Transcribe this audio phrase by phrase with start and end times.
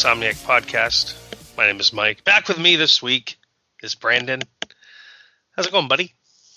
[0.00, 1.14] Insomniac podcast.
[1.58, 2.24] My name is Mike.
[2.24, 3.36] Back with me this week
[3.82, 4.40] is Brandon.
[5.54, 6.14] How's it going, buddy?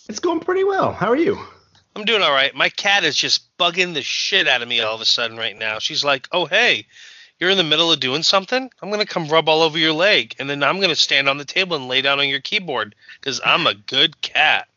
[0.07, 0.93] It's going pretty well.
[0.93, 1.37] How are you?
[1.93, 2.55] I'm doing all right.
[2.55, 5.57] My cat is just bugging the shit out of me all of a sudden right
[5.59, 5.79] now.
[5.79, 6.87] She's like, "Oh, hey,
[7.37, 8.71] you're in the middle of doing something.
[8.81, 11.43] I'm gonna come rub all over your leg, and then I'm gonna stand on the
[11.43, 14.69] table and lay down on your keyboard because I'm a good cat."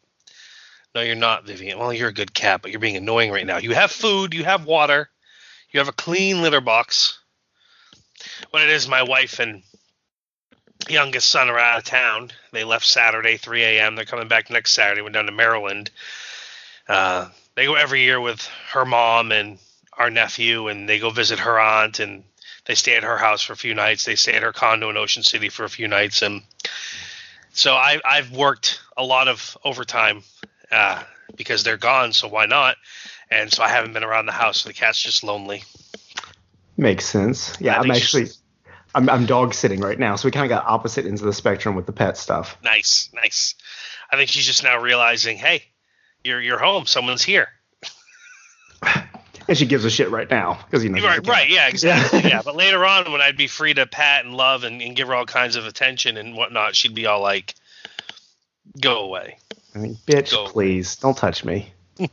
[0.93, 1.79] No, you're not, Vivian.
[1.79, 3.59] Well, you're a good cat, but you're being annoying right now.
[3.59, 5.09] You have food, you have water,
[5.71, 7.21] you have a clean litter box.
[8.51, 9.63] What it is, my wife and
[10.89, 12.31] youngest son are out of town.
[12.53, 13.97] They left Saturday, 3 a.m.
[13.97, 15.03] They're coming back next Saturday.
[15.03, 15.91] Went down to Maryland.
[16.89, 19.59] Uh, they go every year with her mom and
[19.97, 22.23] our nephew, and they go visit her aunt, and
[22.67, 24.05] they stay at her house for a few nights.
[24.05, 26.43] They stay at her condo in Ocean City for a few nights, and
[27.57, 30.23] so I, I've worked a lot of overtime
[30.71, 31.03] uh,
[31.37, 32.13] because they're gone.
[32.13, 32.77] So why not?
[33.31, 34.61] And so I haven't been around the house.
[34.61, 35.65] So the cat's just lonely.
[36.77, 37.57] Makes sense.
[37.61, 38.29] Yeah, I'm actually
[38.95, 41.33] I'm, I'm dog sitting right now, so we kind of got opposite ends of the
[41.33, 42.57] spectrum with the pet stuff.
[42.63, 43.55] Nice, nice.
[44.11, 45.65] I think she's just now realizing, hey,
[46.25, 46.87] you're you're home.
[46.87, 47.49] Someone's here.
[49.49, 51.01] And she gives a shit right now because you know.
[51.01, 52.19] Right, right, yeah, exactly.
[52.19, 52.27] Yeah.
[52.27, 55.07] yeah, but later on, when I'd be free to pat and love and, and give
[55.07, 57.55] her all kinds of attention and whatnot, she'd be all like,
[58.81, 59.39] "Go away."
[59.73, 60.49] I mean, bitch, Go.
[60.49, 61.73] please don't touch me.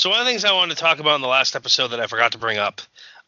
[0.00, 2.00] So one of the things I wanted to talk about in the last episode that
[2.00, 2.80] I forgot to bring up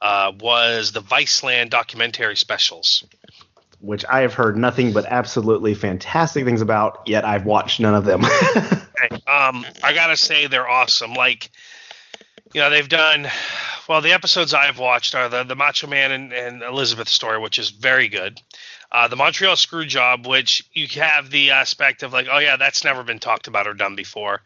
[0.03, 3.05] uh, was the Viceland documentary specials.
[3.81, 7.03] Which I have heard nothing but absolutely fantastic things about.
[7.07, 8.25] Yet I've watched none of them.
[9.05, 11.15] Okay, um, I gotta say they're awesome.
[11.15, 11.51] Like,
[12.53, 13.27] you know, they've done
[13.89, 14.01] well.
[14.01, 17.71] The episodes I've watched are the the Macho Man and, and Elizabeth story, which is
[17.71, 18.41] very good.
[18.93, 22.85] Uh, the Montreal Screw Job, which you have the aspect of like, oh yeah, that's
[22.85, 24.43] never been talked about or done before.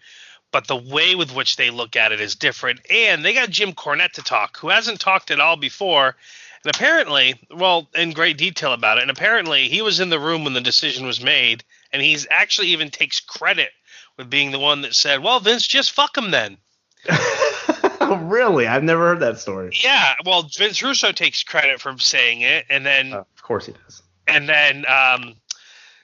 [0.57, 3.75] But the way with which they look at it is different, and they got Jim
[3.75, 6.17] Cornette to talk, who hasn't talked at all before.
[6.65, 9.03] And apparently, well, in great detail about it.
[9.03, 11.63] And apparently, he was in the room when the decision was made,
[11.93, 13.69] and he's actually even takes credit
[14.17, 16.57] with being the one that said, "Well, Vince, just fuck him then."
[18.23, 18.67] really?
[18.67, 19.73] I've never heard that story.
[19.85, 23.73] Yeah, well, Vince Russo takes credit for saying it, and then Uh, of course he
[23.73, 24.03] does.
[24.27, 25.35] and then um,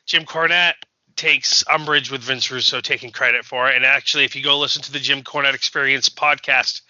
[0.05, 0.75] Jim Cornette
[1.23, 3.77] takes umbrage with Vince Russo taking credit for it.
[3.77, 6.81] And actually, if you go listen to the Jim Cornette Experience podcast,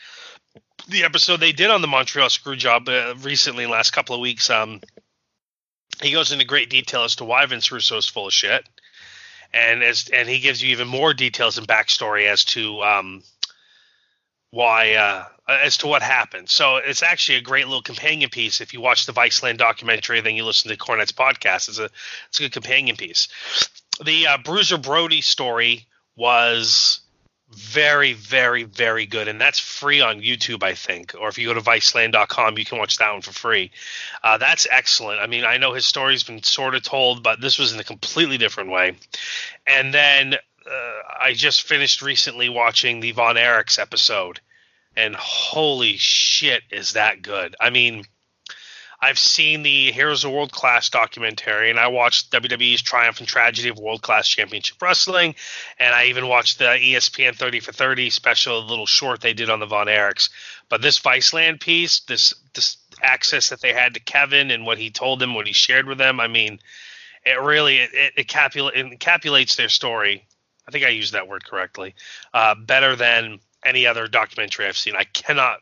[0.89, 4.81] the episode they did on the Montreal Screwjob uh, recently, last couple of weeks, um,
[6.01, 8.67] he goes into great detail as to why Vince Russo is full of shit,
[9.53, 13.23] and as and he gives you even more details and backstory as to um,
[14.51, 16.49] why uh, as to what happened.
[16.49, 18.63] So it's actually a great little companion piece.
[18.63, 21.69] If you watch the Viceland documentary, then you listen to Cornette's podcast.
[21.69, 21.91] It's a
[22.29, 23.29] it's a good companion piece.
[24.01, 25.87] The uh, Bruiser Brody story
[26.17, 27.01] was
[27.55, 31.15] very, very, very good, and that's free on YouTube, I think.
[31.19, 33.71] Or if you go to Viceland.com, you can watch that one for free.
[34.23, 35.21] Uh, that's excellent.
[35.21, 37.85] I mean, I know his story's been sort of told, but this was in a
[37.85, 38.97] completely different way.
[39.67, 44.41] And then uh, I just finished recently watching the Von Erichs episode,
[44.97, 47.55] and holy shit, is that good!
[47.61, 48.05] I mean,
[49.05, 53.69] I've seen the Heroes of World Class documentary, and I watched WWE's Triumph and Tragedy
[53.69, 55.35] of World Class Championship Wrestling,
[55.77, 59.59] and I even watched the ESPN 30 for 30 special little short they did on
[59.59, 60.31] the Von Erichs.
[60.69, 64.91] But this Viceland piece, this this access that they had to Kevin and what he
[64.91, 66.61] told them, what he shared with them, I mean,
[67.27, 70.25] it really it, it, it encapsulates their story.
[70.69, 71.97] I think I used that word correctly.
[72.33, 74.95] Uh, better than any other documentary I've seen.
[74.95, 75.59] I cannot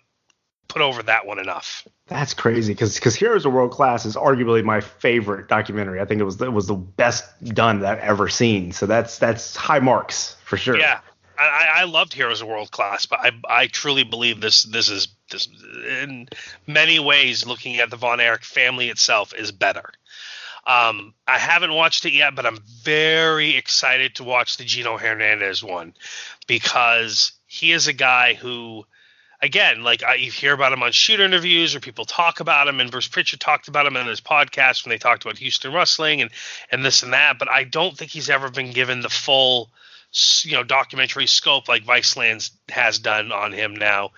[0.71, 1.87] put over that one enough.
[2.07, 6.01] That's crazy because because Heroes of World Class is arguably my favorite documentary.
[6.01, 8.73] I think it was it was the best done that I've ever seen.
[8.73, 10.79] So that's that's high marks for sure.
[10.79, 11.01] Yeah,
[11.39, 14.89] I, I I loved Heroes of World Class, but I I truly believe this this
[14.89, 15.49] is this
[15.87, 16.29] in
[16.67, 19.93] many ways looking at the Von Erich family itself is better.
[20.67, 25.65] Um, I haven't watched it yet, but I'm very excited to watch the Gino Hernandez
[25.65, 25.95] one
[26.47, 28.85] because he is a guy who,
[29.43, 32.81] again, like I, you hear about him on shoot interviews or people talk about him,
[32.81, 36.21] and Bruce Pritchard talked about him in his podcast when they talked about Houston wrestling
[36.21, 36.31] and
[36.71, 37.39] and this and that.
[37.39, 39.71] But I don't think he's ever been given the full,
[40.43, 44.11] you know, documentary scope like Viceland has done on him now.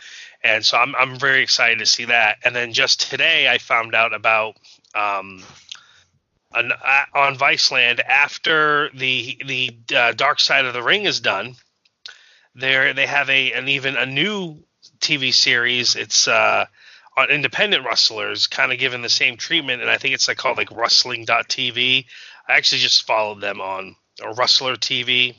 [0.43, 2.39] And so I'm I'm very excited to see that.
[2.45, 4.57] And then just today I found out about
[4.95, 5.43] um,
[6.53, 11.55] an, uh, on Viceland after the the uh, Dark Side of the Ring is done.
[12.55, 14.63] There they have a an even a new
[15.03, 15.97] TV series.
[15.97, 16.67] It's uh,
[17.17, 20.57] on independent wrestlers, kind of given the same treatment, and I think it's like called
[20.57, 22.07] like Wrestling.tv.
[22.49, 25.37] I actually just followed them on or Wrestler TV.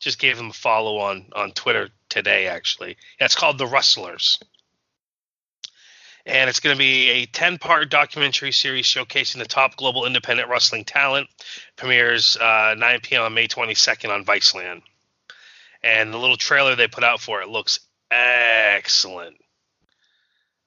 [0.00, 2.48] Just gave them a follow on on Twitter today.
[2.48, 4.38] Actually, yeah, it's called The Wrestlers.
[6.26, 10.48] and it's going to be a 10 part documentary series showcasing the top global independent
[10.48, 11.28] wrestling talent.
[11.76, 13.22] Premieres uh, 9 p.m.
[13.22, 14.82] on May 22nd on Viceland.
[15.82, 17.80] And the little trailer they put out for it looks
[18.14, 19.36] excellent.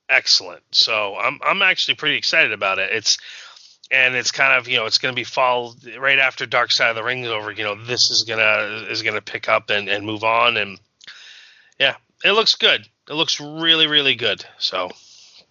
[0.09, 0.63] Excellent.
[0.71, 2.91] So I'm I'm actually pretty excited about it.
[2.93, 3.17] It's
[3.91, 6.89] and it's kind of you know it's going to be fall right after Dark Side
[6.89, 7.51] of the Ring is over.
[7.51, 10.79] You know this is gonna is gonna pick up and, and move on and
[11.79, 12.87] yeah, it looks good.
[13.09, 14.45] It looks really really good.
[14.59, 14.91] So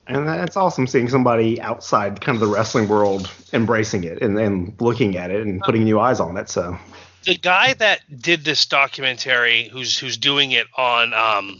[0.06, 4.75] and that's awesome seeing somebody outside kind of the wrestling world embracing it and then
[4.78, 6.48] looking at it and putting new eyes on it.
[6.48, 6.78] So
[7.25, 11.58] the guy that did this documentary, who's who's doing it on um,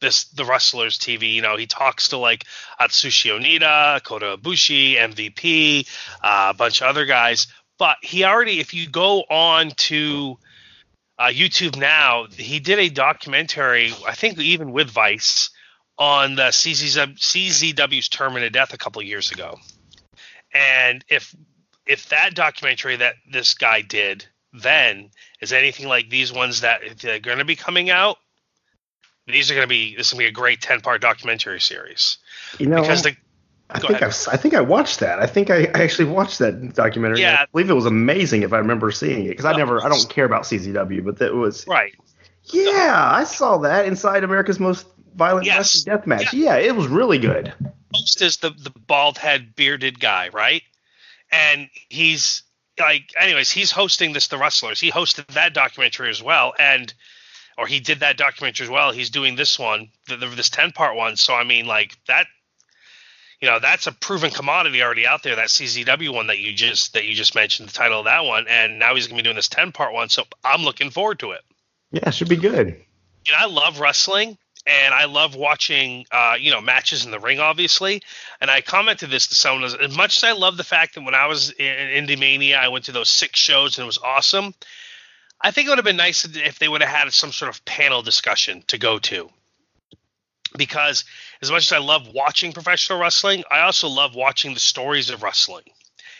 [0.00, 2.44] this the wrestlers TV, you know, he talks to like
[2.80, 5.88] Atsushi Onita, Kota Ibushi, MVP,
[6.22, 7.46] uh, a bunch of other guys.
[7.78, 10.38] But he already, if you go on to
[11.18, 15.50] uh, YouTube now, he did a documentary, I think even with Vice
[15.98, 19.58] on the CZW, CZW's Tournament of Death a couple years ago.
[20.52, 21.34] And if
[21.86, 25.10] if that documentary that this guy did then
[25.40, 28.16] is anything like these ones that are going to be coming out,
[29.26, 31.60] these are going to be this is going to be a great ten part documentary
[31.60, 32.18] series.
[32.58, 33.16] You know, because the
[33.70, 35.20] I think I, I think I watched that.
[35.20, 37.20] I think I, I actually watched that documentary.
[37.20, 39.88] Yeah, I believe it was amazing if I remember seeing it because I never I
[39.88, 41.94] don't care about CZW, but that was right.
[42.44, 45.82] Yeah, I saw that inside America's Most Violent yes.
[45.82, 46.34] Death Match.
[46.34, 46.56] Yeah.
[46.56, 47.52] yeah, it was really good.
[47.94, 50.62] Host is the the bald head bearded guy, right?
[51.32, 52.42] And he's
[52.78, 54.80] like, anyways, he's hosting this The Wrestlers.
[54.80, 56.92] He hosted that documentary as well, and
[57.56, 58.92] or he did that documentary as well.
[58.92, 61.16] He's doing this one, the, the, this ten part one.
[61.16, 62.26] So I mean, like that
[63.40, 66.94] you know that's a proven commodity already out there that czw one that you just
[66.94, 69.24] that you just mentioned the title of that one and now he's going to be
[69.24, 71.42] doing this 10 part one so i'm looking forward to it
[71.90, 76.50] yeah it should be good and i love wrestling and I love watching, uh, you
[76.50, 78.02] know, matches in the ring, obviously.
[78.40, 81.14] And I commented this to someone as, much as I love the fact that when
[81.14, 83.98] I was in, in Indie Mania, I went to those six shows and it was
[83.98, 84.54] awesome.
[85.44, 87.62] I think it would have been nice if they would have had some sort of
[87.66, 89.28] panel discussion to go to.
[90.56, 91.04] Because
[91.42, 95.22] as much as I love watching professional wrestling, I also love watching the stories of
[95.22, 95.64] wrestling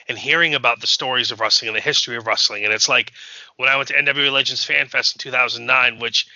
[0.08, 2.64] and hearing about the stories of wrestling and the history of wrestling.
[2.64, 3.12] And it's like
[3.56, 6.26] when I went to NWA Legends Fan Fest in 2009, which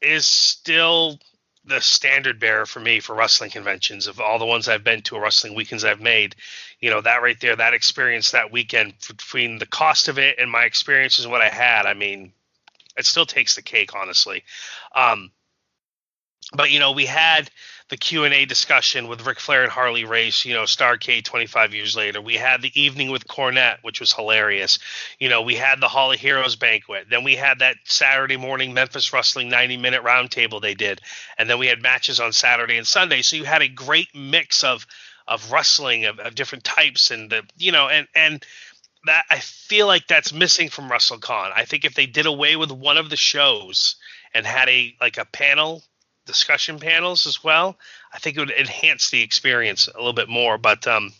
[0.00, 1.18] is still
[1.64, 5.16] the standard bearer for me for wrestling conventions of all the ones I've been to
[5.16, 6.36] or wrestling weekends I've made.
[6.80, 10.50] You know, that right there, that experience that weekend between the cost of it and
[10.50, 12.32] my experiences and what I had, I mean,
[12.96, 14.44] it still takes the cake, honestly.
[14.94, 15.30] Um,
[16.52, 17.50] but you know, we had
[17.88, 20.44] the Q and A discussion with Ric Flair and Harley Race.
[20.44, 22.20] You know, Starcade 25 years later.
[22.20, 24.78] We had the evening with Cornette, which was hilarious.
[25.18, 27.06] You know, we had the Hall of Heroes banquet.
[27.10, 31.00] Then we had that Saturday morning Memphis Wrestling 90 minute roundtable they did,
[31.38, 33.22] and then we had matches on Saturday and Sunday.
[33.22, 34.86] So you had a great mix of
[35.28, 38.44] of wrestling of, of different types and the you know and and
[39.06, 41.52] that I feel like that's missing from WrestleCon.
[41.54, 43.96] I think if they did away with one of the shows
[44.34, 45.82] and had a like a panel
[46.26, 47.78] discussion panels as well.
[48.12, 50.58] I think it would enhance the experience a little bit more.
[50.58, 51.12] But um,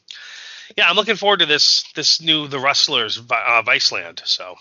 [0.76, 4.26] yeah, I'm looking forward to this this new The Wrestlers uh, Viceland.
[4.26, 4.56] So.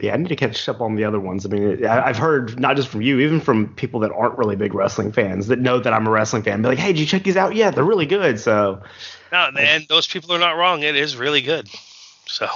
[0.00, 1.44] Yeah, I need to catch up on the other ones.
[1.44, 4.72] I mean, I've heard not just from you, even from people that aren't really big
[4.72, 6.62] wrestling fans that know that I'm a wrestling fan.
[6.62, 7.54] Be like, "Hey, did you check these out?
[7.54, 8.82] Yeah, they're really good." So,
[9.30, 10.82] no, and those people are not wrong.
[10.82, 11.68] It is really good.
[12.26, 12.48] So,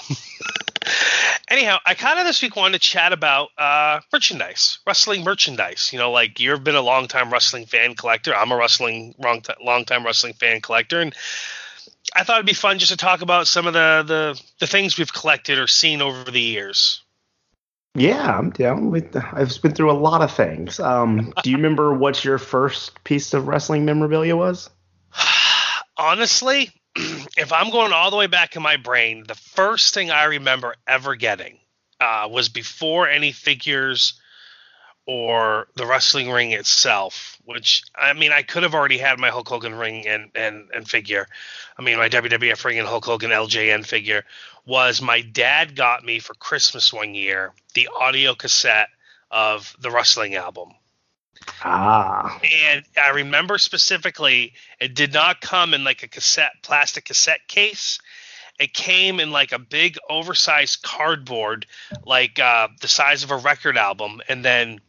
[1.49, 5.91] anyhow, I kind of this week wanted to chat about uh, merchandise, wrestling merchandise.
[5.93, 8.35] You know, like you've been a long time wrestling fan collector.
[8.35, 11.15] I'm a wrestling long long time wrestling fan collector, and
[12.15, 14.97] I thought it'd be fun just to talk about some of the the, the things
[14.97, 17.03] we've collected or seen over the years.
[17.97, 19.17] Yeah, I'm down with.
[19.17, 20.79] I've been through a lot of things.
[20.79, 24.69] Um, do you remember what your first piece of wrestling memorabilia was?
[25.97, 30.25] Honestly, if I'm going all the way back in my brain, the first thing I
[30.25, 31.59] remember ever getting
[31.99, 34.21] uh, was before any figures
[35.07, 37.36] or the wrestling ring itself.
[37.47, 40.89] Which I mean, I could have already had my Hulk Hogan ring and and and
[40.89, 41.27] figure.
[41.79, 44.25] I mean, my WWF ring and Hulk Hogan LJN figure
[44.67, 48.89] was my dad got me for Christmas one year the audio cassette
[49.31, 50.73] of the wrestling album
[51.63, 52.39] Ah.
[52.43, 57.99] And I remember specifically, it did not come in like a cassette, plastic cassette case.
[58.59, 61.67] It came in like a big, oversized cardboard,
[62.05, 64.81] like uh, the size of a record album, and then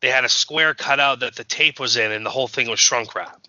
[0.00, 2.68] they had a square cut out that the tape was in, and the whole thing
[2.68, 3.46] was shrunk wrap.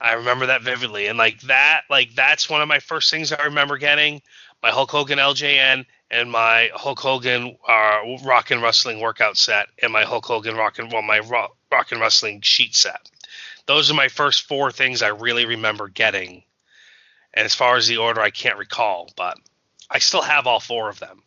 [0.00, 3.44] I remember that vividly, and like that, like that's one of my first things I
[3.44, 4.22] remember getting.
[4.62, 9.92] My Hulk Hogan LJN, and my Hulk Hogan uh, Rock and Wrestling workout set and
[9.92, 13.10] my Hulk Hogan Rock and well my Rock, rock and Wrestling sheet set.
[13.66, 16.44] those are my first four things I really remember getting.
[17.34, 19.36] And as far as the order, I can't recall, but
[19.90, 21.22] I still have all four of them.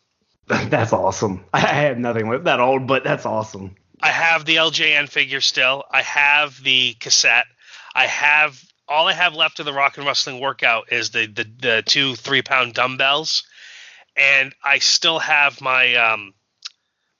[0.68, 1.44] That's awesome.
[1.52, 3.76] I have nothing with that old, but that's awesome.
[4.02, 5.84] I have the LJN figure still.
[5.90, 7.46] I have the cassette.
[7.94, 11.44] I have all I have left of the rock and wrestling workout is the the,
[11.60, 13.44] the two three pound dumbbells,
[14.16, 16.34] and I still have my um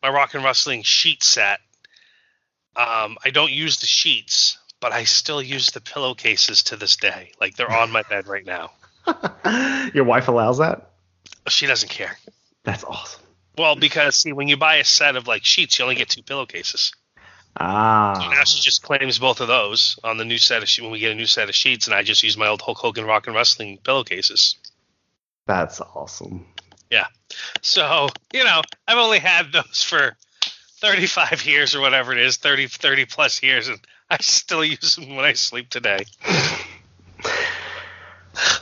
[0.03, 1.61] my rock and wrestling sheet set.
[2.75, 7.33] Um, I don't use the sheets, but I still use the pillowcases to this day.
[7.41, 8.73] Like they're on my bed right now.
[9.95, 10.91] Your wife allows that?
[11.49, 12.17] She doesn't care.
[12.65, 13.23] That's awesome.
[13.57, 16.23] Well, because see, when you buy a set of like sheets, you only get two
[16.23, 16.93] pillowcases.
[17.57, 18.15] Ah.
[18.15, 20.93] So now she just claims both of those on the new set of she- when
[20.93, 23.05] we get a new set of sheets, and I just use my old Hulk Hogan
[23.05, 24.57] Rock and Wrestling pillowcases.
[25.47, 26.47] That's awesome.
[26.91, 27.07] Yeah.
[27.61, 30.17] So you know, I've only had those for
[30.81, 35.17] 35 years or whatever it is, 30 30 plus years, and I still use them
[35.17, 36.05] when I sleep today.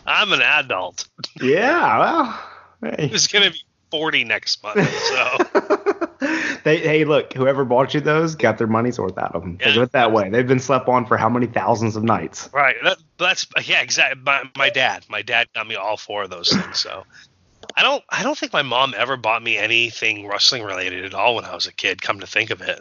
[0.07, 1.07] I'm an adult.
[1.41, 1.99] Yeah.
[1.99, 2.41] Well.
[2.81, 3.11] Hey.
[3.13, 4.89] It's gonna be 40 next month.
[4.89, 5.39] So
[6.65, 9.59] they hey look, whoever bought you those got their money's worth out of them.
[9.61, 9.83] Yeah.
[9.83, 10.31] it that way.
[10.31, 12.49] They've been slept on for how many thousands of nights?
[12.53, 14.23] right, that, that's yeah, exactly.
[14.23, 16.79] My, my dad, my dad got me all four of those things.
[16.79, 17.05] So
[17.77, 21.35] I don't, I don't think my mom ever bought me anything wrestling related at all
[21.35, 22.03] when I was a kid.
[22.03, 22.81] Come to think of it,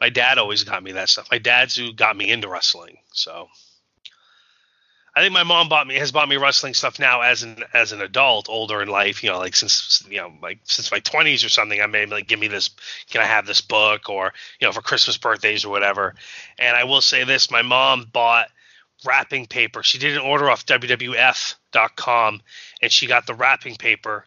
[0.00, 1.28] my dad always got me that stuff.
[1.30, 2.98] My dad's who got me into wrestling.
[3.12, 3.48] So
[5.14, 7.92] I think my mom bought me has bought me wrestling stuff now as an as
[7.92, 9.22] an adult, older in life.
[9.22, 11.80] You know, like since you know, like since my twenties or something.
[11.80, 12.70] I may like give me this.
[13.10, 16.14] Can I have this book or you know for Christmas birthdays or whatever?
[16.58, 18.48] And I will say this: my mom bought
[19.04, 19.82] wrapping paper.
[19.82, 22.40] She did an order off WWF.com,
[22.80, 24.26] and she got the wrapping paper.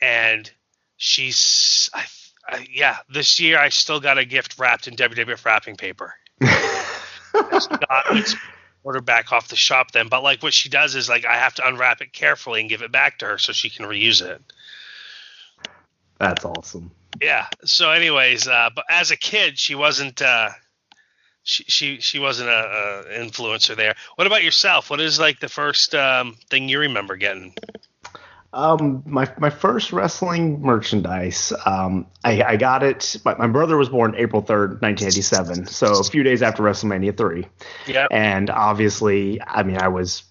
[0.00, 0.50] And
[0.96, 2.04] she's, I,
[2.48, 6.14] I, yeah, this year I still got a gift wrapped in WWF wrapping paper.
[7.34, 8.36] It's
[8.84, 10.08] order back off the shop then.
[10.08, 12.82] But like what she does is like I have to unwrap it carefully and give
[12.82, 14.42] it back to her so she can reuse it.
[16.18, 16.90] That's awesome.
[17.20, 17.46] Yeah.
[17.64, 20.22] So, anyways, uh, but as a kid, she wasn't.
[20.22, 20.50] Uh,
[21.42, 23.96] she she she wasn't a, a influencer there.
[24.14, 24.90] What about yourself?
[24.90, 27.54] What is like the first um, thing you remember getting?
[28.54, 31.52] Um, my my first wrestling merchandise.
[31.64, 33.16] Um, I, I got it.
[33.24, 35.66] My, my brother was born April third, nineteen eighty seven.
[35.66, 37.46] So a few days after WrestleMania three.
[37.86, 38.08] Yeah.
[38.10, 40.24] And obviously, I mean, I was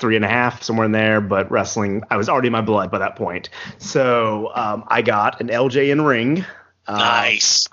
[0.00, 2.90] three and a half somewhere in there, but wrestling, I was already in my blood
[2.90, 3.50] by that point.
[3.78, 6.44] So um, I got an LJ LJN ring.
[6.86, 7.68] Um, Nice.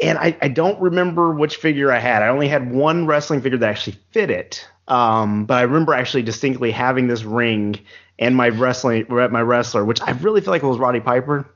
[0.00, 2.22] and I, I don't remember which figure I had.
[2.22, 4.66] I only had one wrestling figure that actually fit it.
[4.86, 7.80] Um, but I remember actually distinctly having this ring
[8.18, 11.48] and my wrestling my wrestler, which I really feel like it was Roddy Piper,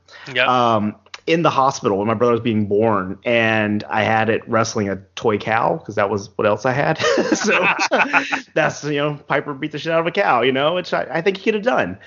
[0.47, 4.89] um, in the hospital when my brother was being born, and I had it wrestling
[4.89, 6.97] a toy cow because that was what else I had.
[7.33, 7.65] so
[8.53, 11.07] that's you know Piper beat the shit out of a cow, you know, which I,
[11.09, 11.97] I think he could have done.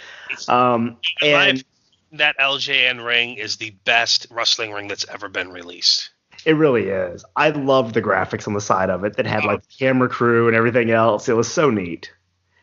[0.49, 1.65] Um, and
[2.13, 6.11] that LJN ring is the best wrestling ring that's ever been released.
[6.45, 7.25] It really is.
[7.35, 9.49] I love the graphics on the side of it that had Oh.
[9.49, 11.29] like camera crew and everything else.
[11.29, 12.13] It was so neat.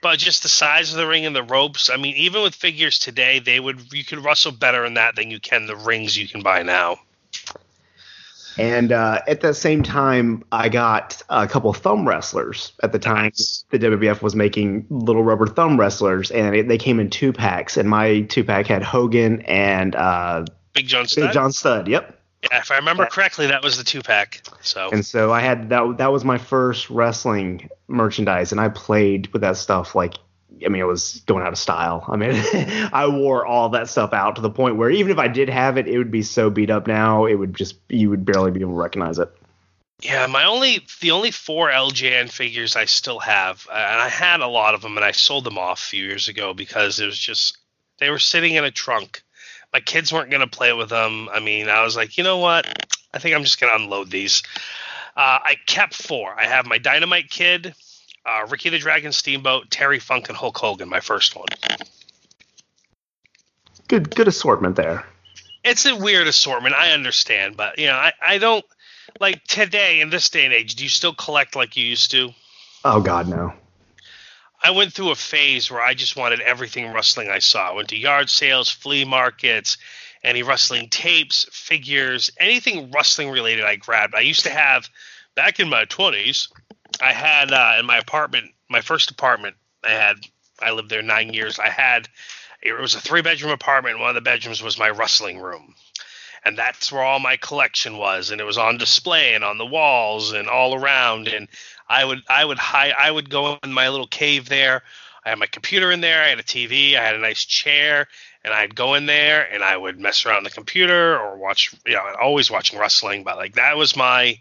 [0.04, 1.90] But just the size of the ring and the ropes.
[1.90, 5.32] I mean, even with figures today, they would you could wrestle better in that than
[5.32, 7.00] you can the rings you can buy now.
[8.58, 12.74] And uh, at the same time, I got a couple thumb wrestlers.
[12.84, 13.66] At the time, Nice.
[13.72, 17.78] the WWF was making little rubber thumb wrestlers, and it, they came in two packs.
[17.78, 21.34] And my two pack had Hogan and uh, Big John Studd.
[21.34, 21.88] John Studd.
[21.88, 22.20] Yep.
[22.44, 24.42] Yeah, if I remember correctly, that was the two pack.
[24.62, 25.98] So And so I had that.
[25.98, 30.16] That was my first wrestling merchandise, and I played with that stuff like.
[30.64, 32.06] I mean, it was going out of style.
[32.08, 32.32] I mean,
[32.94, 35.78] I wore all that stuff out to the point where even if I did have
[35.78, 38.62] it, it would be so beat up now, it would just you would barely be
[38.62, 39.34] able to recognize it.
[40.02, 44.48] yeah, my only the only four LJN figures I still have, and I had a
[44.48, 47.18] lot of them, and I sold them off a few years ago because it was
[47.18, 47.58] just
[48.00, 49.24] they were sitting in a trunk.
[49.74, 51.30] My kids weren't going to play with them.
[51.30, 52.66] I mean, I was like, you know what?
[53.14, 54.44] I think I'm just going to unload these.
[55.16, 56.34] Uh, I kept four.
[56.40, 57.74] I have my Dynamite Kid,
[58.26, 60.90] uh, Ricky the Dragon Steamboat, Terry Funk, and Hulk Hogan.
[60.90, 61.48] My first one.
[63.88, 65.06] Good, good assortment there.
[65.64, 66.76] it's a weird assortment.
[66.76, 68.66] I understand, but you know, I, I don't
[69.20, 70.76] like today in this day and age.
[70.76, 72.32] Do you still collect like you used to?
[72.86, 73.54] Oh God, no.
[74.64, 77.70] I went through a phase where I just wanted everything wrestling I saw.
[77.70, 79.78] I went to yard sales, flea markets,
[80.24, 83.66] any wrestling tapes, figures, anything wrestling related.
[83.66, 84.16] I grabbed.
[84.16, 84.90] I used to have
[85.36, 86.50] back in my twenties.
[87.02, 89.58] I had uh, in my apartment, my first apartment.
[89.84, 90.18] I had.
[90.62, 91.60] I lived there nine years.
[91.60, 92.10] I had.
[92.62, 94.00] It was a three bedroom apartment.
[94.00, 95.76] One of the bedrooms was my wrestling room.
[96.46, 99.66] and that's where all my collection was and it was on display and on the
[99.66, 101.48] walls and all around and
[101.88, 104.84] I would I would hide I would go in my little cave there.
[105.26, 106.22] I had my computer in there.
[106.22, 106.96] I had a TV.
[106.96, 108.08] I had a nice chair,
[108.44, 111.74] and I'd go in there and I would mess around the computer or watch.
[111.86, 114.40] You know, always watching wrestling, but like that was my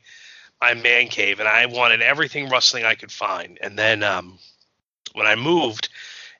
[0.60, 3.58] my man cave, and I wanted everything wrestling I could find.
[3.60, 4.38] And then um,
[5.12, 5.88] when I moved,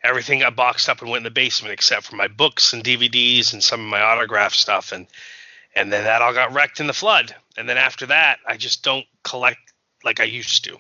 [0.03, 3.53] everything got boxed up and went in the basement except for my books and DVDs
[3.53, 5.07] and some of my autograph stuff, and
[5.75, 7.35] and then that all got wrecked in the flood.
[7.57, 9.72] And then after that, I just don't collect
[10.05, 10.79] like I used to.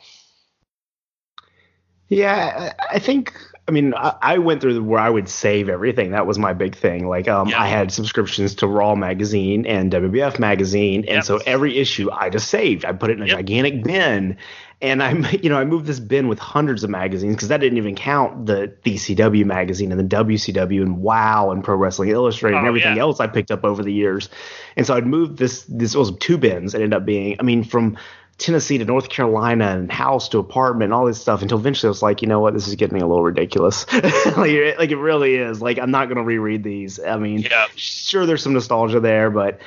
[2.09, 3.35] Yeah, I think.
[3.67, 6.11] I mean, I, I went through where I would save everything.
[6.11, 7.09] That was my big thing.
[7.09, 7.63] Like, um, yeah.
[7.63, 11.25] I had subscriptions to Raw magazine and WWF magazine, and yep.
[11.25, 12.85] so every issue I just saved.
[12.85, 13.37] I put it in a yep.
[13.37, 14.37] gigantic bin,
[14.83, 15.13] and I,
[15.43, 18.45] you know, I moved this bin with hundreds of magazines because that didn't even count
[18.45, 22.97] the DCW magazine and the WCW and Wow and Pro Wrestling Illustrated oh, and everything
[22.97, 23.03] yeah.
[23.03, 24.29] else I picked up over the years.
[24.77, 25.65] And so I'd moved this.
[25.69, 26.75] This was two bins.
[26.75, 27.37] It ended up being.
[27.39, 27.97] I mean, from
[28.39, 31.91] Tennessee to North Carolina and house to apartment and all this stuff until eventually I
[31.91, 33.91] was like, you know what, this is getting a little ridiculous.
[33.93, 35.63] like, like, it really is.
[35.63, 36.99] Like I'm not gonna reread these.
[36.99, 37.67] I mean, yeah.
[37.77, 39.61] sure there's some nostalgia there, but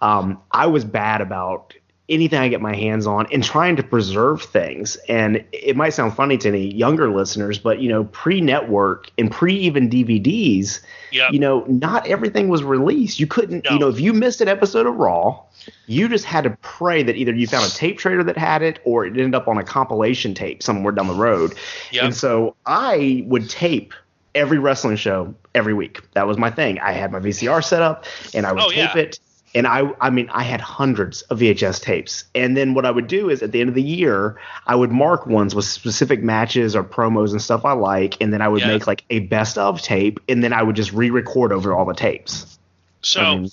[0.00, 1.74] um, I was bad about
[2.10, 4.96] anything I get my hands on and trying to preserve things.
[5.08, 9.54] And it might sound funny to any younger listeners, but you know, pre-network and pre
[9.54, 10.80] even DVDs,
[11.12, 11.32] yep.
[11.32, 13.20] you know, not everything was released.
[13.20, 13.70] You couldn't, no.
[13.70, 15.40] you know, if you missed an episode of Raw,
[15.86, 18.80] you just had to pray that either you found a tape trader that had it
[18.84, 21.54] or it ended up on a compilation tape somewhere down the road.
[21.92, 22.04] Yep.
[22.04, 23.94] And so I would tape
[24.34, 26.00] every wrestling show every week.
[26.12, 26.78] That was my thing.
[26.80, 29.02] I had my VCR set up and I would oh, tape yeah.
[29.02, 29.20] it
[29.54, 32.24] and I I mean I had hundreds of VHS tapes.
[32.34, 34.90] And then what I would do is at the end of the year, I would
[34.90, 38.60] mark ones with specific matches or promos and stuff I like, and then I would
[38.60, 38.68] yeah.
[38.68, 41.94] make like a best of tape, and then I would just re-record over all the
[41.94, 42.58] tapes.
[43.02, 43.50] So I, mean,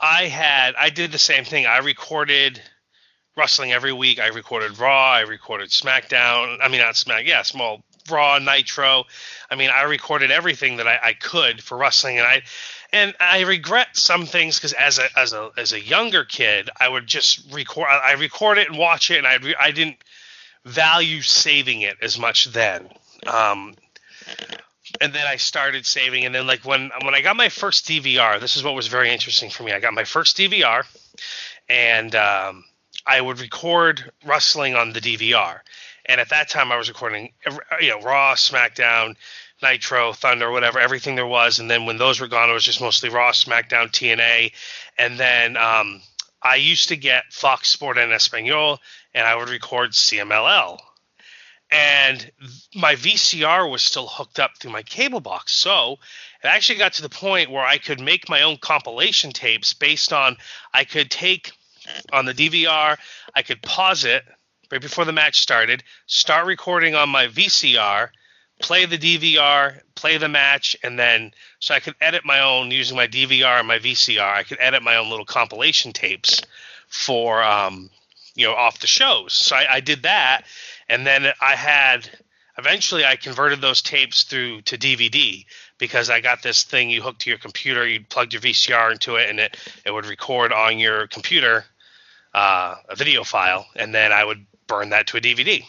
[0.00, 1.66] I had I did the same thing.
[1.66, 2.60] I recorded
[3.36, 4.20] wrestling every week.
[4.20, 6.58] I recorded Raw, I recorded SmackDown.
[6.62, 9.04] I mean not Smack, yeah, small Raw, Nitro.
[9.50, 12.42] I mean, I recorded everything that I, I could for wrestling, and I
[12.94, 16.88] and I regret some things because as a as a as a younger kid, I
[16.88, 17.88] would just record.
[17.88, 19.96] I record it and watch it, and I I didn't
[20.64, 22.88] value saving it as much then.
[23.26, 23.74] Um,
[25.00, 28.38] and then I started saving, and then like when when I got my first DVR,
[28.38, 29.72] this is what was very interesting for me.
[29.72, 30.84] I got my first DVR,
[31.68, 32.64] and um,
[33.04, 35.58] I would record wrestling on the DVR.
[36.06, 37.32] And at that time, I was recording,
[37.80, 39.16] you know, Raw, SmackDown,
[39.62, 41.58] Nitro, Thunder, whatever, everything there was.
[41.58, 44.52] And then when those were gone, it was just mostly Raw, SmackDown, TNA.
[44.98, 46.02] And then um,
[46.42, 48.80] I used to get Fox Sport en Espanol,
[49.14, 50.78] and I would record CMLL.
[51.70, 52.30] And
[52.74, 55.52] my VCR was still hooked up through my cable box.
[55.52, 55.98] So
[56.42, 60.12] it actually got to the point where I could make my own compilation tapes based
[60.12, 60.36] on,
[60.72, 61.52] I could take
[62.12, 62.96] on the DVR,
[63.34, 64.24] I could pause it
[64.70, 68.10] right before the match started, start recording on my VCR–
[68.60, 72.96] play the DVR, play the match, and then so I could edit my own using
[72.96, 74.34] my DVR and my VCR.
[74.34, 76.42] I could edit my own little compilation tapes
[76.88, 77.90] for um,
[78.34, 79.32] you know off the shows.
[79.32, 80.42] So I, I did that,
[80.88, 82.08] and then I had
[82.58, 85.44] eventually I converted those tapes through to DVD
[85.78, 87.86] because I got this thing you hooked to your computer.
[87.86, 91.64] You plugged your VCR into it, and it it would record on your computer
[92.34, 95.64] uh, a video file, and then I would burn that to a DVD.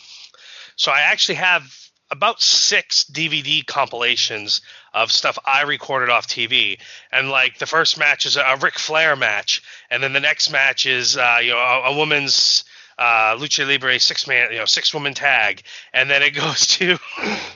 [0.76, 4.62] So I actually have about six DVD compilations
[4.94, 6.80] of stuff I recorded off TV.
[7.12, 10.86] And like the first match is a, Ric Flair match, and then the next match
[10.86, 12.64] is uh, you know a, a woman's
[12.98, 15.64] uh, lucha libre six man you know six woman tag,
[15.94, 16.98] and then it goes to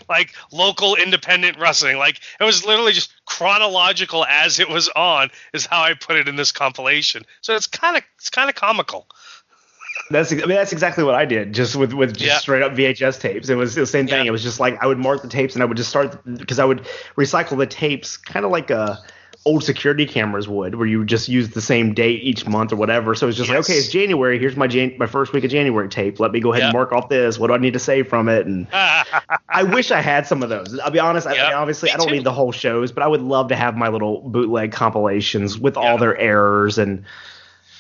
[0.10, 1.98] like local independent wrestling.
[1.98, 6.28] Like it was literally just chronological as it was on is how I put it
[6.28, 7.24] in this compilation.
[7.42, 9.08] So it's kind of it's kind of comical.
[10.10, 12.38] That's I mean that's exactly what I did just with with just yeah.
[12.38, 13.50] straight up VHS tapes.
[13.50, 14.26] It was the same thing.
[14.26, 14.30] Yeah.
[14.30, 16.60] It was just like I would mark the tapes and I would just start because
[16.60, 16.84] I would
[17.16, 19.00] recycle the tapes kind of like a
[19.46, 23.16] old security cameras would, where you just use the same date each month or whatever.
[23.16, 23.56] So it's just yes.
[23.56, 24.38] like, okay, it's January.
[24.38, 26.20] Here's my Jan- my first week of January tape.
[26.20, 26.70] Let me go ahead yep.
[26.70, 27.40] and mark off this.
[27.40, 28.46] What do I need to save from it?
[28.46, 28.68] And
[29.50, 30.78] I wish I had some of those.
[30.80, 31.26] I'll be honest.
[31.26, 32.16] I, obviously, me I don't too.
[32.16, 35.78] need the whole shows, but I would love to have my little bootleg compilations with
[35.78, 37.06] all their errors and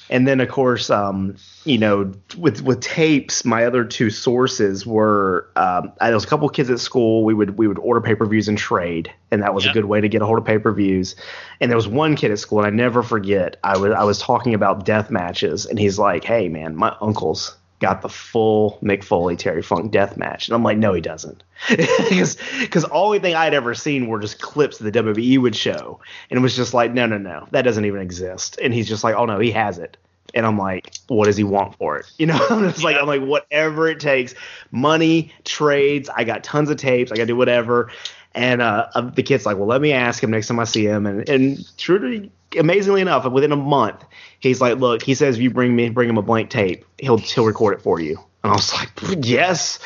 [0.09, 5.49] and then of course um, you know with with tapes my other two sources were
[5.55, 8.01] um, I, there was a couple of kids at school we would we would order
[8.01, 9.73] pay-per-views and trade and that was yep.
[9.73, 11.15] a good way to get a hold of pay-per-views
[11.61, 14.19] and there was one kid at school and I never forget I was I was
[14.19, 19.03] talking about death matches and he's like hey man my uncle's got the full Mick
[19.03, 20.47] Foley Terry Funk death match.
[20.47, 21.43] And I'm like, no, he doesn't.
[22.09, 25.99] Because because only thing I'd ever seen were just clips that the WWE would show.
[26.29, 28.59] And it was just like, no, no, no, that doesn't even exist.
[28.61, 29.97] And he's just like, oh no, he has it
[30.33, 32.05] And I'm like, what does he want for it?
[32.17, 34.35] You know, I'm just like, I'm like, whatever it takes,
[34.71, 36.09] money, trades.
[36.09, 37.11] I got tons of tapes.
[37.11, 37.91] I got to do whatever.
[38.33, 40.85] And uh, uh, the kid's like, well, let me ask him next time I see
[40.85, 41.05] him.
[41.05, 44.03] And and truly, amazingly enough, within a month,
[44.39, 47.17] he's like, look, he says, if you bring me, bring him a blank tape, he'll
[47.17, 48.17] he'll record it for you.
[48.43, 48.89] And I was like,
[49.25, 49.79] yes,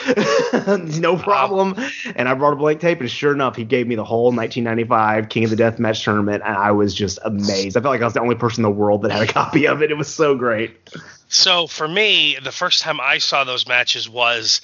[1.00, 1.76] no problem.
[2.16, 5.30] And I brought a blank tape, and sure enough, he gave me the whole 1995
[5.30, 7.76] King of the Death Match tournament, and I was just amazed.
[7.78, 9.68] I felt like I was the only person in the world that had a copy
[9.68, 9.90] of it.
[9.90, 10.78] It was so great.
[11.30, 14.62] So for me, the first time I saw those matches was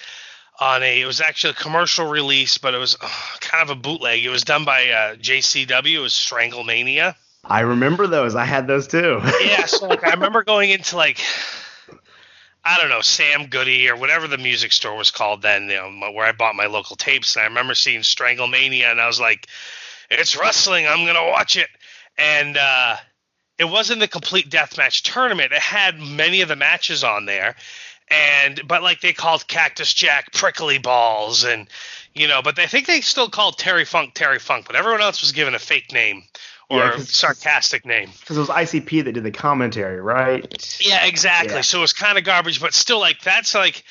[0.60, 1.02] on a.
[1.02, 3.10] It was actually a commercial release, but it was uh,
[3.40, 4.24] kind of a bootleg.
[4.24, 5.96] It was done by uh, JCW.
[5.96, 7.16] It was Stranglemania.
[7.44, 8.36] I remember those.
[8.36, 9.20] I had those too.
[9.42, 11.20] yeah, so like I remember going into like
[12.64, 16.12] I don't know, Sam Goody or whatever the music store was called then, you know,
[16.12, 17.36] where I bought my local tapes.
[17.36, 19.48] And I remember seeing Stranglemania, and I was like,
[20.12, 20.86] "It's wrestling.
[20.86, 21.70] I'm gonna watch it."
[22.18, 22.98] And uh,
[23.58, 25.54] it wasn't the complete deathmatch tournament.
[25.54, 27.56] It had many of the matches on there,
[28.10, 31.68] and but like they called Cactus Jack prickly balls, and
[32.14, 35.22] you know, but I think they still called Terry Funk Terry Funk, but everyone else
[35.22, 36.24] was given a fake name
[36.70, 38.12] or yeah, sarcastic name.
[38.20, 40.78] Because it was ICP that did the commentary, right?
[40.80, 41.56] Yeah, exactly.
[41.56, 41.62] Yeah.
[41.62, 43.84] So it was kind of garbage, but still, like that's like.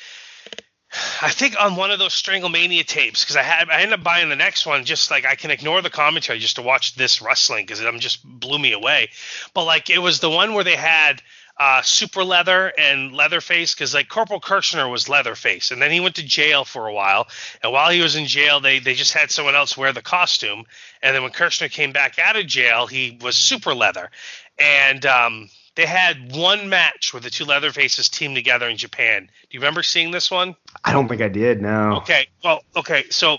[1.21, 4.27] I think on one of those Stranglemania tapes because I had I ended up buying
[4.29, 7.67] the next one just like I can ignore the commentary just to watch this wrestling
[7.67, 9.11] because it um, just blew me away.
[9.53, 11.21] But like it was the one where they had
[11.59, 16.15] uh, Super Leather and Leatherface because like Corporal Kirchner was Leatherface, and then he went
[16.15, 17.27] to jail for a while.
[17.61, 20.63] And while he was in jail, they they just had someone else wear the costume.
[21.01, 24.09] And then when Kirchner came back out of jail, he was Super Leather,
[24.57, 29.23] and um, they had one match where the two Leatherfaces teamed together in Japan.
[29.23, 30.55] Do you remember seeing this one?
[30.85, 31.61] I don't think I did.
[31.61, 31.97] No.
[31.97, 32.27] Okay.
[32.43, 33.05] Well, okay.
[33.09, 33.37] So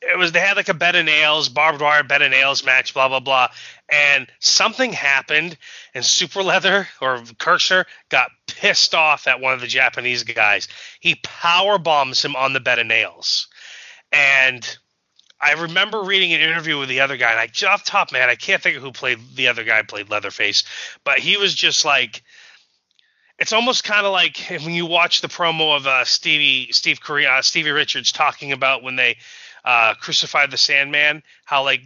[0.00, 2.94] it was they had like a bed of nails, barbed wire bed of nails match,
[2.94, 3.48] blah blah blah,
[3.90, 5.56] and something happened,
[5.94, 10.68] and Super Leather or Kirchner got pissed off at one of the Japanese guys.
[11.00, 13.48] He power bombs him on the bed of nails,
[14.12, 14.78] and
[15.40, 18.34] I remember reading an interview with the other guy, and I off top man, I
[18.34, 20.64] can't think of who played the other guy played Leatherface,
[21.04, 22.22] but he was just like
[23.38, 27.30] it's almost kind of like when you watch the promo of uh, Stevie Steve Korea,
[27.30, 29.16] uh, Stevie Richards talking about when they
[29.64, 31.82] uh, crucified the Sandman, how like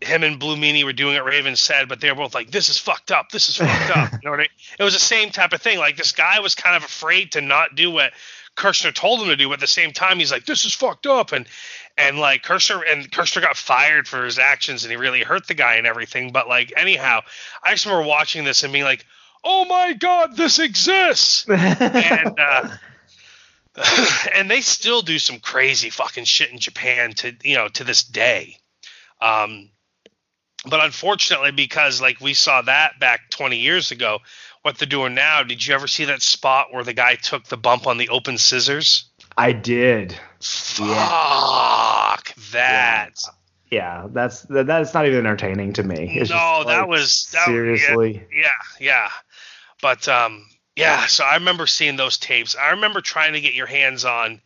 [0.00, 2.68] him and Blue Meanie were doing what Raven said, but they were both like, "This
[2.68, 3.30] is fucked up.
[3.30, 4.48] This is fucked up." You know what I mean?
[4.78, 5.78] It was the same type of thing.
[5.78, 8.12] Like this guy was kind of afraid to not do what
[8.56, 11.06] Kirchner told him to do, but at the same time, he's like, "This is fucked
[11.06, 11.46] up," and
[11.96, 15.54] and like Kirchner and Kirchner got fired for his actions, and he really hurt the
[15.54, 16.32] guy and everything.
[16.32, 17.20] But like anyhow,
[17.62, 19.04] I just remember watching this and being like,
[19.42, 22.68] "Oh my god, this exists!" and uh,
[24.34, 28.04] and they still do some crazy fucking shit in Japan to you know to this
[28.04, 28.58] day.
[29.20, 29.70] Um,
[30.66, 34.20] but unfortunately, because like we saw that back 20 years ago,
[34.64, 35.42] what they're doing now.
[35.42, 38.38] Did you ever see that spot where the guy took the bump on the open
[38.38, 39.04] scissors?
[39.36, 40.18] I did.
[40.40, 42.16] Fuck yeah.
[42.52, 43.12] that.
[43.70, 44.02] Yeah.
[44.02, 46.16] yeah, that's that's not even entertaining to me.
[46.18, 48.26] It's no, that like, was that, seriously.
[48.32, 48.48] Yeah,
[48.80, 49.08] yeah, yeah,
[49.82, 50.46] but um,
[50.76, 51.06] yeah.
[51.06, 52.56] So I remember seeing those tapes.
[52.56, 54.40] I remember trying to get your hands on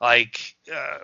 [0.00, 0.98] like uh,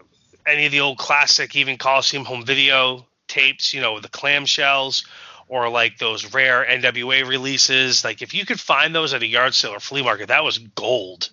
[0.46, 3.72] any of the old classic, even Coliseum home video tapes.
[3.72, 5.04] You know, the clamshells
[5.48, 8.04] or like those rare NWA releases.
[8.04, 10.58] Like if you could find those at a yard sale or flea market, that was
[10.58, 11.30] gold.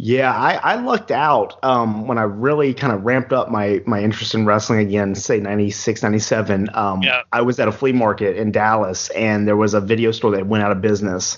[0.00, 4.00] Yeah, I, I lucked out um, when I really kind of ramped up my my
[4.00, 6.68] interest in wrestling again, say 96, 97.
[6.72, 7.22] Um, yeah.
[7.32, 10.46] I was at a flea market in Dallas, and there was a video store that
[10.46, 11.36] went out of business,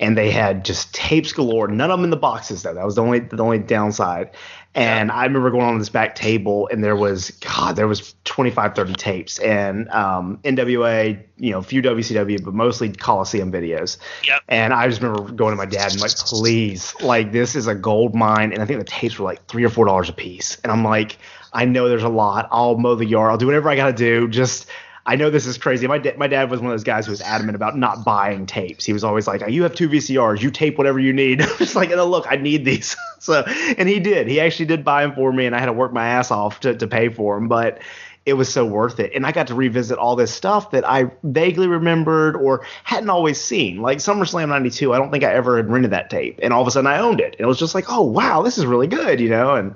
[0.00, 1.68] and they had just tapes galore.
[1.68, 2.74] None of them in the boxes though.
[2.74, 4.30] That was the only the only downside.
[4.74, 5.14] And yeah.
[5.14, 8.94] I remember going on this back table and there was, God, there was 25, 30
[8.94, 13.98] tapes and um, NWA, you know, a few WCW, but mostly Coliseum videos.
[14.26, 14.40] Yep.
[14.48, 17.74] And I just remember going to my dad and like, please, like this is a
[17.74, 18.52] gold mine.
[18.52, 20.56] And I think the tapes were like three or four dollars a piece.
[20.62, 21.18] And I'm like,
[21.52, 22.48] I know there's a lot.
[22.50, 23.30] I'll mow the yard.
[23.30, 24.26] I'll do whatever I got to do.
[24.26, 24.66] Just
[25.04, 25.86] I know this is crazy.
[25.88, 28.46] My da- my dad was one of those guys who was adamant about not buying
[28.46, 28.84] tapes.
[28.84, 30.40] He was always like, "You have two VCRs.
[30.40, 33.42] You tape whatever you need." I just like, "No, look, I need these." so,
[33.76, 34.28] and he did.
[34.28, 36.60] He actually did buy them for me, and I had to work my ass off
[36.60, 37.48] to to pay for them.
[37.48, 37.82] But
[38.24, 39.10] it was so worth it.
[39.16, 43.40] And I got to revisit all this stuff that I vaguely remembered or hadn't always
[43.40, 43.82] seen.
[43.82, 46.38] Like SummerSlam 92, I don't think I ever had rented that tape.
[46.40, 47.34] And all of a sudden I owned it.
[47.40, 49.56] It was just like, oh, wow, this is really good, you know?
[49.56, 49.74] And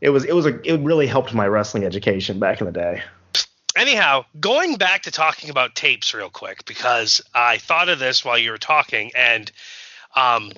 [0.00, 3.04] it was, it was a, it really helped my wrestling education back in the day
[3.76, 8.38] anyhow, going back to talking about tapes real quick because I thought of this while
[8.38, 9.50] you were talking, and
[10.16, 10.52] um,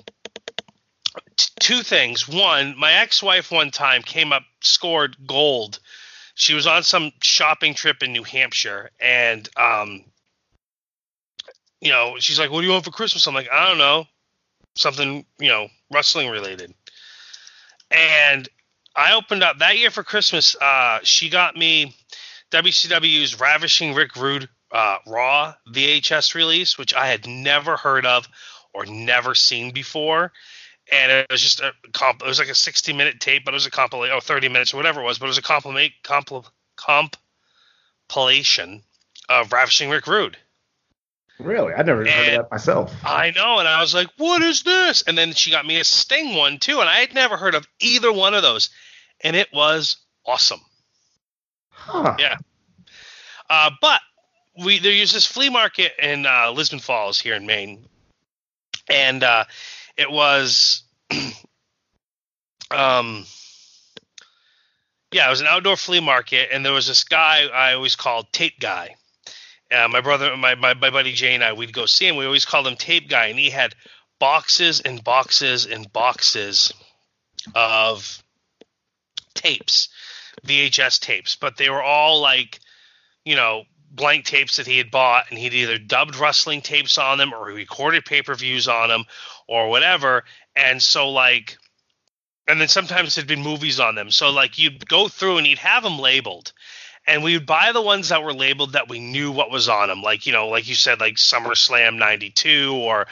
[1.35, 2.27] t- two things.
[2.27, 5.79] One, my ex-wife one time came up, scored gold.
[6.35, 10.03] She was on some shopping trip in New Hampshire, and um,
[11.79, 14.07] you know, she's like, "What do you want for Christmas?" I'm like, "I don't know,
[14.75, 16.73] something you know wrestling related.
[17.91, 18.49] And
[18.95, 20.55] I opened up that year for Christmas.
[20.59, 21.95] Uh, she got me
[22.53, 28.27] WCW's Ravishing Rick Rude uh, Raw VHS release, which I had never heard of
[28.73, 30.31] or never seen before.
[30.91, 32.21] And it was just a comp.
[32.21, 34.73] It was like a 60 minute tape, but it was a compilation, or 30 minutes
[34.73, 35.17] or whatever it was.
[35.17, 36.45] But it was a compliment, compl-
[38.05, 38.83] compilation
[39.29, 40.37] of Ravishing Rick Rude.
[41.39, 42.93] Really, I'd never and heard of that myself.
[43.03, 45.83] I know, and I was like, "What is this?" And then she got me a
[45.83, 48.69] Sting one too, and I had never heard of either one of those,
[49.21, 50.61] and it was awesome.
[51.85, 52.15] Huh.
[52.17, 52.37] Yeah.
[53.49, 54.01] Uh, but
[54.63, 57.85] we there's this flea market in uh, Lisbon Falls here in Maine,
[58.89, 59.43] and uh,
[59.97, 60.83] it was,
[62.71, 63.25] um,
[65.11, 68.31] yeah, it was an outdoor flea market, and there was this guy I always called
[68.31, 68.95] Tape Guy.
[69.71, 72.15] Uh, my brother, my, my my buddy Jay and I, we'd go see him.
[72.15, 73.75] We always called him Tape Guy, and he had
[74.19, 76.71] boxes and boxes and boxes
[77.55, 78.23] of
[79.33, 79.89] tapes,
[80.45, 82.59] VHS tapes, but they were all like,
[83.25, 87.17] you know, blank tapes that he had bought, and he'd either dubbed wrestling tapes on
[87.17, 89.05] them or he recorded pay per views on them
[89.47, 90.23] or whatever.
[90.55, 91.57] And so, like,
[92.47, 94.11] and then sometimes there'd be movies on them.
[94.11, 96.51] So, like, you'd go through and he'd have them labeled.
[97.05, 99.89] And we would buy the ones that were labeled that we knew what was on
[99.89, 103.07] them, like you know, like you said, like SummerSlam '92 or,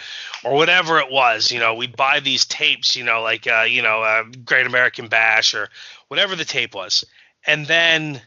[0.46, 1.52] or whatever it was.
[1.52, 5.10] You know, we'd buy these tapes, you know, like uh, you know, uh, Great American
[5.10, 5.68] Bash or
[6.12, 7.06] whatever the tape was,
[7.47, 8.21] and then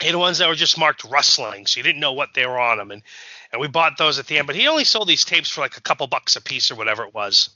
[0.00, 2.60] he had ones that were just marked wrestling, so you didn't know what they were
[2.60, 3.02] on them, and
[3.50, 4.46] and we bought those at the end.
[4.46, 7.02] But he only sold these tapes for like a couple bucks a piece or whatever
[7.02, 7.50] it was,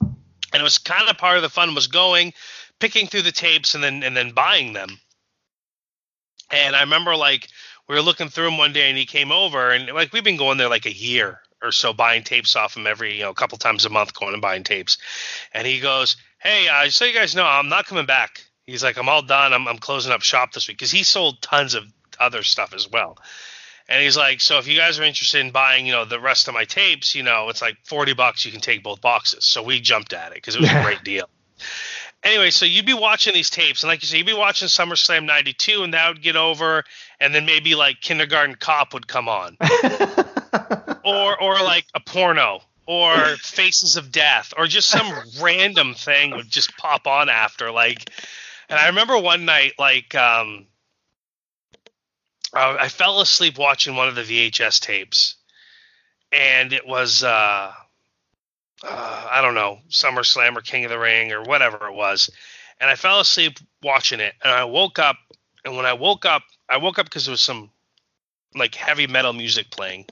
[0.00, 0.18] and
[0.52, 2.32] it was kind of part of the fun was going,
[2.80, 4.98] picking through the tapes and then and then buying them.
[6.50, 7.46] And I remember like
[7.88, 10.36] we were looking through them one day, and he came over, and like we've been
[10.36, 13.34] going there like a year or so, buying tapes off him every you know a
[13.34, 14.98] couple times a month, going and buying tapes,
[15.54, 18.98] and he goes, "Hey, uh, so you guys know, I'm not coming back." He's like,
[18.98, 19.52] I'm all done.
[19.52, 21.84] I'm, I'm closing up shop this week because he sold tons of
[22.20, 23.18] other stuff as well.
[23.88, 26.46] And he's like, so if you guys are interested in buying, you know, the rest
[26.46, 28.46] of my tapes, you know, it's like 40 bucks.
[28.46, 29.44] You can take both boxes.
[29.44, 31.28] So we jumped at it because it was a great deal.
[32.22, 35.24] Anyway, so you'd be watching these tapes, and like you said, you'd be watching SummerSlam
[35.24, 36.84] '92, and that would get over,
[37.18, 39.56] and then maybe like Kindergarten Cop would come on,
[41.04, 46.50] or or like a porno, or Faces of Death, or just some random thing would
[46.50, 48.10] just pop on after, like
[48.70, 50.66] and I remember one night, like, um,
[52.54, 55.34] I fell asleep watching one of the VHS tapes,
[56.30, 57.72] and it was, uh,
[58.82, 62.30] uh, I don't know, SummerSlam or King of the Ring or whatever it was.
[62.80, 65.16] And I fell asleep watching it, and I woke up.
[65.64, 67.70] And when I woke up, I woke up because there was some
[68.54, 70.06] like heavy metal music playing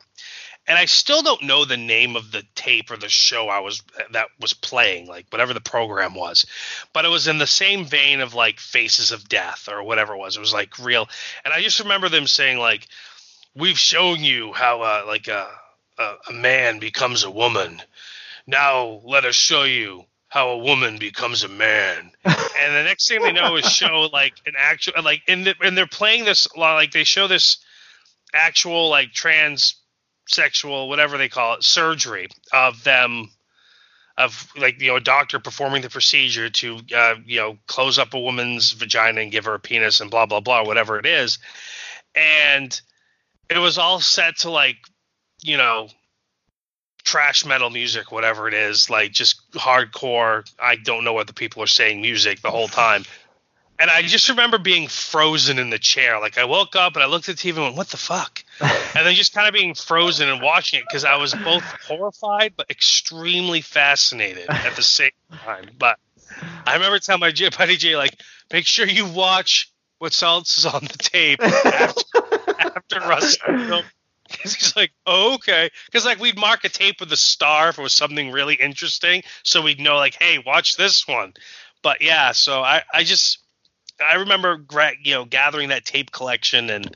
[0.68, 3.82] and I still don't know the name of the tape or the show I was
[4.12, 6.44] that was playing, like whatever the program was.
[6.92, 10.18] But it was in the same vein of like Faces of Death or whatever it
[10.18, 10.36] was.
[10.36, 11.08] It was like real,
[11.44, 12.86] and I just remember them saying like,
[13.56, 15.48] "We've shown you how uh, like a,
[15.98, 17.80] a a man becomes a woman.
[18.46, 23.22] Now let us show you how a woman becomes a man." and the next thing
[23.22, 26.60] they know is show like an actual like in the, and they're playing this a
[26.60, 27.56] lot, like they show this
[28.34, 29.76] actual like trans
[30.28, 33.28] sexual whatever they call it surgery of them
[34.16, 38.14] of like you know a doctor performing the procedure to uh, you know close up
[38.14, 41.38] a woman's vagina and give her a penis and blah blah blah whatever it is
[42.14, 42.80] and
[43.48, 44.76] it was all set to like
[45.42, 45.88] you know
[47.04, 51.62] trash metal music whatever it is like just hardcore i don't know what the people
[51.62, 53.02] are saying music the whole time
[53.78, 56.20] and I just remember being frozen in the chair.
[56.20, 58.42] Like I woke up and I looked at the TV and went, "What the fuck?"
[58.60, 62.54] And then just kind of being frozen and watching it because I was both horrified
[62.56, 65.10] but extremely fascinated at the same
[65.44, 65.70] time.
[65.78, 65.98] But
[66.66, 68.20] I remember telling my buddy Jay, like,
[68.52, 72.02] make sure you watch what else is on the tape after,
[72.58, 73.82] after Russell.
[74.28, 75.70] Because he's like, oh, okay.
[75.86, 79.22] Because like we'd mark a tape with a star if it was something really interesting,
[79.42, 81.32] so we'd know like, hey, watch this one.
[81.82, 83.38] But yeah, so I I just
[84.06, 84.62] I remember
[85.02, 86.94] you know gathering that tape collection and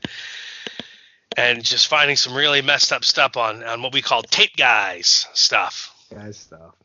[1.37, 5.27] and just finding some really messed up stuff on on what we call tape guys
[5.33, 5.93] stuff.
[6.13, 6.75] Guys stuff.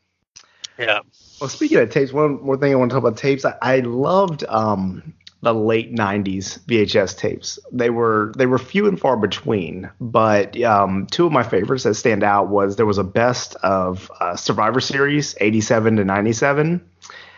[0.77, 1.01] Yeah.
[1.41, 3.45] Well, speaking of tapes, one more thing I want to talk about tapes.
[3.45, 7.59] I, I loved um, the late '90s VHS tapes.
[7.71, 11.95] They were they were few and far between, but um, two of my favorites that
[11.95, 16.81] stand out was there was a best of uh, Survivor Series '87 to '97.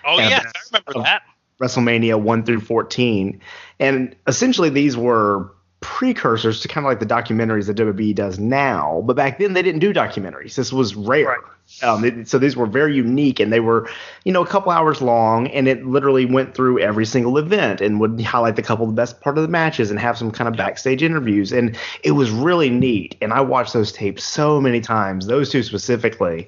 [0.06, 1.24] Oh yeah, I remember that.
[1.62, 3.40] WrestleMania 1 through 14.
[3.80, 9.04] And essentially, these were precursors to kind of like the documentaries that WWE does now.
[9.06, 10.56] But back then, they didn't do documentaries.
[10.56, 11.26] This was rare.
[11.26, 11.40] Right.
[11.84, 13.90] Um, so these were very unique, and they were,
[14.24, 18.00] you know, a couple hours long, and it literally went through every single event and
[18.00, 20.48] would highlight the couple of the best part of the matches and have some kind
[20.48, 23.16] of backstage interviews, and it was really neat.
[23.22, 26.48] And I watched those tapes so many times, those two specifically.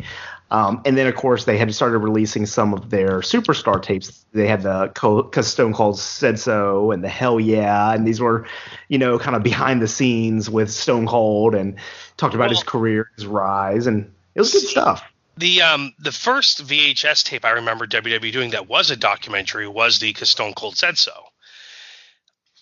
[0.54, 4.24] Um, and then, of course, they had started releasing some of their superstar tapes.
[4.34, 8.46] They had the because Stone Cold said so, and the Hell Yeah, and these were,
[8.88, 11.76] you know, kind of behind the scenes with Stone Cold and
[12.18, 15.04] talked about well, his career, his rise, and it was good stuff.
[15.38, 19.98] The um the first VHS tape I remember WWE doing that was a documentary was
[19.98, 21.14] the "Cause Stone Cold Said So,"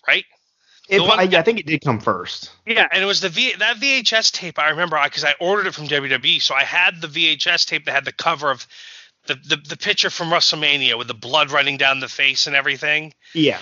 [0.08, 0.24] right?
[0.92, 2.50] It, one, I, I, think it did come first.
[2.66, 5.74] Yeah, and it was the v, that VHS tape I remember because I ordered it
[5.74, 8.66] from WWE, so I had the VHS tape that had the cover of
[9.26, 13.14] the, the the picture from WrestleMania with the blood running down the face and everything.
[13.34, 13.58] Yeah.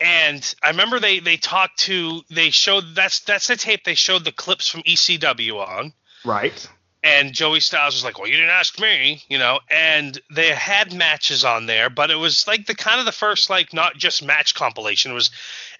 [0.00, 4.24] And I remember they they talked to they showed that's that's the tape they showed
[4.24, 5.92] the clips from ECW on.
[6.24, 6.68] Right
[7.04, 9.58] and Joey Styles was like, "Well, you didn't ask me," you know.
[9.68, 13.50] And they had matches on there, but it was like the kind of the first
[13.50, 15.10] like not just match compilation.
[15.10, 15.30] It was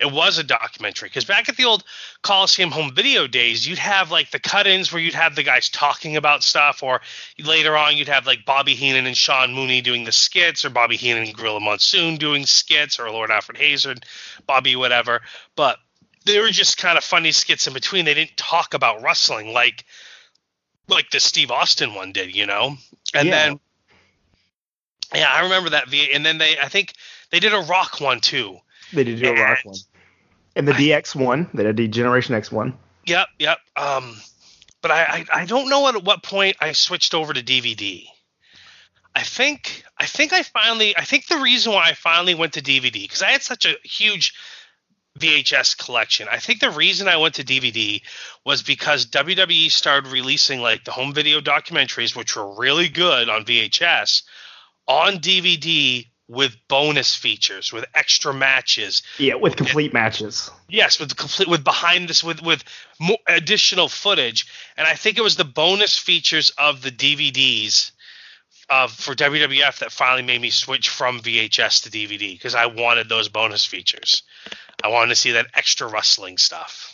[0.00, 1.84] it was a documentary because back at the old
[2.22, 6.16] Coliseum home video days, you'd have like the cut-ins where you'd have the guys talking
[6.16, 7.00] about stuff, or
[7.38, 10.96] later on you'd have like Bobby Heenan and Sean Mooney doing the skits, or Bobby
[10.96, 13.94] Heenan and Gorilla Monsoon doing skits, or Lord Alfred or
[14.46, 15.20] Bobby whatever.
[15.54, 15.78] But
[16.24, 18.04] they were just kind of funny skits in between.
[18.04, 19.84] They didn't talk about wrestling like
[20.88, 22.76] like the Steve Austin one did, you know.
[23.14, 23.48] And yeah.
[23.48, 23.60] then
[25.14, 26.12] yeah, I remember that V.
[26.12, 26.94] And then they, I think
[27.30, 28.58] they did a Rock one too.
[28.92, 29.76] They did do a Rock one,
[30.56, 31.48] and the I, DX one.
[31.54, 32.74] They did the Generation X one.
[33.06, 33.58] Yep, yep.
[33.76, 34.16] Um,
[34.80, 38.06] but I, I, I don't know at what point I switched over to DVD.
[39.14, 42.62] I think I think I finally I think the reason why I finally went to
[42.62, 44.34] DVD because I had such a huge
[45.18, 46.26] VHS collection.
[46.30, 48.02] I think the reason I went to DVD
[48.44, 53.44] was because WWE started releasing like the home video documentaries, which were really good on
[53.44, 54.22] VHS,
[54.88, 59.02] on DVD with bonus features, with extra matches.
[59.18, 60.50] Yeah, with complete and, matches.
[60.68, 62.64] Yes, with complete with behind this with with
[62.98, 64.46] more additional footage,
[64.78, 67.90] and I think it was the bonus features of the DVDs
[68.70, 73.08] uh, for WWF that finally made me switch from VHS to DVD because I wanted
[73.10, 74.22] those bonus features.
[74.82, 76.92] I wanted to see that extra wrestling stuff.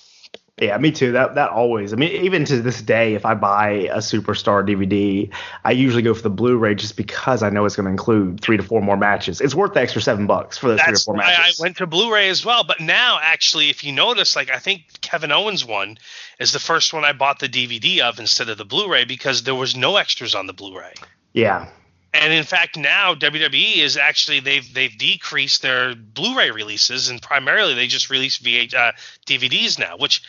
[0.61, 1.13] Yeah, me too.
[1.13, 1.93] That that always.
[1.93, 5.31] I mean, even to this day, if I buy a Superstar DVD,
[5.65, 8.57] I usually go for the Blu-ray just because I know it's going to include three
[8.57, 9.41] to four more matches.
[9.41, 11.61] It's worth the extra seven bucks for the three or four matches.
[11.61, 15.01] I went to Blu-ray as well, but now actually, if you notice, like I think
[15.01, 15.99] Kevin Owens one
[16.41, 19.55] is the first one I bought the DVD of instead of the Blu-ray because there
[19.55, 20.95] was no extras on the Blu-ray.
[21.35, 21.69] Yeah,
[22.15, 27.75] and in fact now WWE is actually they've they've decreased their Blu-ray releases and primarily
[27.75, 28.93] they just release VH uh,
[29.27, 30.23] DVDs now, which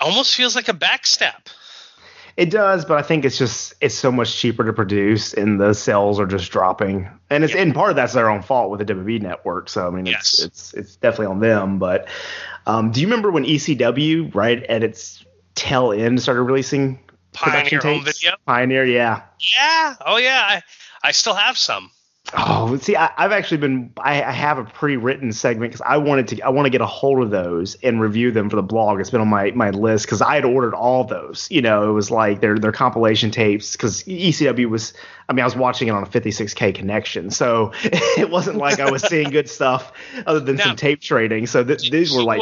[0.00, 1.48] almost feels like a backstep.
[2.36, 5.72] It does, but I think it's just it's so much cheaper to produce, and the
[5.72, 7.08] sales are just dropping.
[7.30, 7.62] And it's yeah.
[7.62, 9.68] in part of that's their own fault with the WWE network.
[9.68, 10.44] So I mean, it's yes.
[10.44, 11.78] it's it's definitely on them.
[11.78, 12.08] But
[12.66, 16.98] um, do you remember when ECW right at its tail end started releasing
[17.32, 18.32] Pioneer home video?
[18.46, 19.22] Pioneer, yeah.
[19.54, 19.94] Yeah.
[20.04, 20.42] Oh yeah.
[20.44, 20.62] I,
[21.04, 21.90] I still have some.
[22.32, 23.92] Oh, see, I, have actually been.
[23.98, 26.40] I, I, have a pre-written segment because I wanted to.
[26.40, 28.98] I want to get a hold of those and review them for the blog.
[28.98, 31.46] It's been on my my list because I had ordered all those.
[31.50, 34.94] You know, it was like their their compilation tapes because ECW was.
[35.28, 38.90] I mean, I was watching it on a 56k connection, so it wasn't like I
[38.90, 39.92] was seeing good stuff
[40.26, 41.46] other than now, some tape trading.
[41.46, 42.40] So th- these were like.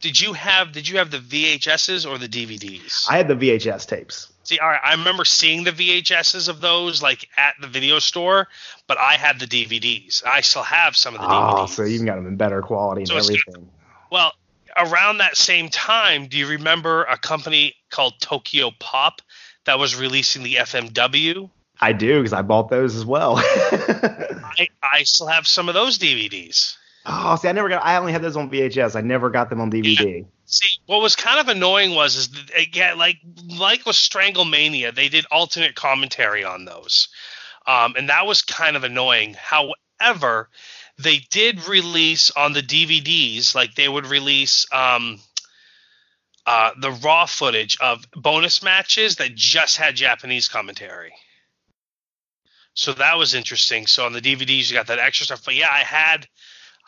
[0.00, 3.06] Did you have Did you have the VHSs or the DVDs?
[3.10, 4.32] I had the VHS tapes.
[4.48, 8.48] See, all right, I remember seeing the VHSs of those like at the video store,
[8.86, 10.24] but I had the DVDs.
[10.24, 11.62] I still have some of the ah, DVDs.
[11.64, 13.68] Oh, so you even got them in better quality so and everything.
[14.10, 14.32] well,
[14.78, 19.20] around that same time, do you remember a company called Tokyo Pop
[19.66, 21.50] that was releasing the FMW?
[21.78, 23.34] I do because I bought those as well.
[23.36, 26.74] I, I still have some of those DVDs.
[27.04, 27.84] Oh, see, I never got.
[27.84, 28.96] I only had those on VHS.
[28.96, 30.20] I never got them on DVD.
[30.20, 30.26] Yeah.
[30.50, 33.18] See, what was kind of annoying was is that, again, like
[33.58, 37.08] like with Stranglemania, they did alternate commentary on those,
[37.66, 39.36] um, and that was kind of annoying.
[39.38, 40.48] However,
[40.96, 45.20] they did release on the DVDs, like they would release um,
[46.46, 51.12] uh, the raw footage of bonus matches that just had Japanese commentary.
[52.72, 53.86] So that was interesting.
[53.86, 55.44] So on the DVDs, you got that extra stuff.
[55.44, 56.26] But yeah, I had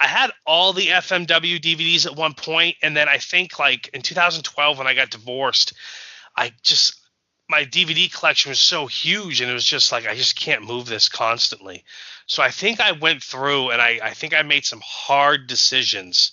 [0.00, 4.00] I had all the FMW DVDs at one point, and then I think like in
[4.00, 5.74] 2012 when I got divorced,
[6.34, 6.98] I just
[7.50, 10.86] my DVD collection was so huge, and it was just like I just can't move
[10.86, 11.84] this constantly.
[12.26, 16.32] So I think I went through, and I I think I made some hard decisions,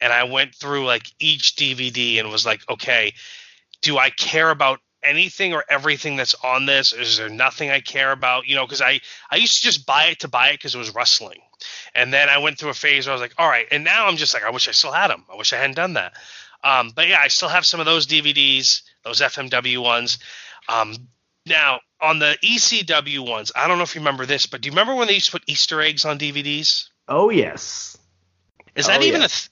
[0.00, 3.14] and I went through like each DVD and was like, okay,
[3.80, 6.92] do I care about anything or everything that's on this?
[6.92, 8.46] Is there nothing I care about?
[8.46, 9.00] You know, because I
[9.30, 11.40] I used to just buy it to buy it because it was wrestling,
[11.94, 14.06] and then I went through a phase where I was like, all right, and now
[14.06, 15.24] I'm just like, I wish I still had them.
[15.32, 16.12] I wish I hadn't done that.
[16.64, 20.18] Um, but yeah, I still have some of those DVDs, those FMW ones.
[20.68, 20.94] Um,
[21.46, 24.72] now on the ECW ones, I don't know if you remember this, but do you
[24.72, 26.88] remember when they used to put Easter eggs on DVDs?
[27.08, 27.96] Oh yes.
[28.74, 29.26] Is that Oh, even yeah.
[29.26, 29.48] a th-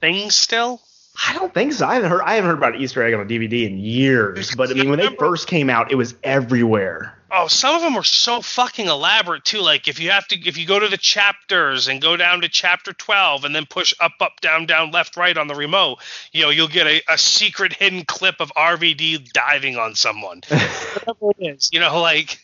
[0.00, 0.82] thing still?
[1.26, 1.86] I don't think so.
[1.86, 2.20] I haven't heard.
[2.22, 4.54] I haven't heard about an Easter egg on a DVD in years.
[4.54, 7.15] But I mean, when they first came out, it was everywhere.
[7.28, 9.60] Oh, some of them were so fucking elaborate too.
[9.60, 12.48] Like if you have to, if you go to the chapters and go down to
[12.48, 15.98] chapter twelve and then push up, up, down, down, left, right on the remote,
[16.32, 20.42] you know, you'll get a, a secret hidden clip of RVD diving on someone.
[20.48, 22.38] Whatever it is, you know, like.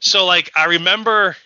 [0.00, 1.36] So like I remember,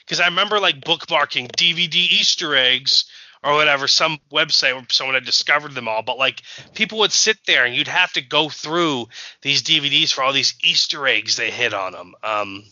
[0.00, 3.04] because I remember like bookmarking DVD Easter eggs
[3.44, 6.02] or whatever, some website where someone had discovered them all.
[6.02, 6.42] But like
[6.74, 9.06] people would sit there and you'd have to go through
[9.42, 12.14] these DVDs for all these Easter eggs they hit on them.
[12.22, 12.64] Um,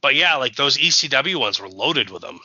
[0.00, 2.40] but yeah, like those ECW ones were loaded with them.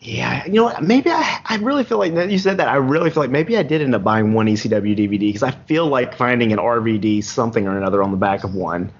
[0.00, 0.82] Yeah, you know what?
[0.82, 2.68] Maybe I, I really feel like you said that.
[2.68, 5.50] I really feel like maybe I did end up buying one ECW DVD because I
[5.50, 8.92] feel like finding an RVD something or another on the back of one.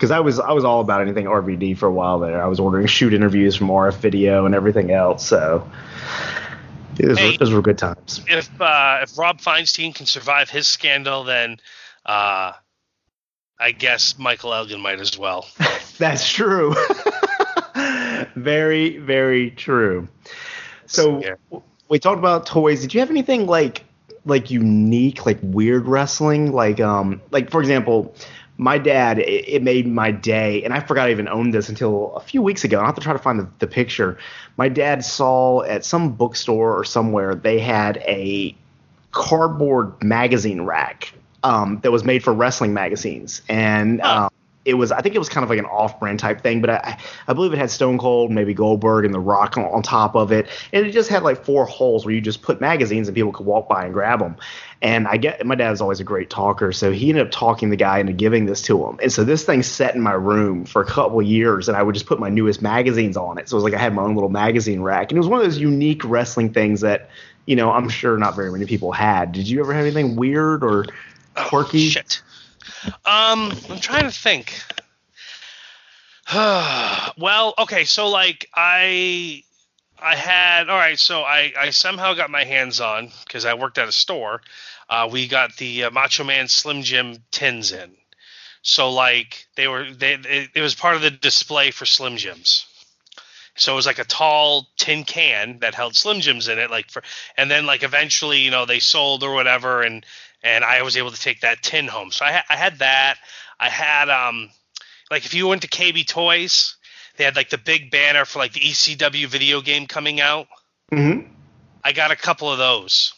[0.00, 2.42] Because I was I was all about anything RVD for a while there.
[2.42, 5.26] I was ordering shoot interviews from RF Video and everything else.
[5.26, 5.68] So
[6.94, 7.32] those, Hey.
[7.32, 8.22] were, those were good times.
[8.26, 11.58] If uh, if Rob Feinstein can survive his scandal, then
[12.06, 12.52] uh,
[13.58, 15.46] I guess Michael Elgin might as well.
[15.98, 16.74] That's true.
[18.36, 20.08] very very true.
[20.86, 21.58] So Yeah.
[21.90, 22.80] we talked about toys.
[22.80, 23.84] Did you have anything like
[24.24, 26.52] like unique, like weird wrestling?
[26.52, 28.14] Like um like for example,
[28.60, 32.14] my dad it, it made my day, and I forgot I even owned this until
[32.14, 32.80] a few weeks ago.
[32.80, 34.18] I have to try to find the, the picture.
[34.58, 38.54] My dad saw at some bookstore or somewhere they had a
[39.12, 44.30] cardboard magazine rack um, that was made for wrestling magazines, and um,
[44.64, 46.98] it was I think it was kind of like an off-brand type thing, but I,
[47.26, 50.32] I believe it had Stone Cold, maybe Goldberg, and The Rock on, on top of
[50.32, 53.32] it, and it just had like four holes where you just put magazines and people
[53.32, 54.36] could walk by and grab them.
[54.82, 57.76] And I get my dad's always a great talker, so he ended up talking the
[57.76, 58.98] guy into giving this to him.
[59.02, 61.94] And so this thing sat in my room for a couple years, and I would
[61.94, 63.48] just put my newest magazines on it.
[63.48, 65.38] So it was like I had my own little magazine rack, and it was one
[65.38, 67.08] of those unique wrestling things that
[67.46, 69.32] you know I'm sure not very many people had.
[69.32, 70.84] Did you ever have anything weird or
[71.34, 71.86] quirky?
[71.86, 72.22] Oh, shit.
[72.84, 74.62] Um, I'm trying to think.
[76.34, 79.42] well, okay, so like I
[79.98, 83.78] I had all right, so I I somehow got my hands on because I worked
[83.78, 84.40] at a store.
[84.88, 87.96] Uh, we got the uh, Macho Man Slim Jim tins in.
[88.62, 92.66] So like they were they it, it was part of the display for Slim Jims.
[93.56, 96.90] So it was like a tall tin can that held Slim Jims in it, like
[96.90, 97.02] for,
[97.36, 100.06] and then like eventually, you know, they sold or whatever, and
[100.42, 102.10] and I was able to take that tin home.
[102.10, 103.16] So I, ha- I had that.
[103.58, 104.50] I had um,
[105.10, 106.76] like if you went to KB Toys,
[107.16, 110.46] they had like the big banner for like the ECW video game coming out.
[110.92, 111.32] Mm-hmm.
[111.84, 113.14] I got a couple of those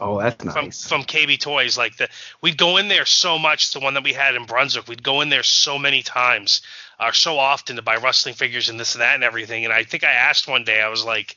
[0.00, 0.88] Oh, that's from nice.
[0.88, 1.78] from KB Toys.
[1.78, 2.08] Like the
[2.40, 3.72] we'd go in there so much.
[3.72, 6.62] The one that we had in Brunswick, we'd go in there so many times,
[7.00, 9.64] or so often to buy wrestling figures and this and that and everything.
[9.64, 11.36] And I think I asked one day, I was like,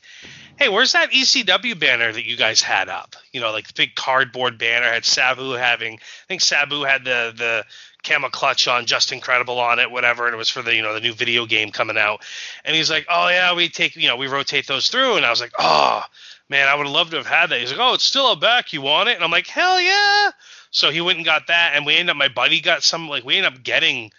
[0.56, 3.16] "Hey, where's that ECW banner that you guys had up?
[3.32, 5.94] You know, like the big cardboard banner had Sabu having.
[5.94, 7.64] I think Sabu had the the
[8.02, 10.26] camel clutch on, Justin Credible on it, whatever.
[10.26, 12.24] And it was for the you know the new video game coming out.
[12.64, 15.30] And he's like, "Oh yeah, we take you know we rotate those through." And I
[15.30, 16.02] was like, "Oh."
[16.50, 17.60] man, I would have loved to have had that.
[17.60, 18.72] He's like, oh, it's still out back.
[18.72, 19.16] You want it?
[19.16, 20.30] And I'm like, hell yeah.
[20.70, 22.16] So he went and got that, and we ended up.
[22.16, 23.08] My buddy got some.
[23.08, 24.10] Like we ended up getting,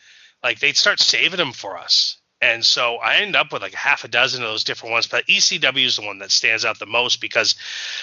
[0.43, 2.17] like they'd start saving them for us.
[2.41, 5.07] And so I end up with like half a dozen of those different ones.
[5.07, 7.55] But ECW is the one that stands out the most because,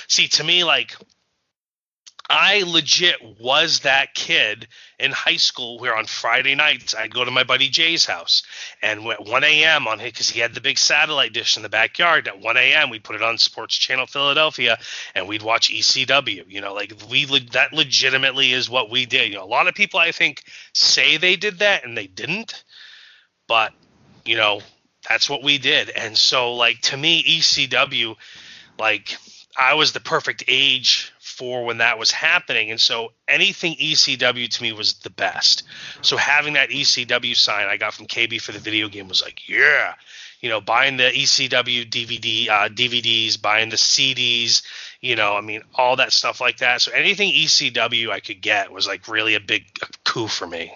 [0.09, 0.95] see, to me, like
[2.29, 4.67] I legit was that kid
[4.99, 8.43] in high school where on Friday nights I'd go to my buddy Jay's house
[8.83, 9.87] and at 1 a.m.
[9.87, 12.27] on because he had the big satellite dish in the backyard.
[12.27, 12.91] At 1 a.m.
[12.91, 14.79] we'd put it on Sports Channel Philadelphia
[15.15, 16.45] and we'd watch ECW.
[16.49, 19.29] You know, like we that legitimately is what we did.
[19.29, 22.65] You know, a lot of people I think say they did that and they didn't,
[23.47, 23.73] but
[24.25, 24.63] you know
[25.09, 25.91] that's what we did.
[25.91, 28.17] And so like to me ECW,
[28.79, 29.17] like
[29.57, 32.71] I was the perfect age for when that was happening.
[32.71, 35.65] And so anything ECW to me was the best.
[36.01, 39.47] So having that ECW sign I got from KB for the video game was like,
[39.49, 39.95] yeah.
[40.41, 44.63] You know, buying the ECW DVD uh, DVDs, buying the CDs,
[45.01, 46.81] you know, I mean, all that stuff like that.
[46.81, 49.65] So anything ECW I could get was like really a big
[50.05, 50.73] coup for me.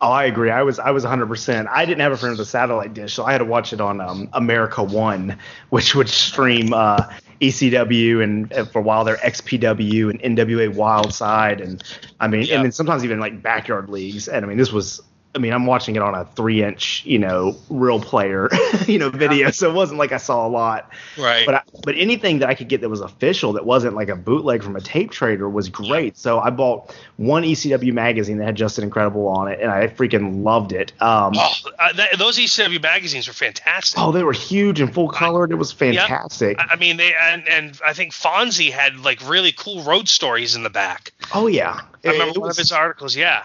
[0.00, 0.50] Oh, I agree.
[0.50, 1.26] I was I was 100.
[1.26, 3.72] percent I didn't have a friend with a satellite dish, so I had to watch
[3.72, 5.38] it on um, America One,
[5.70, 7.08] which would stream uh,
[7.40, 11.82] ECW and, and, for a while there XPW and NWA Wildside, and
[12.20, 14.28] I mean, and then sometimes even like backyard leagues.
[14.28, 15.02] And I mean, this was
[15.36, 19.50] I mean, I'm watching it on a three inch, you know, RealPlayer, you know, video.
[19.50, 20.90] So it wasn't like I saw a lot.
[21.18, 21.44] Right.
[21.44, 24.16] But I, but anything that I could get that was official that wasn't like a
[24.16, 26.16] bootleg from a tape trader was great.
[26.16, 30.42] So I bought one ECW magazine that had Justin Credible on it, and I freaking
[30.42, 30.94] loved it.
[31.02, 34.00] Um, oh, uh, that, those ECW magazines were fantastic.
[34.00, 35.52] Oh, they were huge and full colored.
[35.52, 36.56] It was fantastic.
[36.56, 36.66] Yep.
[36.70, 40.62] I mean, they and, and I think Fonzie had like really cool road stories in
[40.62, 41.12] the back.
[41.34, 41.82] Oh yeah.
[42.06, 43.14] I remember it one was, of his articles.
[43.14, 43.42] Yeah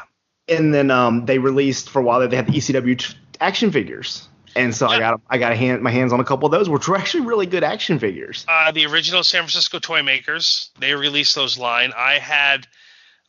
[0.52, 4.28] and then um, they released for a while they had the ECW t- action figures.
[4.56, 4.96] And so yeah.
[4.96, 6.98] I got I got a hand, my hands on a couple of those, which were
[6.98, 8.46] actually really good action figures.
[8.48, 11.94] Uh, the original San Francisco Toy Makers, they released those line.
[11.96, 12.68] I had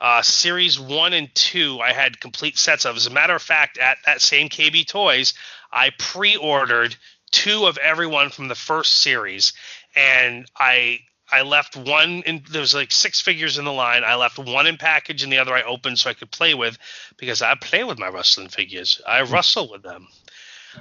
[0.01, 1.79] uh, series one and two.
[1.81, 2.97] I had complete sets of.
[2.97, 5.35] As a matter of fact, at that same KB Toys,
[5.73, 6.97] I pre-ordered
[7.31, 9.53] two of everyone from the first series,
[9.95, 11.01] and I
[11.33, 14.05] I left one in there was like six figures in the line.
[14.05, 16.79] I left one in package and the other I opened so I could play with
[17.17, 19.01] because I play with my wrestling figures.
[19.07, 19.33] I hmm.
[19.33, 20.09] wrestle with them.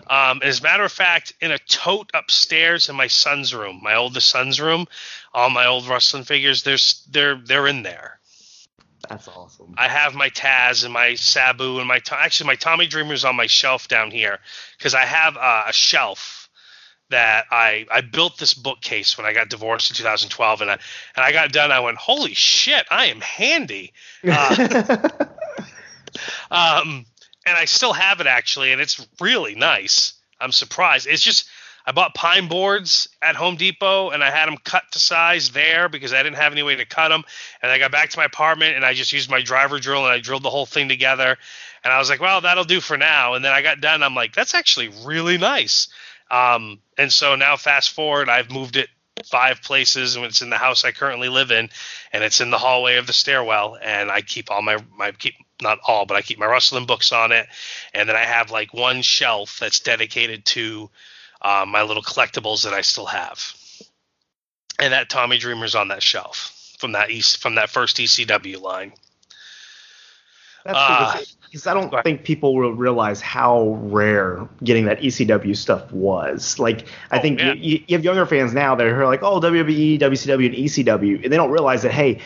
[0.07, 3.95] Um, as a matter of fact, in a tote upstairs in my son's room, my
[3.95, 4.87] oldest son's room,
[5.33, 8.19] all my old wrestling figures, there's they're they're in there.
[9.09, 9.73] That's awesome.
[9.77, 13.47] I have my Taz and my Sabu and my actually my Tommy Dreamer's on my
[13.47, 14.39] shelf down here
[14.77, 16.40] because I have uh, a shelf
[17.11, 21.23] that I I built this bookcase when I got divorced in 2012, and I and
[21.23, 21.71] I got done.
[21.71, 23.93] I went, holy shit, I am handy.
[24.27, 24.97] Uh,
[26.51, 27.05] um,
[27.45, 30.13] and I still have it actually, and it's really nice.
[30.39, 31.07] I'm surprised.
[31.07, 31.47] It's just
[31.85, 35.89] I bought pine boards at Home Depot, and I had them cut to size there
[35.89, 37.23] because I didn't have any way to cut them.
[37.61, 40.13] And I got back to my apartment, and I just used my driver drill, and
[40.13, 41.37] I drilled the whole thing together.
[41.83, 43.33] And I was like, well, that'll do for now.
[43.33, 44.03] And then I got done.
[44.03, 45.87] I'm like, that's actually really nice.
[46.31, 48.89] Um, and so now, fast forward, I've moved it
[49.25, 51.69] five places, and it's in the house I currently live in,
[52.11, 53.77] and it's in the hallway of the stairwell.
[53.81, 57.11] And I keep all my my keep not all, but I keep my wrestling books
[57.11, 57.47] on it,
[57.93, 60.89] and then I have like one shelf that's dedicated to
[61.41, 63.53] uh, my little collectibles that I still have,
[64.79, 68.93] and that Tommy Dreamer's on that shelf from that east from that first ECW line.
[70.63, 75.91] That's uh, because I don't think people will realize how rare getting that ECW stuff
[75.91, 76.57] was.
[76.59, 79.99] Like, I oh, think you, you, have younger fans now that are like, oh, WWE,
[79.99, 82.19] WCW, and ECW, and they don't realize that, hey,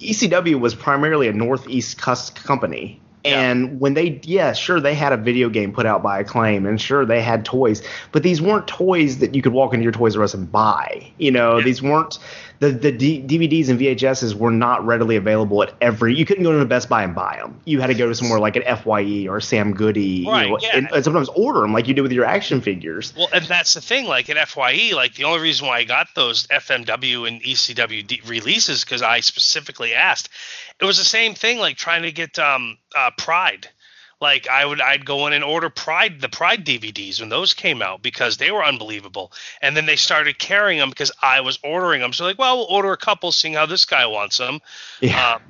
[0.00, 2.98] ECW was primarily a Northeast company.
[3.26, 3.74] And yeah.
[3.74, 7.04] when they, yeah, sure, they had a video game put out by Acclaim, and sure,
[7.04, 10.22] they had toys, but these weren't toys that you could walk into your Toys R
[10.22, 11.12] Us and buy.
[11.18, 11.64] You know, yeah.
[11.64, 12.18] these weren't
[12.62, 16.14] the the D- DVDs and VHSs were not readily available at every.
[16.14, 17.60] You couldn't go to a Best Buy and buy them.
[17.64, 20.58] You had to go to somewhere like an Fye or Sam Goody, right, you know,
[20.62, 20.76] yeah.
[20.76, 23.12] and, and, sometimes order them like you do with your action figures.
[23.16, 24.06] Well, and that's the thing.
[24.06, 28.20] Like at Fye, like the only reason why I got those FMW and ECW D-
[28.26, 30.28] releases because I specifically asked.
[30.80, 33.68] It was the same thing, like trying to get um, uh, Pride
[34.22, 37.82] like I would I'd go in and order Pride the Pride DVDs when those came
[37.82, 39.32] out because they were unbelievable.
[39.60, 42.12] And then they started carrying them because I was ordering them.
[42.12, 44.60] So like, well, we'll order a couple, seeing how this guy wants them.
[45.00, 45.34] Yeah.
[45.34, 45.42] Um,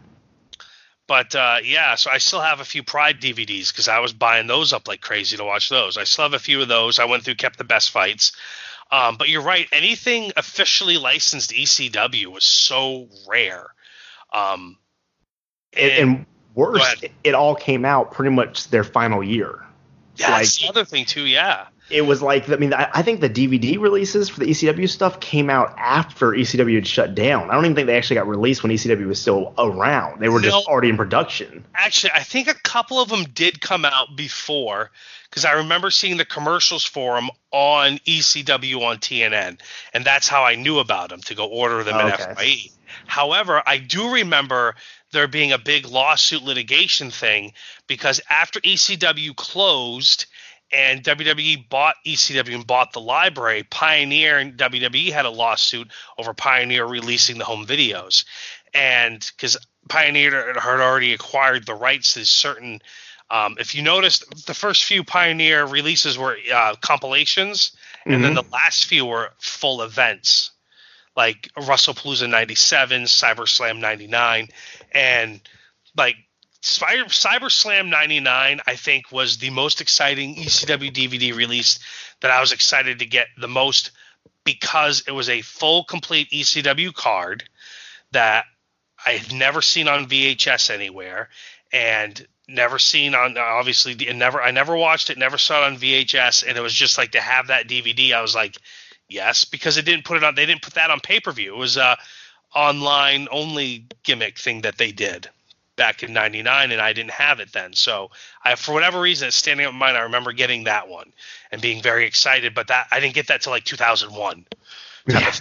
[1.06, 4.46] but uh, yeah, so I still have a few Pride DVDs because I was buying
[4.46, 5.98] those up like crazy to watch those.
[5.98, 6.98] I still have a few of those.
[6.98, 8.32] I went through, kept the best fights.
[8.90, 9.68] Um, but you're right.
[9.72, 13.66] Anything officially licensed ECW was so rare.
[14.32, 14.78] Um,
[15.74, 19.64] and, and worse, it, it, all came out pretty much their final year.
[20.16, 21.26] Yeah, like, that's the other thing too.
[21.26, 24.88] Yeah, it was like I mean I, I, think the DVD releases for the ECW
[24.88, 27.50] stuff came out after ECW had shut down.
[27.50, 30.20] I don't even think they actually got released when ECW was still around.
[30.20, 31.64] They were no, just already in production.
[31.74, 34.90] Actually, I think a couple of them did come out before
[35.28, 39.60] because I remember seeing the commercials for them on ECW on TNN,
[39.92, 42.30] and that's how I knew about them to go order them okay.
[42.30, 42.70] in FYE.
[43.06, 44.74] However, I do remember
[45.12, 47.52] there being a big lawsuit litigation thing
[47.86, 50.26] because after ECW closed
[50.72, 55.88] and WWE bought ECW and bought the library, Pioneer and WWE had a lawsuit
[56.18, 58.24] over Pioneer releasing the home videos.
[58.72, 59.58] And because
[59.88, 62.80] Pioneer had already acquired the rights to certain.
[63.30, 68.22] Um, if you notice, the first few Pioneer releases were uh, compilations, and mm-hmm.
[68.22, 70.50] then the last few were full events
[71.16, 74.48] like WrestlePalooza 97, Cyber Slam 99,
[74.94, 75.40] and
[75.96, 76.16] like
[76.62, 81.78] Cyber, Cyber Slam 99, I think, was the most exciting ECW DVD release
[82.20, 83.90] that I was excited to get the most
[84.44, 87.44] because it was a full, complete ECW card
[88.12, 88.44] that
[89.04, 91.28] I had never seen on VHS anywhere.
[91.72, 96.46] And never seen on obviously never I never watched it, never saw it on VHS,
[96.46, 98.12] and it was just like to have that DVD.
[98.12, 98.58] I was like,
[99.08, 100.34] yes, because it didn't put it on.
[100.34, 101.54] They didn't put that on pay per view.
[101.54, 101.96] It was a
[102.54, 105.28] online only gimmick thing that they did
[105.76, 107.72] back in 99 and I didn't have it then.
[107.72, 108.10] So
[108.44, 111.12] I for whatever reason it's standing up in mind I remember getting that one
[111.50, 114.46] and being very excited but that I didn't get that till like 2001.
[115.08, 115.32] Yeah.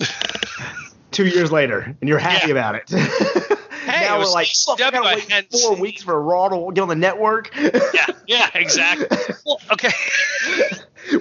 [1.10, 2.52] Two years later and you're happy yeah.
[2.52, 3.58] about it.
[3.84, 6.94] Hey, now we're like, I gotta wait four weeks for Raw to get on the
[6.94, 7.54] network.
[7.54, 9.06] yeah, yeah, exactly.
[9.44, 9.90] Well, okay.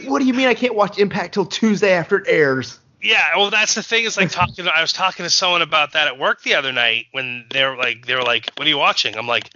[0.06, 2.80] what do you mean I can't watch Impact till Tuesday after it airs?
[3.04, 4.06] Yeah, well, that's the thing.
[4.06, 4.66] Is like talking.
[4.68, 8.06] I was talking to someone about that at work the other night when they're like,
[8.06, 9.50] they were like, "What are you watching?" I'm like,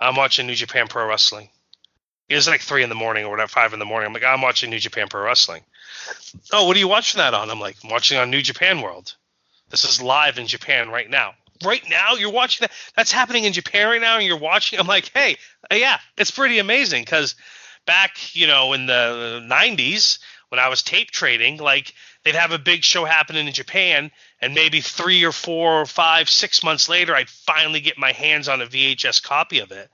[0.00, 1.50] "I'm watching New Japan Pro Wrestling."
[2.30, 4.06] It was like three in the morning or whatever, five in the morning.
[4.06, 5.62] I'm like, "I'm watching New Japan Pro Wrestling."
[6.52, 7.50] Oh, what are you watching that on?
[7.50, 9.14] I'm like, I'm watching on New Japan World.
[9.68, 11.34] This is live in Japan right now.
[11.64, 12.72] Right now, you're watching that.
[12.96, 14.78] That's happening in Japan right now, and you're watching.
[14.78, 15.36] I'm like, hey,
[15.70, 17.34] uh, yeah, it's pretty amazing because
[17.86, 20.18] back, you know, in the 90s
[20.48, 21.92] when I was tape trading, like
[22.26, 24.10] they'd have a big show happening in Japan,
[24.40, 28.48] and maybe three or four or five, six months later, I'd finally get my hands
[28.48, 29.88] on a VHS copy of it,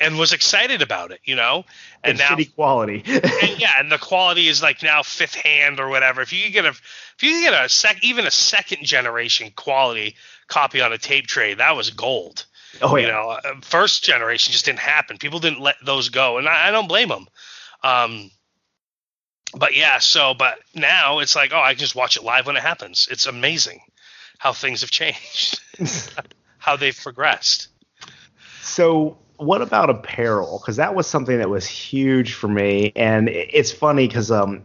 [0.00, 1.66] and was excited about it, you know.
[2.02, 3.02] And, and now, quality.
[3.06, 6.22] and yeah, and the quality is like now fifth hand or whatever.
[6.22, 10.16] If you get a, if you get a sec, even a second generation quality
[10.46, 12.46] copy on a tape trade, that was gold.
[12.80, 13.06] Oh yeah.
[13.06, 15.18] You know, uh, first generation just didn't happen.
[15.18, 17.26] People didn't let those go, and I, I don't blame them.
[17.82, 18.30] Um,
[19.56, 22.56] but yeah, so but now it's like, oh, I can just watch it live when
[22.56, 23.08] it happens.
[23.10, 23.80] It's amazing
[24.38, 25.60] how things have changed,
[26.58, 27.68] how they've progressed.
[28.62, 30.58] So, what about apparel?
[30.60, 34.64] Because that was something that was huge for me, and it's funny because um,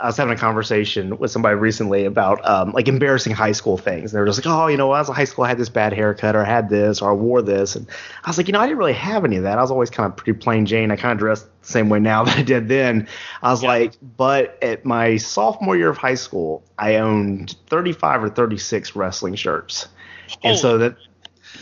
[0.00, 4.12] I was having a conversation with somebody recently about um, like embarrassing high school things.
[4.12, 5.48] And they were just like, oh, you know, when I was in high school, I
[5.48, 7.76] had this bad haircut, or I had this, or I wore this.
[7.76, 7.86] And
[8.24, 9.58] I was like, you know, I didn't really have any of that.
[9.58, 10.90] I was always kind of pretty plain Jane.
[10.90, 13.08] I kind of dressed the same way now that I did then.
[13.42, 13.68] I was yeah.
[13.68, 19.34] like, but at my sophomore year of high school, I owned 35 or 36 wrestling
[19.34, 19.88] shirts.
[20.28, 20.38] Holy.
[20.44, 20.96] And so that,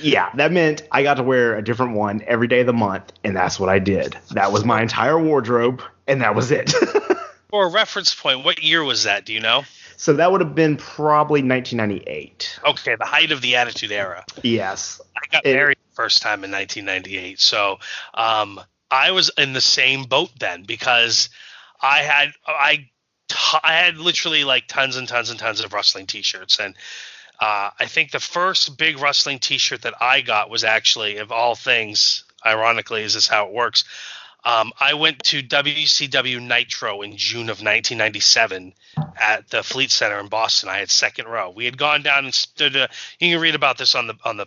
[0.01, 3.13] yeah, that meant I got to wear a different one every day of the month.
[3.25, 4.17] And that's what I did.
[4.33, 6.73] That was my entire wardrobe, and that was it.
[7.49, 9.25] For a reference point, what year was that?
[9.25, 9.65] Do you know?
[9.97, 12.61] So that would have been probably 1998.
[12.67, 14.25] Okay, the height of the Attitude Era.
[14.43, 15.01] Yes.
[15.17, 17.79] I got it, married first time in 1998, so
[18.15, 21.31] um, I was in the same boat then because
[21.81, 22.89] I had I
[23.63, 26.75] I had literally like tons and tons and tons of wrestling T-shirts, and
[27.41, 31.55] uh, I think the first big wrestling T-shirt that I got was actually, of all
[31.55, 33.85] things, ironically, is this how it works?
[34.47, 38.75] Um, I went to WCW Nitro in June of 1997
[39.21, 40.69] at the Fleet Center in Boston.
[40.69, 41.51] I had second row.
[41.51, 42.77] We had gone down and stood.
[42.77, 42.87] Uh,
[43.19, 44.47] you can read about this on the on the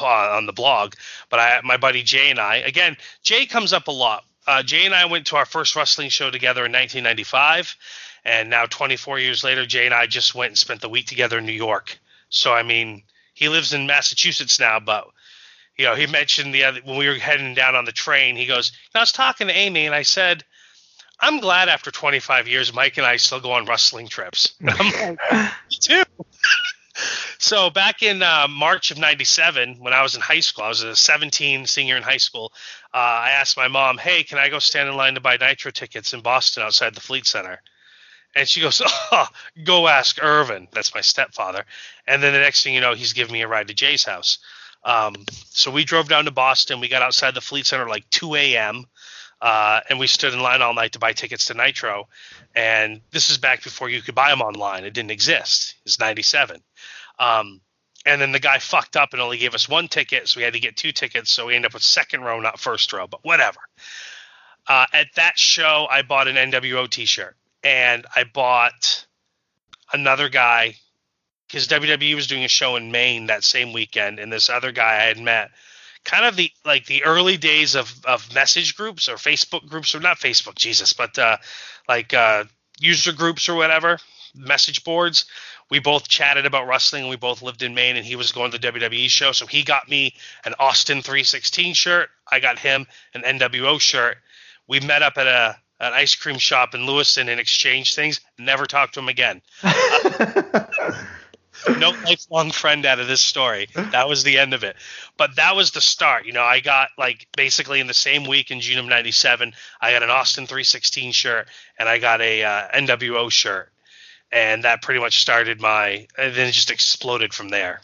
[0.00, 0.94] uh, on the blog.
[1.30, 4.24] But I, my buddy Jay and I, again, Jay comes up a lot.
[4.48, 7.76] Uh, Jay and I went to our first wrestling show together in 1995,
[8.24, 11.38] and now 24 years later, Jay and I just went and spent the week together
[11.38, 12.00] in New York.
[12.30, 15.06] So I mean, he lives in Massachusetts now, but
[15.76, 18.36] you know, he mentioned the other when we were heading down on the train.
[18.36, 20.44] He goes, I was talking to Amy, and I said,
[21.20, 24.54] I'm glad after 25 years, Mike and I still go on wrestling trips.
[24.66, 26.02] I'm like, me too.
[27.38, 30.82] so back in uh, March of '97, when I was in high school, I was
[30.82, 32.52] a 17 senior in high school.
[32.92, 35.70] Uh, I asked my mom, "Hey, can I go stand in line to buy Nitro
[35.70, 37.60] tickets in Boston outside the Fleet Center?"
[38.34, 39.28] And she goes, "Oh,
[39.64, 41.64] go ask Irvin." That's my stepfather.
[42.06, 44.38] And then the next thing you know, he's giving me a ride to Jay's house.
[44.86, 45.16] Um,
[45.50, 46.80] so we drove down to Boston.
[46.80, 48.86] We got outside the Fleet Center like 2 a.m.
[49.42, 52.08] Uh, and we stood in line all night to buy tickets to Nitro.
[52.54, 54.84] And this is back before you could buy them online.
[54.84, 55.74] It didn't exist.
[55.84, 56.62] It's 97.
[57.18, 57.60] Um,
[58.06, 60.52] and then the guy fucked up and only gave us one ticket, so we had
[60.52, 61.32] to get two tickets.
[61.32, 63.58] So we ended up with second row, not first row, but whatever.
[64.68, 69.06] Uh, at that show, I bought an NWO T-shirt, and I bought
[69.92, 70.76] another guy
[71.56, 74.96] because WWE was doing a show in Maine that same weekend, and this other guy
[74.96, 75.50] I had met,
[76.04, 80.00] kind of the like the early days of of message groups or Facebook groups or
[80.00, 81.38] not Facebook, Jesus, but uh,
[81.88, 82.44] like uh,
[82.78, 83.98] user groups or whatever,
[84.34, 85.24] message boards.
[85.70, 88.50] We both chatted about wrestling, and we both lived in Maine, and he was going
[88.50, 92.10] to the WWE show, so he got me an Austin 316 shirt.
[92.30, 94.18] I got him an NWO shirt.
[94.68, 98.20] We met up at a an ice cream shop in Lewiston and exchanged things.
[98.38, 99.40] Never talked to him again.
[101.78, 103.68] no lifelong friend out of this story.
[103.74, 104.76] That was the end of it.
[105.16, 106.26] But that was the start.
[106.26, 109.92] You know, I got like basically in the same week in June of '97, I
[109.92, 111.48] got an Austin 316 shirt
[111.78, 113.72] and I got a uh, NWO shirt,
[114.32, 116.06] and that pretty much started my.
[116.18, 117.80] And then it just exploded from there.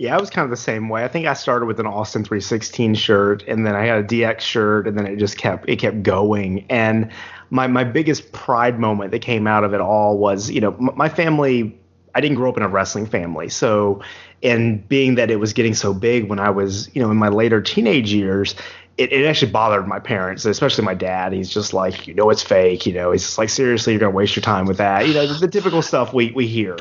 [0.00, 1.04] Yeah, I was kind of the same way.
[1.04, 4.40] I think I started with an Austin 316 shirt, and then I had a DX
[4.40, 6.64] shirt, and then it just kept it kept going.
[6.70, 7.10] And
[7.50, 11.10] my my biggest pride moment that came out of it all was, you know, my
[11.10, 11.76] family.
[12.14, 14.02] I didn't grow up in a wrestling family, so
[14.42, 17.28] and being that it was getting so big when I was, you know, in my
[17.28, 18.54] later teenage years,
[18.96, 21.32] it, it actually bothered my parents, especially my dad.
[21.32, 22.86] He's just like, you know, it's fake.
[22.86, 25.06] You know, he's just like, seriously, you're gonna waste your time with that.
[25.06, 26.76] You know, the, the typical stuff we we hear.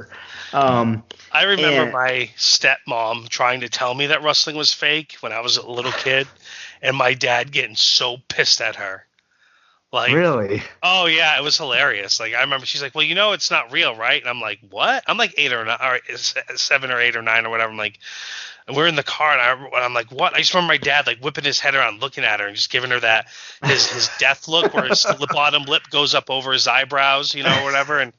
[0.52, 5.32] Um, I remember and- my stepmom trying to tell me that wrestling was fake when
[5.32, 6.28] I was a little kid,
[6.82, 9.06] and my dad getting so pissed at her.
[9.92, 10.62] Like, really?
[10.84, 12.20] oh yeah, it was hilarious.
[12.20, 14.60] Like I remember she's like, "Well, you know, it's not real, right?" And I'm like,
[14.70, 17.72] "What?" I'm like eight or nine, or seven or eight or nine or whatever.
[17.72, 17.98] I'm like,
[18.68, 20.78] and we're in the car, and, I, and I'm like, "What?" I just remember my
[20.78, 23.30] dad like whipping his head around, looking at her, and just giving her that
[23.64, 27.64] his his death look, where his bottom lip goes up over his eyebrows, you know,
[27.64, 28.14] whatever, and.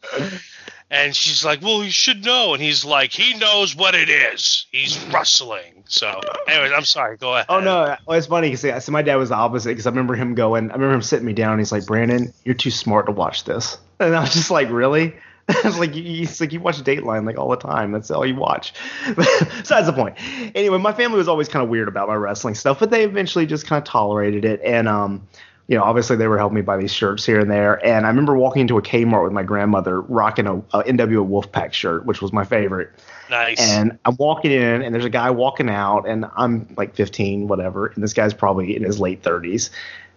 [0.91, 4.67] And she's like, "Well, you should know." And he's like, "He knows what it is.
[4.73, 7.17] He's wrestling." So, anyways, I'm sorry.
[7.17, 7.47] Go ahead.
[7.49, 10.15] Oh no, well, it's funny because so my dad was the opposite because I remember
[10.15, 10.71] him going.
[10.71, 11.59] I remember him sitting me down.
[11.59, 15.15] He's like, Brandon, you're too smart to watch this, and I was just like, really?
[15.49, 17.91] I was like, you- he's like, you watch Dateline like all the time.
[17.93, 18.73] That's all you watch.
[19.17, 20.17] Besides the point.
[20.55, 23.47] Anyway, my family was always kind of weird about my wrestling stuff, but they eventually
[23.47, 24.61] just kind of tolerated it.
[24.65, 25.27] And um,
[25.71, 27.75] you know, obviously they were helping me buy these shirts here and there.
[27.87, 31.73] And I remember walking into a Kmart with my grandmother, rocking a, a NWO Wolfpack
[31.73, 32.91] shirt, which was my favorite.
[33.31, 33.61] Nice.
[33.61, 37.87] And I'm walking in, and there's a guy walking out, and I'm like 15, whatever,
[37.87, 39.71] and this guy's probably in his late 30s.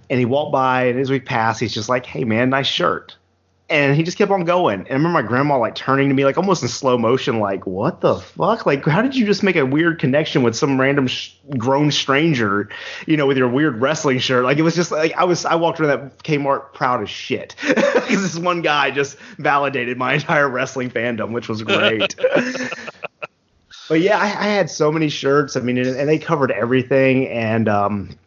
[0.09, 3.15] And he walked by, and as we passed, he's just like, "Hey, man, nice shirt."
[3.69, 4.81] And he just kept on going.
[4.81, 7.65] And I remember my grandma like turning to me, like almost in slow motion, like,
[7.65, 8.65] "What the fuck?
[8.65, 12.69] Like, how did you just make a weird connection with some random sh- grown stranger,
[13.07, 15.55] you know, with your weird wrestling shirt?" Like, it was just like I was, I
[15.55, 20.49] walked around that Kmart proud as shit because this one guy just validated my entire
[20.49, 22.15] wrestling fandom, which was great.
[23.89, 25.55] but yeah, I, I had so many shirts.
[25.55, 27.27] I mean, and, and they covered everything.
[27.29, 28.17] And um,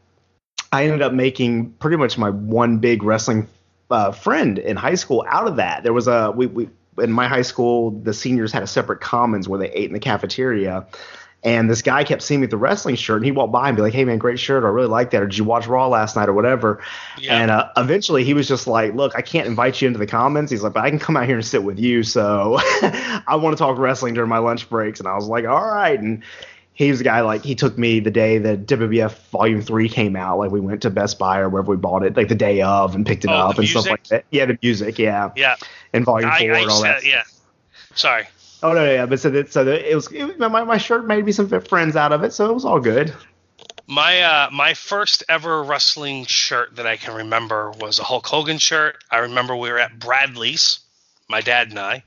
[0.73, 3.49] I ended up making pretty much my one big wrestling
[3.91, 5.83] uh, friend in high school out of that.
[5.83, 6.69] There was a we, we
[6.99, 10.01] in my high school, the seniors had a separate commons where they ate in the
[10.01, 10.87] cafeteria.
[11.45, 13.77] And this guy kept seeing me with the wrestling shirt, and he walked by and
[13.77, 14.65] be like, "Hey man, great shirt!
[14.65, 16.83] I really like that." Or did you watch Raw last night, or whatever?
[17.21, 17.41] Yeah.
[17.41, 20.51] And uh, eventually, he was just like, "Look, I can't invite you into the commons."
[20.51, 22.57] He's like, "But I can come out here and sit with you." So
[23.29, 26.01] I want to talk wrestling during my lunch breaks, and I was like, "All right."
[26.01, 26.25] And
[26.77, 30.15] he was the guy like he took me the day that WWF Volume Three came
[30.15, 30.39] out.
[30.39, 32.95] Like we went to Best Buy or wherever we bought it, like the day of,
[32.95, 34.27] and picked it Oh, up and stuff like that.
[34.31, 35.57] Yeah, the music, yeah, yeah.
[35.95, 37.05] and Volume I, Four I and all that.
[37.05, 37.23] yeah.
[37.95, 38.29] Sorry.
[38.63, 41.25] Oh no, yeah, but so that so that it was it, my my shirt made
[41.25, 43.13] me some friends out of it, so it was all good.
[43.87, 48.59] My uh, my first ever wrestling shirt that I can remember was a Hulk Hogan
[48.59, 48.97] shirt.
[49.11, 50.81] I remember we were at Bradley's,
[51.29, 52.03] my dad and I,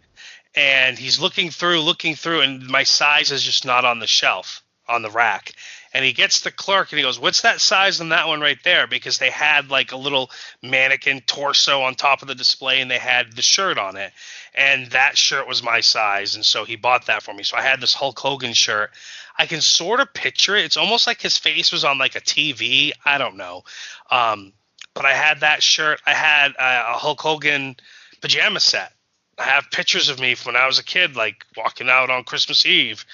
[0.56, 4.64] and he's looking through, looking through, and my size is just not on the shelf
[4.88, 5.54] on the rack.
[5.93, 8.62] And he gets the clerk and he goes, "What's that size on that one right
[8.64, 10.30] there?" Because they had like a little
[10.62, 14.12] mannequin torso on top of the display, and they had the shirt on it,
[14.54, 17.43] and that shirt was my size, and so he bought that for me.
[17.43, 18.91] So I had this Hulk Hogan shirt.
[19.38, 20.66] I can sort of picture it.
[20.66, 22.91] It's almost like his face was on like a TV.
[23.06, 23.64] I don't know.
[24.12, 24.54] Um,
[24.93, 26.02] but I had that shirt.
[26.06, 27.78] I had a, a Hulk Hogan
[28.22, 28.91] pajama set.
[29.40, 32.24] I have pictures of me from when I was a kid, like walking out on
[32.24, 33.06] Christmas Eve.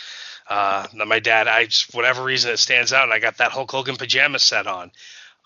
[0.48, 3.72] Uh, my dad, I just, whatever reason, it stands out, and I got that Hulk
[3.72, 4.92] Hogan pajama set on.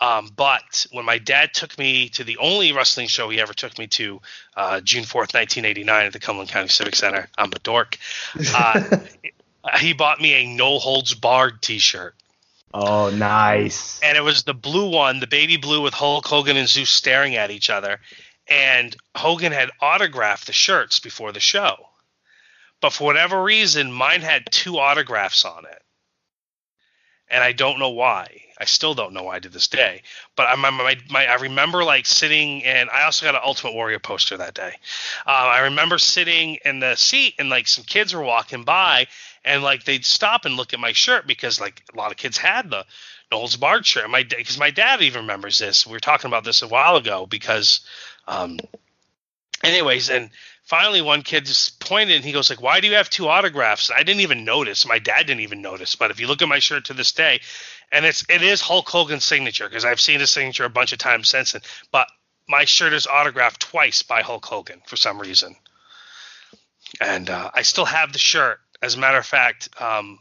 [0.02, 3.78] Um, but when my dad took me to the only wrestling show he ever took
[3.78, 4.22] me to,
[4.56, 7.98] uh, June 4th, 1989, at the Cumberland County Civic Center, I'm a dork.
[8.56, 8.98] Uh,
[9.80, 12.16] he bought me a no holds barred T-shirt,
[12.74, 14.00] Oh, nice.
[14.02, 17.36] and it was the blue one, the baby blue with Hulk Hogan and Zeus staring
[17.36, 18.00] at each other.
[18.50, 21.90] And Hogan had autographed the shirts before the show,
[22.82, 25.84] but for whatever reason, mine had two autographs on it,
[27.30, 28.42] and I don't know why.
[28.60, 30.02] I still don't know why to this day.
[30.36, 33.74] But I my, my, my I remember like sitting, and I also got an Ultimate
[33.74, 34.74] Warrior poster that day.
[35.26, 39.08] Uh, I remember sitting in the seat, and like some kids were walking by,
[39.46, 42.38] and like they'd stop and look at my shirt because like a lot of kids
[42.38, 42.86] had the
[43.32, 44.10] no holds barred shirt.
[44.10, 45.86] My because my dad even remembers this.
[45.86, 47.82] We were talking about this a while ago because,
[48.30, 48.60] um,
[49.64, 50.30] anyways, and
[50.64, 53.92] finally one kid just pointed and he goes like, "Why do you have two autographs?"
[53.92, 54.86] I didn't even notice.
[54.86, 55.96] My dad didn't even notice.
[55.96, 57.42] But if you look at my shirt to this day,
[57.92, 61.00] and it's it is Hulk Hogan's signature because I've seen his signature a bunch of
[61.00, 61.64] times since then.
[61.92, 62.08] But
[62.48, 65.56] my shirt is autographed twice by Hulk Hogan for some reason,
[67.02, 68.60] and uh, I still have the shirt.
[68.82, 70.20] As a matter of fact, um,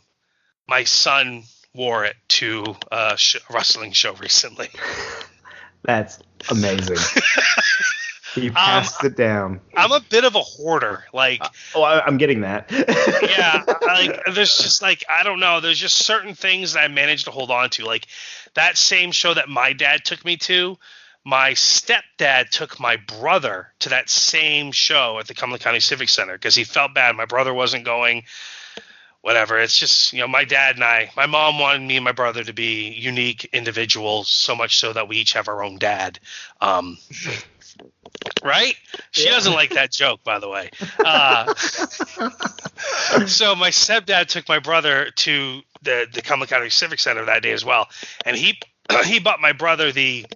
[0.67, 1.45] my son
[1.75, 4.69] wore it to a sh- wrestling show recently.
[5.85, 6.19] That's
[6.51, 6.97] amazing.
[8.35, 9.61] He passed um, it down.
[9.77, 11.05] I'm a bit of a hoarder.
[11.13, 12.71] Like, uh, oh, I, am getting that.
[12.71, 15.61] yeah, like there's just like I don't know.
[15.61, 17.85] There's just certain things that I managed to hold on to.
[17.85, 18.07] Like
[18.55, 20.79] that same show that my dad took me to.
[21.25, 26.33] My stepdad took my brother to that same show at the Cumberland County Civic Center
[26.33, 27.17] because he felt bad.
[27.17, 28.25] My brother wasn't going
[29.21, 29.59] whatever.
[29.59, 32.45] It's just you know my dad and I, my mom wanted me and my brother
[32.45, 36.19] to be unique individuals, so much so that we each have our own dad.
[36.61, 36.99] Um,
[38.45, 38.75] right?
[39.11, 39.31] She yeah.
[39.33, 40.71] doesn't like that joke, by the way.
[41.05, 41.55] Uh,
[43.27, 47.53] so my stepdad took my brother to the the Cumberland County Civic Center that day
[47.53, 47.89] as well,
[48.25, 48.59] and he
[49.05, 50.27] he bought my brother the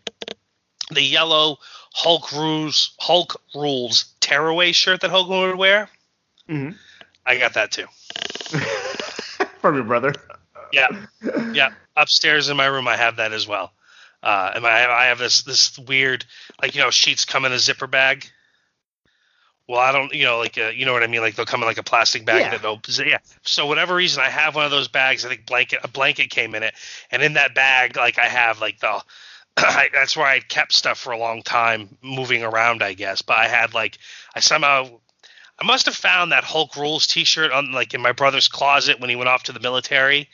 [0.90, 1.58] the yellow
[1.94, 5.88] Hulk rules Hulk rules tearaway shirt that Hogan would wear.
[6.48, 6.76] Mm-hmm.
[7.24, 7.86] I got that too.
[9.60, 10.12] From your brother.
[10.72, 10.88] Yeah,
[11.52, 11.70] yeah.
[11.96, 13.72] Upstairs in my room, I have that as well.
[14.22, 16.24] Uh, and I, I have this this weird,
[16.60, 18.26] like you know, sheets come in a zipper bag.
[19.68, 21.20] Well, I don't, you know, like a, uh, you know what I mean.
[21.20, 22.50] Like they'll come in like a plastic bag yeah.
[22.50, 22.98] that opens.
[22.98, 23.18] Yeah.
[23.42, 25.24] So whatever reason, I have one of those bags.
[25.24, 26.74] I think blanket a blanket came in it,
[27.10, 29.02] and in that bag, like I have like the.
[29.56, 33.22] I, that's where I kept stuff for a long time, moving around, I guess.
[33.22, 33.98] But I had like
[34.34, 34.88] I somehow
[35.58, 39.10] I must have found that Hulk Rules T-shirt on like in my brother's closet when
[39.10, 40.28] he went off to the military,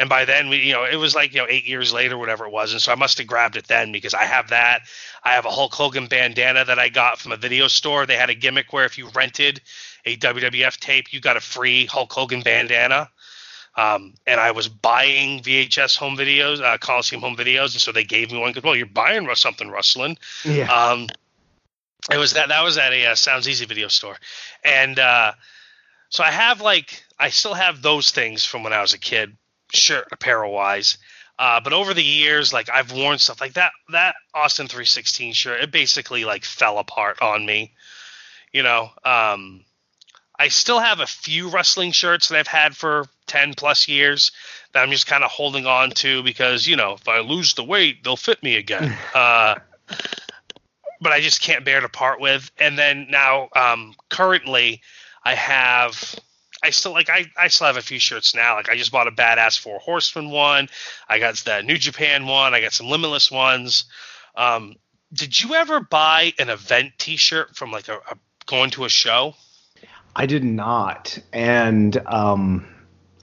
[0.00, 2.46] and by then we, you know, it was like you know eight years later, whatever
[2.46, 4.80] it was, and so I must have grabbed it then because I have that.
[5.22, 8.06] I have a Hulk Hogan bandana that I got from a video store.
[8.06, 9.60] They had a gimmick where if you rented
[10.06, 13.10] a WWF tape, you got a free Hulk Hogan bandana.
[13.76, 18.02] Um, and I was buying VHS home videos, uh, Coliseum home videos, and so they
[18.02, 18.50] gave me one.
[18.50, 20.16] Because well, you're buying something, wrestling.
[20.46, 20.72] Yeah.
[20.72, 21.08] Um,
[22.10, 24.16] it was that that was at a uh, Sounds Easy video store,
[24.64, 25.32] and uh,
[26.08, 29.36] so I have like I still have those things from when I was a kid,
[29.74, 30.98] shirt apparel wise.
[31.38, 35.62] Uh, but over the years, like I've worn stuff like that that Austin 316 shirt,
[35.62, 37.72] it basically like fell apart on me.
[38.52, 39.64] You know, um,
[40.38, 44.32] I still have a few wrestling shirts that I've had for 10 plus years
[44.72, 47.64] that I'm just kind of holding on to because you know if I lose the
[47.64, 48.96] weight, they'll fit me again.
[49.14, 49.56] uh,
[51.00, 52.50] but I just can't bear to part with.
[52.58, 54.82] And then now, um, currently,
[55.24, 56.14] I have.
[56.62, 58.56] I still like I, I still have a few shirts now.
[58.56, 60.68] Like I just bought a badass Four Horsemen one.
[61.08, 62.54] I got the New Japan one.
[62.54, 63.84] I got some Limitless ones.
[64.36, 64.76] Um,
[65.12, 69.34] did you ever buy an event T-shirt from like a, a going to a show?
[70.14, 72.66] I did not, and um,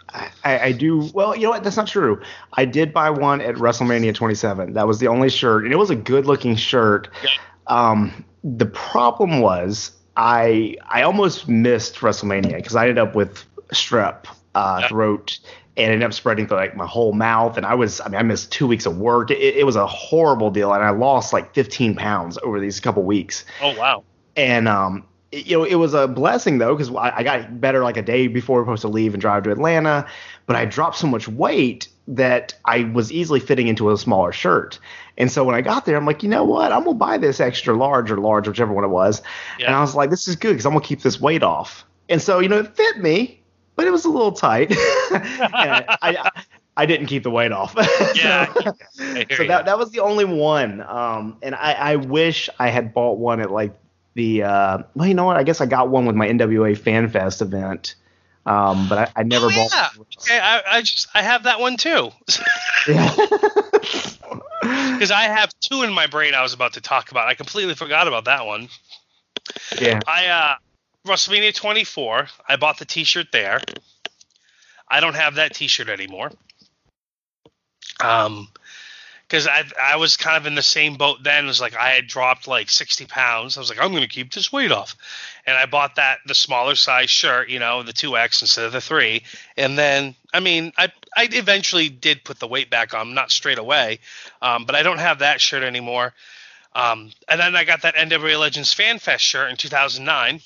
[0.09, 1.09] I, I, do.
[1.13, 1.63] Well, you know what?
[1.63, 2.21] That's not true.
[2.53, 4.73] I did buy one at WrestleMania 27.
[4.73, 7.09] That was the only shirt, and it was a good-looking shirt.
[7.23, 7.29] Yeah.
[7.67, 14.26] Um, the problem was I I almost missed WrestleMania because I ended up with strep
[14.55, 14.88] uh, yeah.
[14.88, 15.39] throat
[15.78, 17.55] and ended up spreading to like my whole mouth.
[17.55, 19.30] And I was I mean I missed two weeks of work.
[19.30, 23.03] It, it was a horrible deal, and I lost like 15 pounds over these couple
[23.03, 23.45] weeks.
[23.61, 24.03] Oh wow!
[24.36, 27.84] And um, it, you know it was a blessing though because I, I got better
[27.84, 30.07] like a day before we were supposed to leave and drive to Atlanta,
[30.47, 34.80] but I dropped so much weight that I was easily fitting into a smaller shirt.
[35.18, 36.72] And so when I got there, I'm like, you know what?
[36.72, 39.22] I'm gonna buy this extra large or large, whichever one it was.
[39.60, 39.68] Yeah.
[39.68, 41.86] And I was like, this is good because I'm gonna keep this weight off.
[42.10, 43.41] And so you know, it fit me,
[43.76, 44.70] but it was a little tight.
[44.72, 46.32] I, I,
[46.78, 47.76] I, didn't keep the weight off.
[48.16, 48.53] yeah.
[48.53, 48.74] so,
[49.36, 50.82] so that that was the only one.
[50.82, 53.74] Um, and I, I wish I had bought one at like
[54.14, 54.43] the.
[54.43, 55.36] Uh, well, you know what?
[55.38, 57.95] I guess I got one with my NWA Fan Fest event.
[58.48, 59.72] Um, but I, I never oh, bought.
[59.74, 59.89] Yeah.
[60.22, 62.12] Okay, I, I just I have that one too.
[62.86, 64.62] Because
[65.12, 67.28] I have two in my brain I was about to talk about.
[67.28, 68.70] I completely forgot about that one.
[69.78, 70.00] Yeah.
[70.08, 70.56] I uh
[71.06, 72.28] WrestleMania 24.
[72.48, 73.60] I bought the T-shirt there.
[74.89, 76.32] I don't have that T-shirt anymore.
[78.00, 78.48] Um,
[79.28, 81.45] because I I was kind of in the same boat then.
[81.45, 83.57] It was like I had dropped like 60 pounds.
[83.57, 84.95] I was like, I'm going to keep this weight off,
[85.45, 88.82] and I bought that the smaller size shirt, you know, the 2X instead of the
[88.82, 89.23] three.
[89.57, 93.59] And then I mean, I I eventually did put the weight back on, not straight
[93.59, 93.99] away,
[94.41, 96.13] um, but I don't have that shirt anymore.
[96.73, 100.41] Um, and then I got that NWA Legends Fan Fest shirt in 2009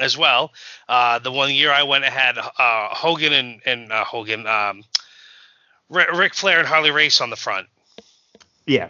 [0.00, 0.52] as well.
[0.88, 4.84] Uh, the one year I went ahead, uh, Hogan and, and uh, Hogan, um,
[5.88, 7.66] Ric Flair and Harley Race on the front.
[8.66, 8.88] Yeah.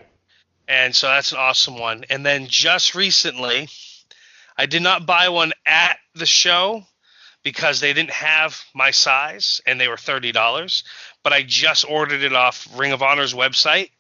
[0.68, 2.05] And so that's an awesome one.
[2.09, 3.68] And then just recently,
[4.57, 6.85] I did not buy one at the show
[7.43, 10.83] because they didn't have my size and they were $30,
[11.23, 13.91] but I just ordered it off Ring of Honor's website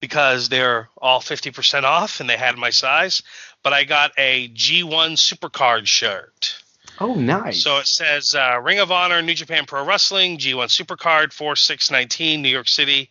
[0.00, 3.22] because they're all 50% off and they had my size.
[3.62, 6.62] But I got a G1 Supercard shirt.
[7.00, 7.62] Oh, nice.
[7.62, 12.48] So it says uh, Ring of Honor, New Japan Pro Wrestling, G1 Supercard, 4619, New
[12.48, 13.10] York City,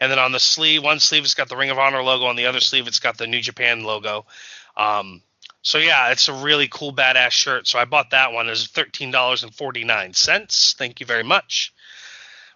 [0.00, 2.24] and then on the sleeve, one sleeve it's got the Ring of Honor logo.
[2.24, 4.24] On the other sleeve, it's got the New Japan logo.
[4.76, 5.22] Um,
[5.62, 7.68] So yeah, it's a really cool badass shirt.
[7.68, 10.74] So I bought that one as thirteen dollars and forty nine cents.
[10.78, 11.74] Thank you very much.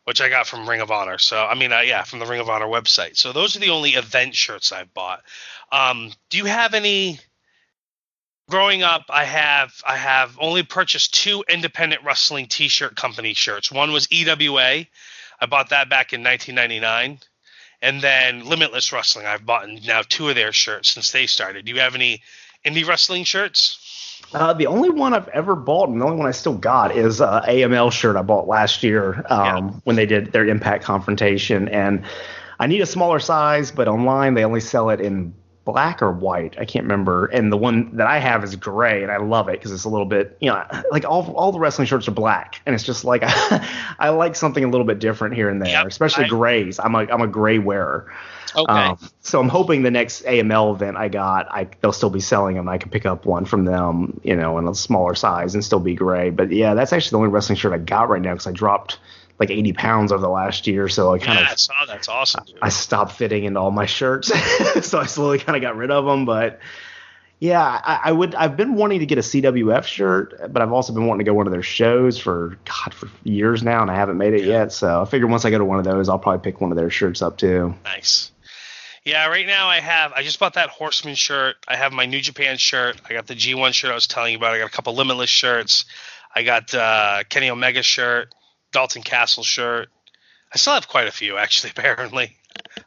[0.05, 1.19] Which I got from Ring of Honor.
[1.19, 3.17] So I mean, uh, yeah, from the Ring of Honor website.
[3.17, 5.23] So those are the only event shirts I've bought.
[5.71, 7.21] Um, do you have any?
[8.51, 13.73] Growing up, I have I have only purchased two independent wrestling T-shirt company shirts.
[13.73, 14.87] One was EWA.
[15.41, 17.21] I bought that back in 1999
[17.83, 19.27] and then Limitless Wrestling.
[19.27, 21.65] I've bought now two of their shirts since they started.
[21.65, 22.23] Do you have any
[22.65, 24.23] indie wrestling shirts?
[24.33, 27.21] Uh, the only one I've ever bought, and the only one I still got, is
[27.21, 29.75] uh, AML shirt I bought last year um, yeah.
[29.85, 31.69] when they did their Impact confrontation.
[31.69, 32.05] And
[32.59, 35.35] I need a smaller size, but online they only sell it in
[35.65, 36.57] black or white.
[36.59, 37.27] I can't remember.
[37.27, 39.89] And the one that I have is gray, and I love it because it's a
[39.89, 43.05] little bit, you know, like all all the wrestling shirts are black, and it's just
[43.05, 43.23] like
[43.99, 46.79] I, like something a little bit different here and there, yep, especially I, grays.
[46.79, 48.13] I'm a I'm a gray wearer.
[48.57, 48.73] Okay.
[48.73, 52.55] Um, so I'm hoping the next AML event I got, I they'll still be selling
[52.57, 52.69] them.
[52.69, 55.81] I can pick up one from them, you know, in a smaller size and still
[55.81, 56.31] be gray.
[56.31, 58.99] But yeah, that's actually the only wrestling shirt I got right now because I dropped
[59.39, 60.89] like 80 pounds over the last year.
[60.89, 62.45] So I kind yeah, of I saw that's awesome.
[62.47, 62.59] Dude.
[62.63, 64.29] I stopped fitting into all my shirts,
[64.89, 66.25] so I slowly kind of got rid of them.
[66.25, 66.61] But
[67.41, 68.35] yeah, I, I, would.
[68.35, 71.35] I've been wanting to get a CWF shirt, but I've also been wanting to go
[71.35, 74.61] one of their shows for God for years now, and I haven't made it yeah.
[74.61, 74.73] yet.
[74.73, 76.77] So I figure once I go to one of those, I'll probably pick one of
[76.77, 77.75] their shirts up too.
[77.85, 78.31] Nice.
[79.05, 80.13] Yeah, right now I have.
[80.13, 81.57] I just bought that Horseman shirt.
[81.69, 82.99] I have my New Japan shirt.
[83.07, 84.55] I got the G1 shirt I was telling you about.
[84.55, 85.85] I got a couple Limitless shirts.
[86.35, 88.35] I got uh, Kenny Omega shirt.
[88.75, 89.89] Dalton Castle shirt.
[90.53, 92.37] I still have quite a few, actually, apparently.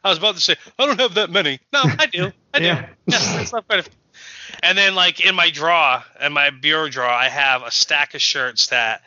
[0.04, 1.58] I was about to say, I don't have that many.
[1.72, 2.30] No, I do.
[2.54, 2.64] I do.
[2.64, 2.88] yeah.
[3.06, 3.92] Yes, I still have quite a few.
[4.62, 8.22] And then, like, in my drawer, in my bureau drawer, I have a stack of
[8.22, 9.02] shirts that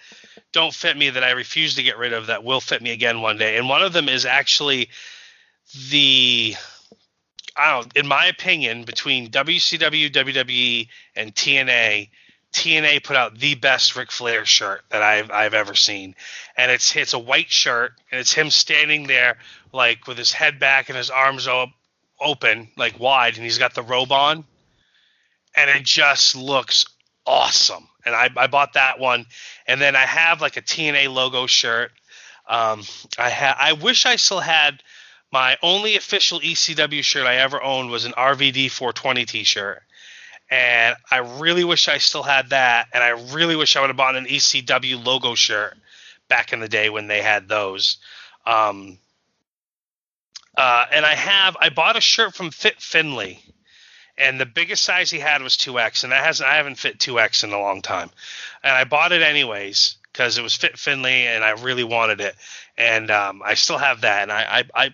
[0.51, 3.21] don't fit me that I refuse to get rid of that will fit me again
[3.21, 3.57] one day.
[3.57, 4.89] And one of them is actually
[5.89, 6.55] the
[7.55, 12.09] I don't in my opinion between WCW, WWE, and TNA,
[12.53, 16.15] TNA put out the best Ric Flair shirt that I've I've ever seen,
[16.57, 19.37] and it's it's a white shirt and it's him standing there
[19.71, 21.69] like with his head back and his arms op-
[22.19, 24.43] open like wide, and he's got the robe on,
[25.55, 26.85] and it just looks
[27.25, 27.87] awesome.
[28.05, 29.25] And I I bought that one,
[29.65, 31.91] and then I have like a TNA logo shirt.
[32.47, 32.83] Um,
[33.17, 34.83] I had I wish I still had
[35.31, 39.81] my only official ECW shirt I ever owned was an RVD 420 T-shirt
[40.51, 43.97] and I really wish I still had that, and I really wish I would have
[43.97, 45.77] bought an ECW logo shirt
[46.27, 47.97] back in the day when they had those.
[48.45, 48.97] Um,
[50.57, 53.39] uh, and I have I bought a shirt from Fit Finlay,
[54.17, 57.45] and the biggest size he had was 2X, and that hasn't I haven't fit 2X
[57.45, 58.09] in a long time,
[58.61, 62.35] and I bought it anyways because it was Fit Finlay, and I really wanted it,
[62.77, 64.89] and um, I still have that, and I I, I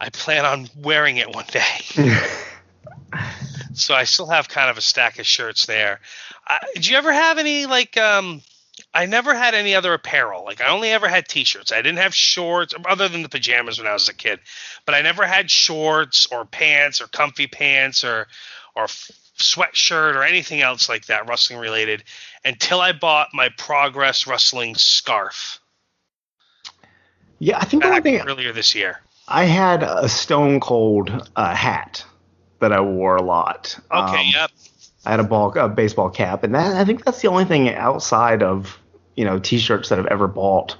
[0.00, 2.18] I plan on wearing it one day.
[3.74, 6.00] so I still have kind of a stack of shirts there.
[6.46, 7.96] Uh, did you ever have any like?
[7.96, 8.42] Um,
[8.94, 10.44] I never had any other apparel.
[10.44, 11.72] Like I only ever had t-shirts.
[11.72, 14.40] I didn't have shorts other than the pajamas when I was a kid.
[14.86, 18.28] But I never had shorts or pants or comfy pants or
[18.74, 22.04] or sweatshirt or anything else like that wrestling related
[22.44, 25.60] until I bought my Progress Wrestling scarf.
[27.38, 29.00] Yeah, I think the thing earlier this year.
[29.28, 32.04] I had a Stone Cold uh, hat
[32.62, 33.78] that I wore a lot.
[33.90, 34.50] Okay, um, yep.
[35.04, 37.68] I had a ball, a baseball cap, and that I think that's the only thing
[37.68, 38.78] outside of
[39.16, 40.76] you know t-shirts that I've ever bought.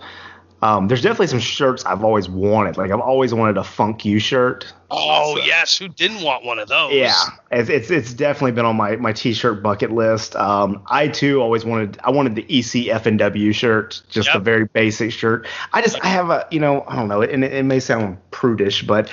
[0.63, 2.77] Um, there's definitely some shirts I've always wanted.
[2.77, 4.73] Like I've always wanted a Funk You shirt.
[4.93, 6.93] Oh so, yes, who didn't want one of those?
[6.93, 7.15] Yeah,
[7.51, 10.37] it's, it's, it's definitely been on my my t-shirt bucket list.
[10.37, 14.37] Um, I too always wanted I wanted the EC FNW shirt, just yep.
[14.37, 15.49] a very basic shirt.
[15.73, 18.19] I just I have a you know I don't know, and it, it may sound
[18.31, 19.11] prudish, but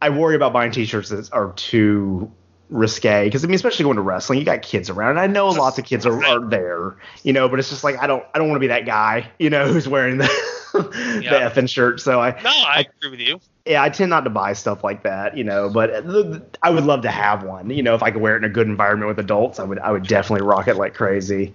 [0.00, 2.30] I worry about buying T-shirts that are too
[2.68, 5.48] risque because I mean, especially going to wrestling, you got kids around, and I know
[5.48, 8.38] lots of kids are, are there, you know, but it's just like I don't I
[8.38, 10.30] don't want to be that guy, you know, who's wearing the
[11.22, 11.54] yep.
[11.54, 12.00] the effing shirt.
[12.00, 13.40] So I no, I, I agree with you.
[13.64, 16.84] Yeah, I tend not to buy stuff like that, you know, but the, I would
[16.84, 17.70] love to have one.
[17.70, 19.78] You know, if I could wear it in a good environment with adults, I would
[19.78, 21.54] I would definitely rock it like crazy.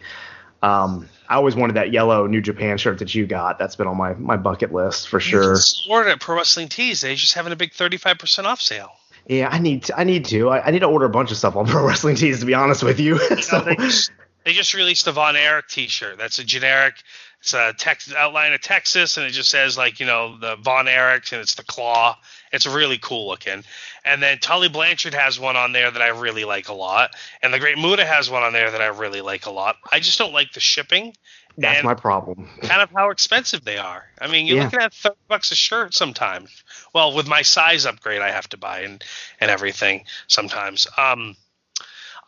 [0.61, 3.57] Um, I always wanted that yellow New Japan shirt that you got.
[3.57, 5.55] That's been on my, my bucket list for sure.
[5.89, 6.99] Order at Pro Wrestling Tees.
[6.99, 8.91] They're just having a big 35% off sale.
[9.27, 10.49] Yeah, I need to, I need to.
[10.49, 12.53] I, I, need to order a bunch of stuff on Pro Wrestling Tees to be
[12.53, 13.17] honest with you.
[13.41, 13.61] so.
[13.61, 14.11] they, just,
[14.43, 16.17] they, just, released a Von Erich T-shirt.
[16.17, 16.95] That's a generic.
[17.39, 20.89] It's a text outline of Texas, and it just says like you know the Von
[20.89, 22.17] Erich, and it's the claw.
[22.51, 23.63] It's really cool looking.
[24.03, 27.53] And then Tully Blanchard has one on there that I really like a lot, and
[27.53, 29.77] the Great Muta has one on there that I really like a lot.
[29.91, 31.13] I just don't like the shipping.
[31.57, 32.49] That's my problem.
[32.61, 34.05] kind of how expensive they are.
[34.19, 34.63] I mean, you're yeah.
[34.63, 36.63] looking at thirty bucks a shirt sometimes.
[36.93, 39.03] Well, with my size upgrade, I have to buy and
[39.39, 40.87] and everything sometimes.
[40.97, 41.35] Um,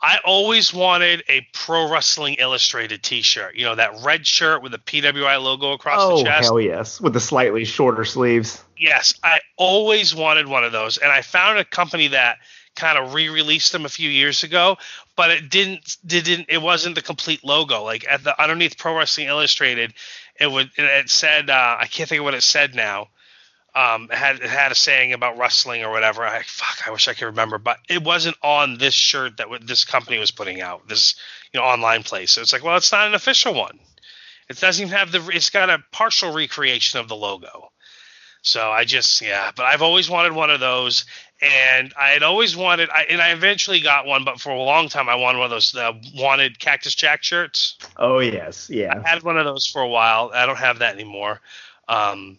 [0.03, 3.55] I always wanted a Pro Wrestling Illustrated T-shirt.
[3.55, 6.51] You know that red shirt with the PWI logo across oh, the chest.
[6.51, 8.61] Oh hell yes, with the slightly shorter sleeves.
[8.77, 12.39] Yes, I always wanted one of those, and I found a company that
[12.75, 14.77] kind of re-released them a few years ago,
[15.15, 17.83] but it didn't didn't it wasn't the complete logo.
[17.83, 19.93] Like at the underneath Pro Wrestling Illustrated,
[20.37, 23.07] it would it said uh, I can't think of what it said now.
[23.75, 26.23] Um, it had had a saying about wrestling or whatever.
[26.23, 29.65] I fuck, I wish I could remember, but it wasn't on this shirt that w-
[29.65, 30.87] this company was putting out.
[30.87, 31.15] This
[31.51, 32.31] you know online place.
[32.31, 33.79] So it's like, well, it's not an official one.
[34.49, 35.27] It doesn't even have the.
[35.33, 37.71] It's got a partial recreation of the logo.
[38.43, 41.05] So I just yeah, but I've always wanted one of those,
[41.41, 44.89] and I had always wanted, I, and I eventually got one, but for a long
[44.89, 47.77] time I wanted one of those uh, wanted Cactus Jack shirts.
[47.95, 49.01] Oh yes, yeah.
[49.03, 50.29] I had one of those for a while.
[50.33, 51.39] I don't have that anymore.
[51.87, 52.37] Um,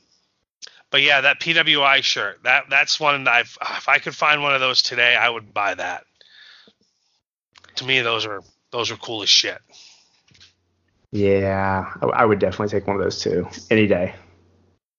[0.95, 4.55] but yeah, that PWI shirt, that that's one that I've, if I could find one
[4.55, 6.05] of those today, I would buy that.
[7.75, 9.59] To me, those are those are cool as shit.
[11.11, 14.15] Yeah, I, I would definitely take one of those too any day.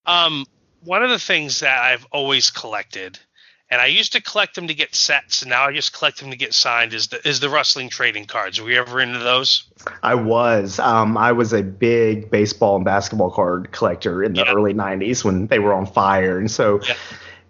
[0.05, 0.45] Um,
[0.83, 3.17] one of the things that I've always collected,
[3.69, 6.31] and I used to collect them to get sets, and now I just collect them
[6.31, 8.61] to get signed, is the is the wrestling trading cards.
[8.61, 9.63] Were you ever into those?
[10.03, 10.79] I was.
[10.79, 14.53] Um, I was a big baseball and basketball card collector in the Yeah.
[14.53, 16.79] early '90s when they were on fire, and so.
[16.87, 16.95] Yeah.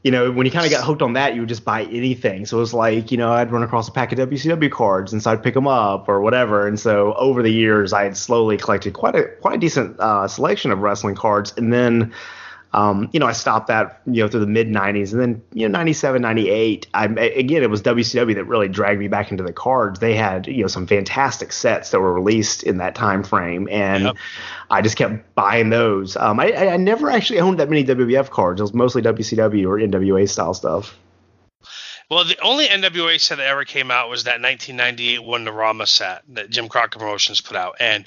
[0.03, 2.45] You know, when you kind of got hooked on that, you would just buy anything.
[2.45, 5.23] So it was like, you know, I'd run across a pack of WCW cards, and
[5.23, 6.67] so I'd pick them up or whatever.
[6.67, 10.27] And so over the years, I had slowly collected quite a quite a decent uh,
[10.27, 11.55] selection of wrestling cards.
[11.57, 12.13] And then,
[12.75, 15.13] um, you know, I stopped that, you know, through the mid 90s.
[15.13, 19.07] And then, you know, 97, 98, I, again, it was WCW that really dragged me
[19.07, 19.99] back into the cards.
[19.99, 23.69] They had, you know, some fantastic sets that were released in that time frame.
[23.71, 24.15] And Yep.
[24.69, 26.17] I just kept buying those.
[26.17, 28.59] Um, I, I never actually owned that many WWF cards.
[28.59, 30.97] It was mostly WCW or NWA style stuff.
[32.09, 36.49] Well, the only NWA set that ever came out was that 1998 Wonderama set that
[36.49, 38.05] Jim Crockett Promotions put out, and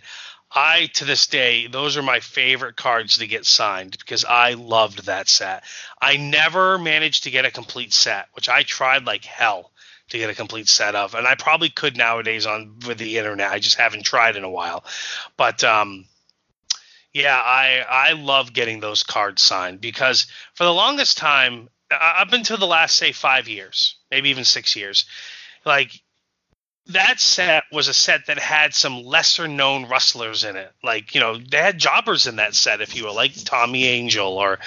[0.51, 5.07] I to this day those are my favorite cards to get signed because I loved
[5.07, 5.65] that set.
[6.01, 9.73] I never managed to get a complete set, which I tried like hell
[10.09, 13.51] to get a complete set of, and I probably could nowadays on with the internet.
[13.51, 14.85] I just haven't tried in a while,
[15.37, 16.07] but um,
[17.13, 22.57] yeah, I I love getting those cards signed because for the longest time, up until
[22.57, 25.05] the last say five years, maybe even six years,
[25.65, 26.01] like
[26.89, 30.73] that set was a set that had some lesser known wrestlers in it.
[30.83, 34.39] Like, you know, they had jobbers in that set, if you will, like Tommy Angel
[34.39, 34.59] or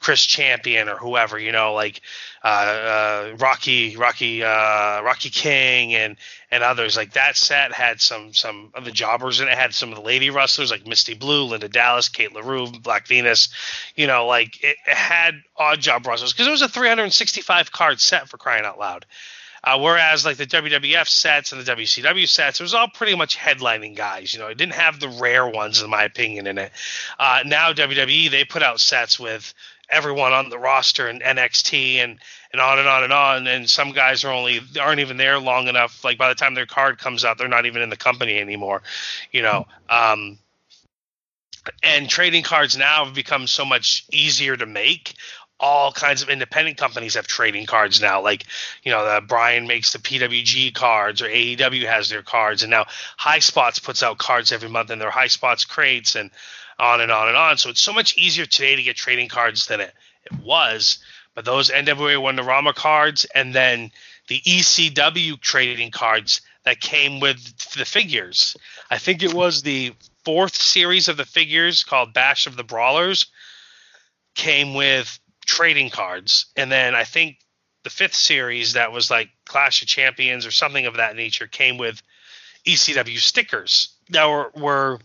[0.00, 2.00] Chris Champion or whoever, you know, like
[2.42, 6.16] uh, uh, Rocky, Rocky, uh, Rocky King and
[6.50, 6.96] and others.
[6.96, 9.54] Like that set had some some of the jobbers in it.
[9.54, 13.50] Had some of the lady wrestlers like Misty Blue, Linda Dallas, Kate LaRue, Black Venus.
[13.96, 18.00] You know, like it, it had odd job wrestlers because it was a 365 card
[18.00, 19.04] set for crying out loud.
[19.66, 23.36] Uh, whereas like the WWF sets and the WCW sets, it was all pretty much
[23.36, 24.32] headlining guys.
[24.32, 26.70] You know, it didn't have the rare ones, in my opinion, in it.
[27.18, 29.52] Uh, now WWE they put out sets with
[29.90, 32.20] everyone on the roster and NXT and
[32.52, 33.46] and on and on and on.
[33.48, 36.04] And some guys are only aren't even there long enough.
[36.04, 38.82] Like by the time their card comes out, they're not even in the company anymore.
[39.32, 39.66] You know.
[39.90, 40.38] Um,
[41.82, 45.14] and trading cards now have become so much easier to make
[45.58, 48.20] all kinds of independent companies have trading cards now.
[48.20, 48.44] Like,
[48.82, 52.86] you know, the Brian makes the PWG cards or AEW has their cards, and now
[53.16, 56.30] High Spots puts out cards every month in their High Spots crates and
[56.78, 57.56] on and on and on.
[57.56, 59.94] So it's so much easier today to get trading cards than it,
[60.30, 60.98] it was.
[61.34, 63.92] But those NWA Wonderama cards and then
[64.28, 67.38] the ECW trading cards that came with
[67.74, 68.56] the figures.
[68.90, 73.26] I think it was the fourth series of the figures called Bash of the Brawlers
[74.34, 76.46] came with trading cards.
[76.56, 77.38] And then I think
[77.84, 81.78] the fifth series that was like Clash of Champions or something of that nature came
[81.78, 82.02] with
[82.66, 84.98] ECW stickers that were, were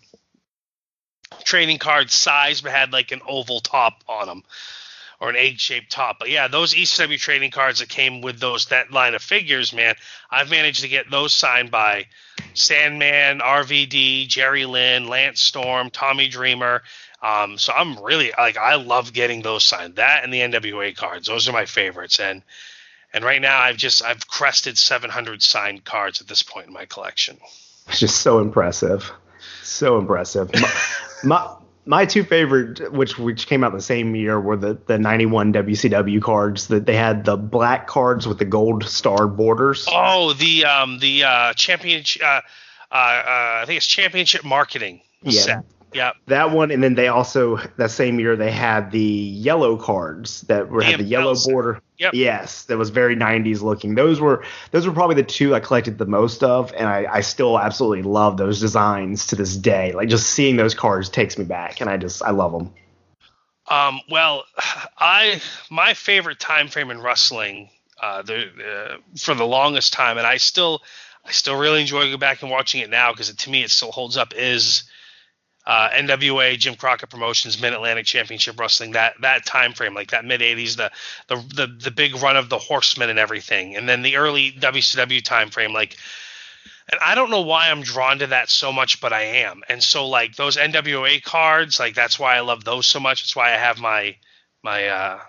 [1.44, 4.44] trading card size but had like an oval top on them
[5.20, 6.18] or an egg-shaped top.
[6.18, 9.94] But yeah, those ECW trading cards that came with those that line of figures, man,
[10.32, 12.08] I've managed to get those signed by
[12.56, 16.82] Sandman, RVD, Jerry Lynn, Lance Storm, Tommy Dreamer.
[17.22, 19.98] Um, so I'm really like I love getting those signed.
[19.98, 22.20] That and the NWA cards, those are my favorites.
[22.20, 22.42] And
[23.14, 26.86] and right now I've just I've crested 700 signed cards at this point in my
[26.86, 27.38] collection.
[27.88, 29.12] It's just so impressive,
[29.62, 30.52] so impressive.
[30.54, 30.72] My
[31.24, 35.54] my, my two favorite, which which came out the same year, were the the '91
[35.54, 36.68] WCW cards.
[36.68, 39.88] That they had the black cards with the gold star borders.
[39.92, 42.42] Oh, the um the uh championship uh,
[42.92, 45.42] uh, uh I think it's championship marketing Yeah.
[45.42, 45.66] set.
[45.94, 46.12] Yeah.
[46.28, 50.70] That one, and then they also that same year they had the yellow cards that
[50.70, 51.82] were had the yellow border.
[51.98, 52.14] Yep.
[52.14, 53.96] Yes, that was very '90s looking.
[53.96, 57.22] Those were those were probably the two I collected the most of, and I, I
[57.22, 59.92] still absolutely love those designs to this day.
[59.92, 62.74] Like just seeing those cards takes me back, and I just I love them.
[63.68, 64.46] Um, well,
[64.98, 67.70] I my favorite time frame in wrestling
[68.02, 70.82] uh, the, uh, for the longest time, and I still
[71.26, 73.92] I still really enjoy going back and watching it now because to me it still
[73.92, 74.34] holds up.
[74.36, 74.84] Is
[75.72, 80.26] uh, NWA Jim Crockett Promotions Mid Atlantic Championship Wrestling that that time frame like that
[80.26, 80.92] mid '80s the,
[81.28, 85.24] the the the big run of the Horsemen and everything, and then the early WCW
[85.24, 85.96] time frame like.
[86.92, 89.62] And I don't know why I'm drawn to that so much, but I am.
[89.70, 93.24] And so like those NWA cards, like that's why I love those so much.
[93.24, 94.18] That's why I have my
[94.62, 95.20] my uh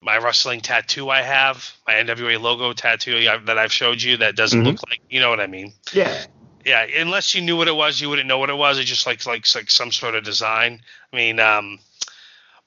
[0.00, 4.60] my wrestling tattoo I have, my NWA logo tattoo that I've showed you that doesn't
[4.62, 4.66] Mhm.
[4.66, 5.72] look like, you know what I mean?
[5.92, 6.24] Yeah,
[6.64, 8.78] Yeah, unless you knew what it was, you wouldn't know what it was.
[8.78, 10.80] It just like like like some sort of design.
[11.12, 11.78] I mean, um,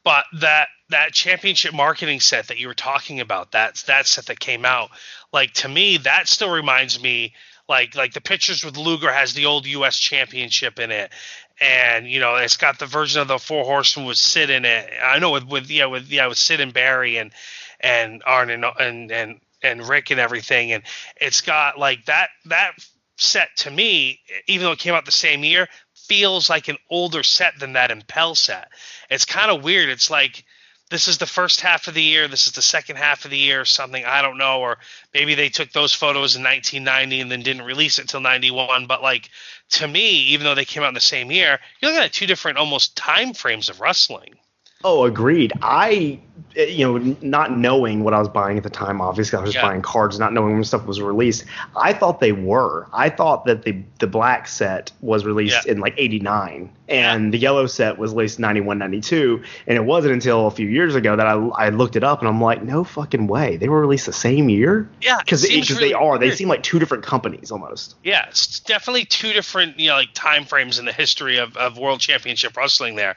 [0.03, 4.39] but that that championship marketing set that you were talking about, that that set that
[4.39, 4.89] came out,
[5.33, 7.33] like to me, that still reminds me
[7.67, 9.97] like like the pictures with Luger has the old U.S.
[9.97, 11.11] Championship in it,
[11.59, 14.89] and you know it's got the version of the Four Horsemen with Sid in it.
[15.03, 17.31] I know with with yeah with yeah with Sid and Barry and
[17.79, 20.83] and Arn and and and and Rick and everything, and
[21.19, 22.73] it's got like that that
[23.17, 27.23] set to me, even though it came out the same year, feels like an older
[27.23, 28.69] set than that Impel set.
[29.09, 29.89] It's kind of weird.
[29.89, 30.45] It's like
[30.89, 33.37] this is the first half of the year, this is the second half of the
[33.37, 34.05] year, or something.
[34.05, 34.77] I don't know, or
[35.13, 38.87] maybe they took those photos in 1990 and then didn't release it until 91.
[38.87, 39.29] But like
[39.71, 42.27] to me, even though they came out in the same year, you're looking at two
[42.27, 44.35] different almost time frames of wrestling.
[44.83, 45.51] Oh, agreed.
[45.61, 46.19] I,
[46.57, 49.55] Uh, you know, not knowing what I was buying at the time, obviously I was
[49.55, 49.61] Yeah.
[49.61, 51.45] buying cards, not knowing when stuff was released.
[51.75, 52.87] I thought they were.
[52.93, 55.71] I thought that the the black set was released Yeah.
[55.71, 59.41] in like '89, and the yellow set was released 91, 92.
[59.65, 62.27] And it wasn't until a few years ago that I, I looked it up, and
[62.27, 64.87] I'm like, no fucking way, they were released the same year.
[65.01, 66.19] Yeah, it Because seems they really are.
[66.19, 67.95] They seem like two different companies almost.
[68.03, 71.77] Yeah, it's definitely two different, you know, like time frames in the history of, of
[71.79, 73.15] World Championship Wrestling there.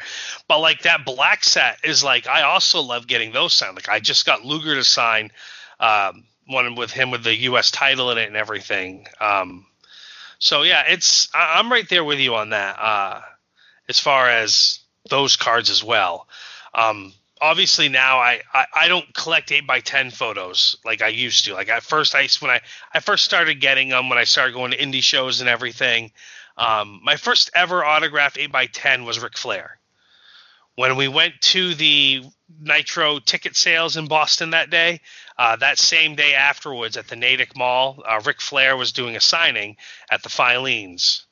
[0.48, 3.76] But like that black set is like I also love getting those signed.
[3.76, 5.30] Like I just got Luger to sign
[5.78, 7.70] um, one with him with the U.S.
[7.70, 9.06] title in it and everything.
[9.20, 9.66] Um,
[10.38, 12.78] so yeah, it's I, I'm right there with you on that.
[12.78, 13.20] Uh,
[13.88, 14.80] as far as
[15.10, 16.26] those cards as well.
[16.72, 21.46] Um, obviously now I, I, I don't collect eight by ten photos like I used
[21.46, 21.54] to.
[21.54, 22.60] Like at first I when I
[22.92, 26.12] I first started getting them when I started going to indie shows and everything.
[26.56, 29.78] Um, my first ever autograph eight by ten was Ric Flair.
[30.76, 32.24] When we went to the
[32.58, 35.00] Nitro ticket sales in Boston that day,
[35.38, 39.20] uh, that same day afterwards at the Natick Mall, uh, Ric Flair was doing a
[39.20, 39.76] signing
[40.10, 41.26] at the Filene's.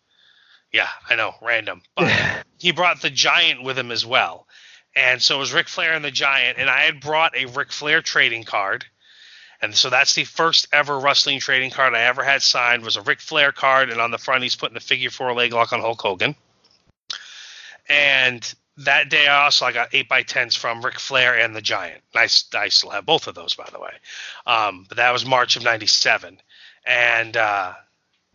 [0.73, 1.83] Yeah, I know, random.
[1.97, 4.47] But he brought the Giant with him as well.
[4.95, 7.73] And so it was Ric Flair and the Giant, and I had brought a Ric
[7.73, 8.85] Flair trading card.
[9.61, 13.03] And so that's the first ever wrestling trading card I ever had signed was a
[13.03, 15.81] Ric Flair card, and on the front he's putting the figure four leg lock on
[15.81, 16.37] Hulk Hogan.
[17.89, 21.61] And that day I also I got eight by tens from Ric Flair and the
[21.61, 22.03] Giant.
[22.15, 23.93] I, I still have both of those by the way.
[24.47, 26.39] Um, but that was March of '97,
[26.87, 27.73] and uh,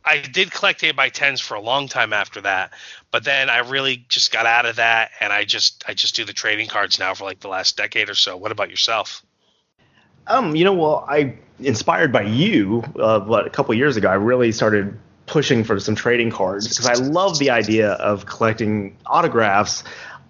[0.06, 2.74] I did collect eight by tens for a long time after that.
[3.12, 6.26] But then I really just got out of that, and I just I just do
[6.26, 8.36] the trading cards now for like the last decade or so.
[8.36, 9.24] What about yourself?
[10.28, 14.16] Um, you know, well, I inspired by you, uh, what a couple years ago, I
[14.16, 19.84] really started pushing for some trading cards because I love the idea of collecting autographs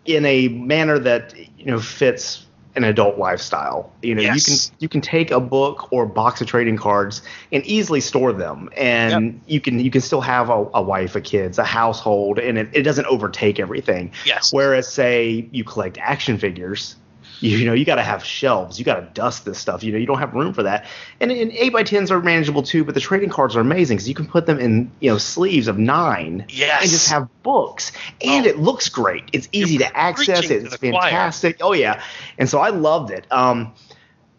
[0.06, 3.92] in a manner that you know fits an adult lifestyle.
[4.02, 4.36] You know, Yes.
[4.36, 7.22] you can you can take a book or box of trading cards
[7.52, 11.22] and easily store them, and you can you can still have a, a wife, a
[11.22, 14.12] kids, a household, and it, it doesn't overtake everything.
[14.26, 14.52] Yes.
[14.52, 16.96] Whereas, say you collect action figures,
[17.40, 18.80] you, you know you got to have shelves.
[18.80, 19.84] You got to dust this stuff.
[19.84, 20.86] You know you don't have room for that.
[21.20, 24.08] And, and eight by tens are manageable too, but the trading cards are amazing because
[24.10, 26.46] you can put them in you know sleeves of nine.
[26.50, 26.82] Yes.
[26.84, 27.92] And just have books,
[28.24, 28.50] and Oh.
[28.50, 29.24] it looks great.
[29.34, 30.48] It's easy You're to access.
[30.48, 31.02] to It's the choir.
[31.04, 31.58] fantastic.
[31.62, 32.02] Oh yeah,
[32.38, 33.26] and so I loved it.
[33.32, 33.74] Um,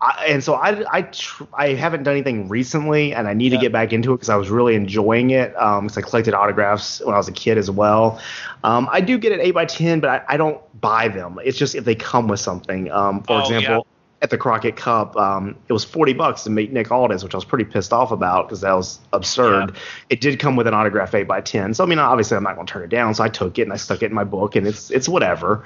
[0.05, 3.59] I, and so I I tr- I haven't done anything recently, and I need Yeah.
[3.59, 5.57] to get back into it because I was really enjoying it.
[5.61, 8.21] Um, because I collected autographs when I was a kid as well.
[8.63, 11.39] Um, I do get an eight by ten, but I, I don't buy them.
[11.45, 12.91] It's just if they come with something.
[12.93, 13.87] Um, for Oh, example.
[14.23, 17.37] At the Crockett Cup, um, it was forty bucks to meet Nick Aldis, which I
[17.37, 19.77] was pretty pissed off about because that was absurd.
[20.09, 22.55] It did come with an autograph eight by ten, so I mean, obviously, I'm not
[22.55, 23.15] going to turn it down.
[23.15, 25.65] So I took it and I stuck it in my book, and it's it's whatever.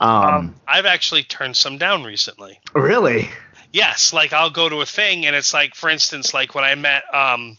[0.00, 2.60] Um, Um, I've actually turned some down recently.
[2.74, 3.28] really,
[3.76, 6.74] Yes, like I'll go to a thing and it's like, for instance, like when I
[6.76, 7.58] met, um,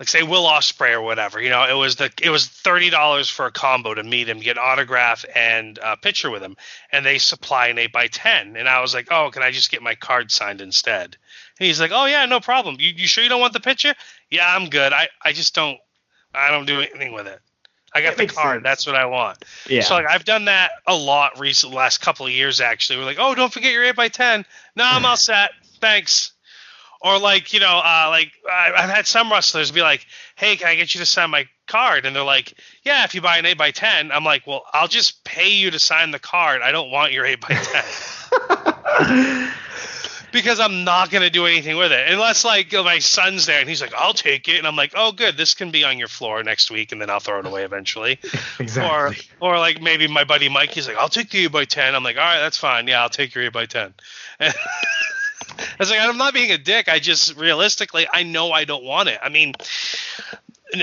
[0.00, 1.40] like say Will Ospreay or whatever.
[1.40, 4.40] You know, it was the it was thirty dollars for a combo to meet him,
[4.40, 6.56] get an autograph and a picture with him,
[6.90, 8.56] and they supply an eight by ten.
[8.56, 11.16] And I was like, oh, can I just get my card signed instead?
[11.60, 12.74] And he's like, oh yeah, no problem.
[12.80, 13.94] You you sure you don't want the picture?
[14.28, 14.92] Yeah, I'm good.
[14.92, 15.78] I I just don't
[16.34, 17.40] I don't do anything with it.
[17.92, 18.56] I got That the card.
[18.56, 18.64] sense.
[18.64, 19.44] That's what I want.
[19.68, 19.82] Yeah.
[19.82, 22.98] So like I've done that a lot recent last couple of years actually.
[22.98, 24.44] We're like, oh, don't forget your eight by ten.
[24.76, 25.50] No, I'm all set.
[25.80, 26.32] Thanks.
[27.02, 30.06] Or like you know, uh, like I, I've had some wrestlers be like,
[30.36, 32.04] hey, can I get you to sign my card?
[32.04, 32.52] And they're like,
[32.84, 34.12] yeah, if you buy an eight by ten.
[34.12, 36.60] I'm like, well, I'll just pay you to sign the card.
[36.62, 37.84] I don't want your eight by ten
[40.32, 43.80] because I'm not gonna do anything with it unless like my son's there and he's
[43.80, 46.42] like, I'll take it, and I'm like, oh, good, this can be on your floor
[46.42, 48.18] next week, and then I'll throw it away eventually.
[48.58, 49.18] exactly.
[49.40, 51.94] Or or like maybe my buddy Mike, he's like, I'll take the eight by ten.
[51.94, 52.86] I'm like, all right, that's fine.
[52.86, 53.94] Yeah, I'll take your eight by ten.
[54.40, 54.52] I
[55.78, 56.88] was like, I'm not being a dick.
[56.88, 59.18] I just realistically, I know I don't want it.
[59.22, 59.54] I mean,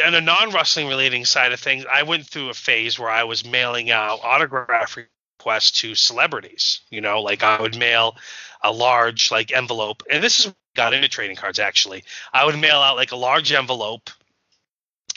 [0.05, 3.45] on a non-wrestling relating side of things, I went through a phase where I was
[3.45, 6.81] mailing out autograph requests to celebrities.
[6.89, 8.17] You know, like I would mail
[8.63, 12.03] a large like envelope, and this is got into trading cards actually.
[12.31, 14.09] I would mail out like a large envelope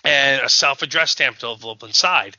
[0.05, 2.37] and a self-addressed stamped envelope inside.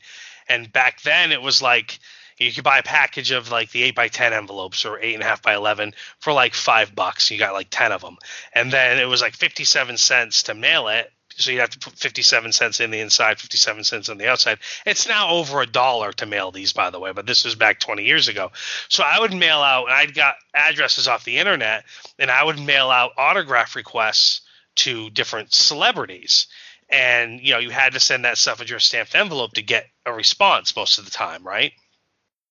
[0.49, 1.99] And back then, it was like
[2.39, 5.21] you could buy a package of like the eight by ten envelopes or eight and
[5.21, 7.29] a half by eleven for like five bucks.
[7.29, 8.17] You got like ten of them,
[8.53, 11.11] and then it was like fifty-seven cents to mail it.
[11.37, 14.59] So you'd have to put fifty-seven cents in the inside, fifty-seven cents on the outside.
[14.85, 17.79] It's now over a dollar to mail these, by the way, but this was back
[17.79, 18.51] twenty years ago.
[18.89, 21.85] So I would mail out, and I'd got addresses off the internet,
[22.19, 24.41] and I would mail out autograph requests
[24.75, 26.47] to different celebrities
[26.91, 30.75] and you know you had to send that self-addressed stamped envelope to get a response
[30.75, 31.73] most of the time right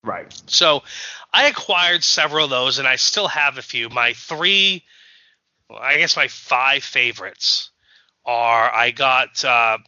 [0.02, 0.42] right.
[0.46, 0.82] so
[1.32, 4.82] i acquired several of those and i still have a few my three
[5.68, 7.70] well, i guess my five favorites
[8.24, 9.78] are i got uh,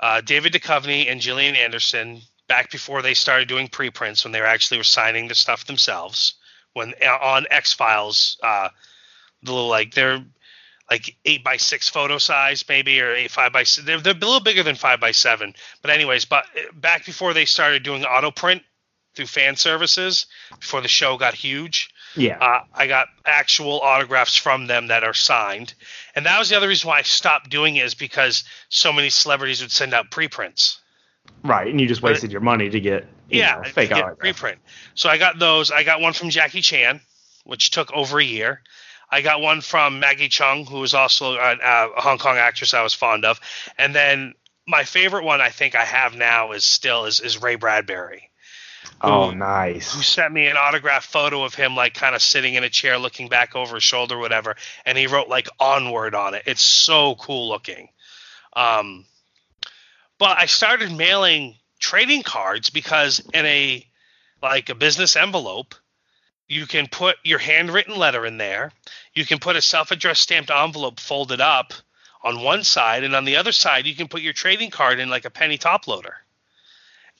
[0.00, 4.46] uh, david Duchovny and Gillian Anderson back before they started doing preprints when they were
[4.46, 6.34] actually were signing the stuff themselves
[6.74, 8.68] when on X Files uh,
[9.42, 10.22] the little like they're
[10.90, 14.40] like eight by six photo size maybe or eight five by they're, they're a little
[14.40, 18.30] bigger than five by seven but anyways but uh, back before they started doing auto
[18.30, 18.62] print
[19.14, 20.26] through fan services
[20.60, 22.38] before the show got huge Yeah.
[22.38, 25.74] uh, I got actual autographs from them that are signed,
[26.16, 29.10] and that was the other reason why I stopped doing it is because so many
[29.10, 30.80] celebrities would send out preprints.
[31.44, 31.68] right.
[31.68, 34.56] And you just wasted your money to get Yeah, know, fake get preprint.
[34.94, 35.70] So I got those.
[35.70, 37.00] I got one from Jackie Chan,
[37.44, 38.62] which took over a year.
[39.10, 42.82] I got one from Maggie Cheung, who was also a, a Hong Kong actress I
[42.82, 43.38] was fond of,
[43.78, 44.34] and then
[44.66, 48.30] my favorite one I think I have now is still is, is Ray Bradbury.
[49.02, 49.92] Oh, who- nice.
[49.94, 52.98] who sent me an autographed photo of him like kind of sitting in a chair
[52.98, 56.42] looking back over his shoulder whatever and he wrote like onward on it.
[56.46, 57.88] It's so cool looking.
[58.54, 59.04] Um
[60.18, 63.86] but i started mailing trading cards because in a
[64.42, 65.74] like a business envelope
[66.48, 68.70] you can put your handwritten letter in there.
[69.14, 71.72] You can put a self-addressed stamped envelope folded up
[72.22, 75.10] on one side and on the other side you can put your trading card in
[75.10, 76.14] like a penny top loader.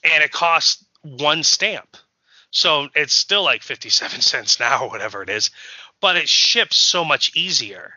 [0.03, 1.97] And it costs one stamp
[2.51, 5.51] so it's still like 57 cents now or whatever it is,
[6.01, 7.93] but it ships so much easier.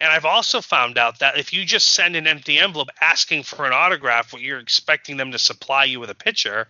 [0.00, 3.66] And I've also found out that if you just send an empty envelope asking for
[3.66, 6.66] an autograph, what you're expecting them to supply you with a picture,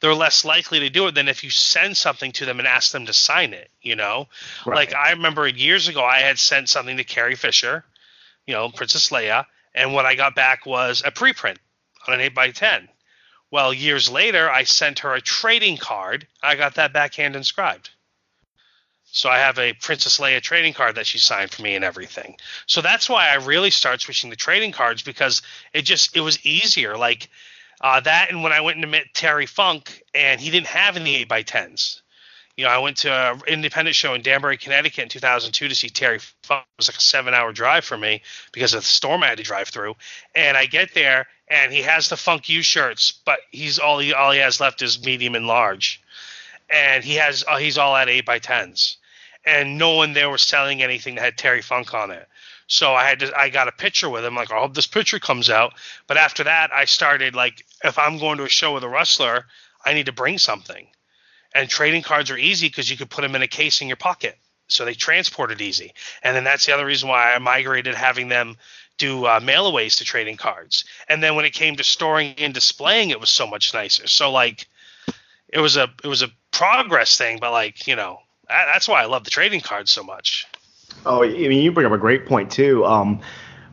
[0.00, 2.92] they're less likely to do it than if you send something to them and ask
[2.92, 4.28] them to sign it, you know?
[4.64, 4.76] Right.
[4.76, 7.84] Like I remember years ago I had sent something to Carrie Fisher,
[8.46, 11.56] you know, Princess Leia, and what I got back was a preprint
[12.06, 12.88] on an 8 by 10
[13.50, 16.26] well, years later, I sent her a trading card.
[16.42, 17.90] I got that backhand inscribed.
[19.10, 22.36] So I have a Princess Leia trading card that she signed for me and everything.
[22.66, 25.40] So that's why I really started switching to trading cards because
[25.72, 26.96] it just it was easier.
[26.96, 27.30] Like
[27.80, 31.16] uh, that, and when I went to meet Terry Funk, and he didn't have any
[31.16, 32.02] eight by tens.
[32.56, 35.88] You know, I went to an independent show in Danbury, Connecticut in 2002 to see
[35.88, 36.64] Terry Funk.
[36.74, 38.20] It was like a seven-hour drive for me
[38.52, 39.94] because of the storm I had to drive through.
[40.34, 44.12] And I get there, and he has the Funk U shirts, but he's all he
[44.12, 46.02] all he has left is medium and large,
[46.68, 48.98] and he has uh, he's all at eight by tens,
[49.44, 52.28] and no one there was selling anything that had Terry Funk on it.
[52.66, 55.18] So I had to I got a picture with him like I hope this picture
[55.18, 55.72] comes out.
[56.06, 59.46] But after that, I started like if I'm going to a show with a wrestler,
[59.84, 60.86] I need to bring something,
[61.54, 63.96] and trading cards are easy because you could put them in a case in your
[63.96, 64.38] pocket.
[64.70, 68.28] So they transport it easy, and then that's the other reason why I migrated having
[68.28, 68.58] them
[68.98, 70.84] do uh, mailaways to trading cards.
[71.08, 74.06] And then when it came to storing and displaying, it was so much nicer.
[74.06, 74.66] So like,
[75.48, 79.02] it was a it was a progress thing, but like you know that, that's why
[79.02, 80.46] I love the trading cards so much.
[81.06, 82.84] Oh, I mean, you bring up a great point too.
[82.84, 83.20] Um,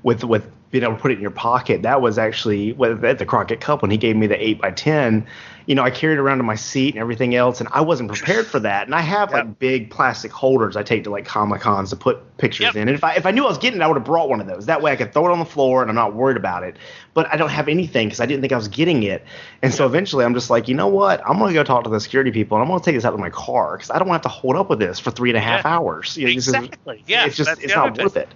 [0.03, 1.81] with with being able to put it in your pocket.
[1.83, 4.71] That was actually with at the Crockett Cup when he gave me the eight by
[4.71, 5.25] ten.
[5.65, 8.45] You know, I carried around in my seat and everything else, and I wasn't prepared
[8.47, 8.85] for that.
[8.85, 9.45] And I have yep.
[9.45, 12.75] like big plastic holders I take to like comic cons to put pictures yep.
[12.75, 12.87] in.
[12.87, 14.39] And if I if I knew I was getting it, I would have brought one
[14.39, 14.65] of those.
[14.67, 16.77] That way, I could throw it on the floor and I'm not worried about it.
[17.13, 19.23] But I don't have anything because I didn't think I was getting it.
[19.61, 21.21] And so eventually, I'm just like, you know what?
[21.27, 23.19] I'm gonna go talk to the security people and I'm gonna take this out of
[23.19, 25.29] my car because I don't want to have to hold up with this for three
[25.29, 25.75] and a half yeah.
[25.75, 26.17] hours.
[26.17, 27.03] You know, exactly.
[27.07, 27.25] yeah.
[27.25, 28.29] It's just it's not worth it.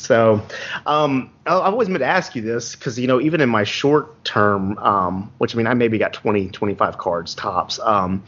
[0.00, 0.42] So,
[0.86, 4.24] um, I've always meant to ask you this because, you know, even in my short
[4.24, 7.78] term, um, which I mean, I maybe got 20, 25 cards tops.
[7.80, 8.24] Um,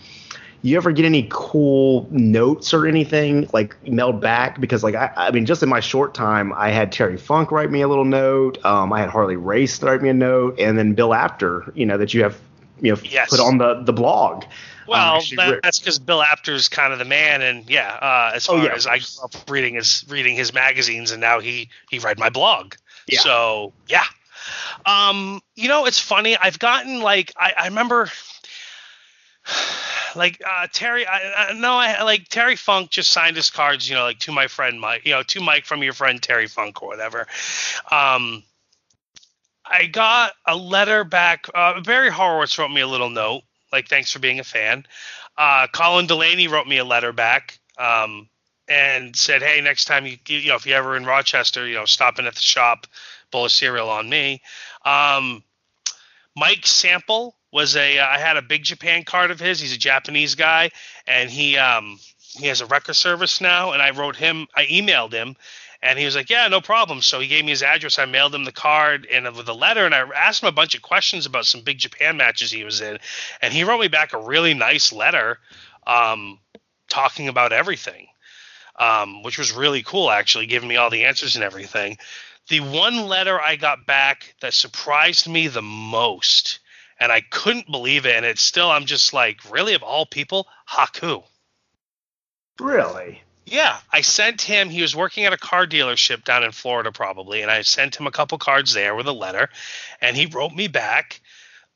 [0.61, 4.61] you ever get any cool notes or anything like mailed back?
[4.61, 7.70] Because, like, I, I mean, just in my short time, I had Terry Funk write
[7.70, 8.62] me a little note.
[8.65, 11.97] Um, I had Harley Race write me a note, and then Bill Apter, you know,
[11.97, 12.39] that you have,
[12.81, 13.31] you know, yes.
[13.31, 14.44] put on the the blog.
[14.87, 18.49] Well, um, that, that's because Bill Apter's kind of the man, and yeah, uh, as
[18.49, 21.41] oh, far oh, yeah, as I grew up reading his reading his magazines, and now
[21.41, 22.75] he he read my blog.
[23.07, 23.21] Yeah.
[23.21, 24.05] So yeah,
[24.87, 26.37] um, you know, it's funny.
[26.37, 28.09] I've gotten like I, I remember.
[30.15, 33.95] Like uh, Terry, I, I no, I like Terry Funk just signed his cards, you
[33.95, 36.83] know, like to my friend Mike, you know, to Mike from your friend Terry Funk
[36.83, 37.27] or whatever.
[37.91, 38.43] Um,
[39.65, 41.47] I got a letter back.
[41.55, 43.43] Uh, Barry Horowitz wrote me a little note
[43.73, 44.86] like thanks for being a fan.
[45.36, 48.28] Uh, Colin Delaney wrote me a letter back um,
[48.69, 51.85] and said, hey, next time you you know if you're ever in Rochester, you know,
[51.85, 52.86] stopping at the shop,
[53.31, 54.43] bowl of cereal on me.
[54.85, 55.43] Um,
[56.36, 59.61] Mike Sample was a I had a big Japan card of his.
[59.61, 60.70] He's a Japanese guy,
[61.07, 61.99] and he um,
[62.32, 63.73] he has a record service now.
[63.73, 65.36] And I wrote him, I emailed him,
[65.83, 67.99] and he was like, "Yeah, no problem." So he gave me his address.
[67.99, 70.75] I mailed him the card and with a letter, and I asked him a bunch
[70.75, 72.99] of questions about some big Japan matches he was in,
[73.41, 75.39] and he wrote me back a really nice letter,
[75.87, 76.39] um,
[76.89, 78.07] talking about everything,
[78.77, 80.11] um, which was really cool.
[80.11, 81.99] Actually, giving me all the answers and everything.
[82.49, 86.61] The one letter I got back that surprised me the most,
[86.99, 90.47] and I couldn't believe it, and it's still I'm just like, really, of all people,
[90.69, 91.25] Haku.
[92.61, 93.23] Really?
[93.44, 94.70] Yeah, I sent him.
[94.70, 98.06] He was working at a car dealership down in Florida, probably, and I sent him
[98.06, 99.48] a couple cards there with a letter,
[100.01, 101.20] and he wrote me back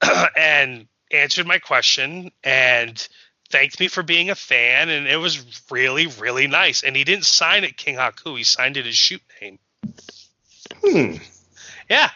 [0.36, 3.09] and answered my question and
[3.51, 6.82] thanked me for being a fan, and it was really, really nice.
[6.82, 9.59] And he didn't sign it King Haku; he signed it his shoot name.
[10.84, 11.14] Hmm.
[11.90, 12.10] Yeah,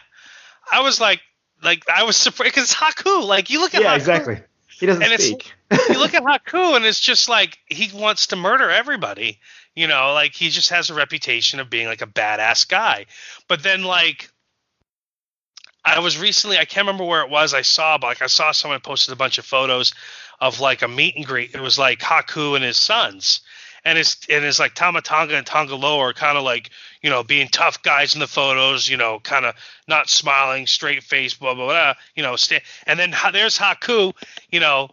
[0.71, 1.21] I was like,
[1.63, 3.25] like I was surprised because Haku.
[3.25, 4.39] Like you look at yeah, Haku, exactly.
[4.79, 5.53] He doesn't and speak.
[5.89, 9.39] You look at Haku, and it's just like he wants to murder everybody.
[9.75, 13.05] You know, like he just has a reputation of being like a badass guy.
[13.47, 14.29] But then, like,
[15.85, 17.53] I was recently, I can't remember where it was.
[17.53, 19.93] I saw, but like, I saw someone posted a bunch of photos
[20.39, 21.55] of like a meet and greet.
[21.55, 23.41] It was like Haku and his sons,
[23.85, 26.69] and it's and it's like Tama Tonga and Tanga Loa are kind of like
[27.01, 28.89] you know being tough guys in the photos.
[28.89, 29.55] You know, kind of
[29.87, 31.93] not smiling, straight face, blah blah blah.
[32.15, 34.13] You know, st- and then there's Haku.
[34.49, 34.89] You know,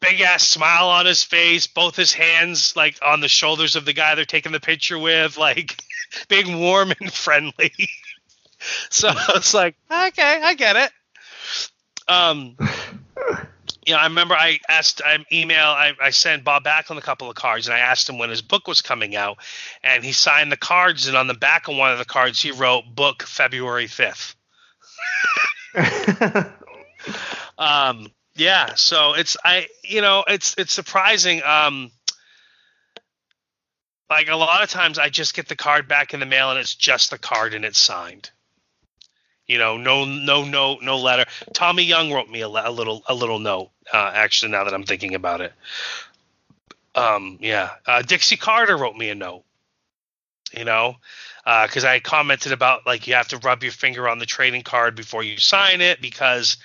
[0.00, 3.92] big ass smile on his face, both his hands like on the shoulders of the
[3.92, 5.82] guy they're taking the picture with, like
[6.28, 7.72] being warm and friendly.
[8.90, 10.92] so it's like, okay, I get it.
[12.08, 12.56] Um,
[13.86, 17.30] you know, I remember I asked, I email, I, I sent Bob Backlund a couple
[17.30, 19.38] of cards, and I asked him when his book was coming out,
[19.82, 22.50] and he signed the cards, and on the back of one of the cards he
[22.50, 24.34] wrote "Book February 5th.
[27.58, 28.08] um,
[28.40, 31.42] yeah, so it's I you know it's it's surprising.
[31.44, 31.90] Um,
[34.08, 36.58] like a lot of times, I just get the card back in the mail and
[36.58, 38.30] it's just the card and it's signed.
[39.46, 41.26] You know, no no no no letter.
[41.52, 43.72] Tommy Young wrote me a, a little a little note.
[43.92, 45.52] Uh, actually, now that I'm thinking about it,
[46.94, 49.44] um, yeah, uh, Dixie Carter wrote me a note.
[50.56, 50.96] You know,
[51.44, 54.62] because uh, I commented about like you have to rub your finger on the trading
[54.62, 56.56] card before you sign it because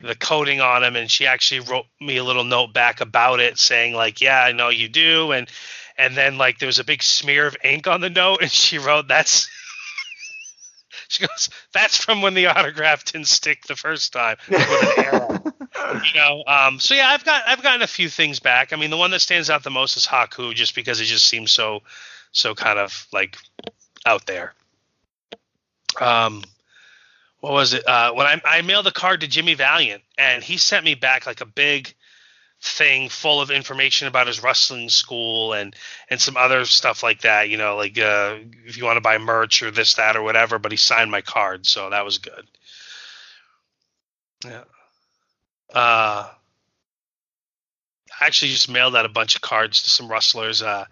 [0.00, 3.58] the coating on him and she actually wrote me a little note back about it
[3.58, 5.50] saying like yeah i know you do and
[5.98, 8.78] and then like there was a big smear of ink on the note and she
[8.78, 9.48] wrote that's
[11.08, 14.36] she goes that's from when the autograph didn't stick the first time.
[14.48, 15.42] With an arrow.
[16.04, 18.72] You know um so yeah i've got i've gotten a few things back.
[18.72, 21.26] I mean the one that stands out the most is haku just because it just
[21.26, 21.80] seems so
[22.32, 23.36] so kind of like
[24.06, 24.54] out there.
[26.00, 26.42] Um
[27.40, 27.86] what was it?
[27.86, 31.26] Uh, when I, I mailed the card to Jimmy Valiant, and he sent me back
[31.26, 31.94] like a big
[32.62, 35.74] thing full of information about his wrestling school and
[36.10, 37.48] and some other stuff like that.
[37.48, 38.36] You know, like uh,
[38.66, 40.58] if you want to buy merch or this, that, or whatever.
[40.58, 42.46] But he signed my card, so that was good.
[44.44, 44.64] Yeah.
[45.72, 46.28] Uh,
[48.20, 50.62] I actually just mailed out a bunch of cards to some wrestlers.
[50.62, 50.84] Uh,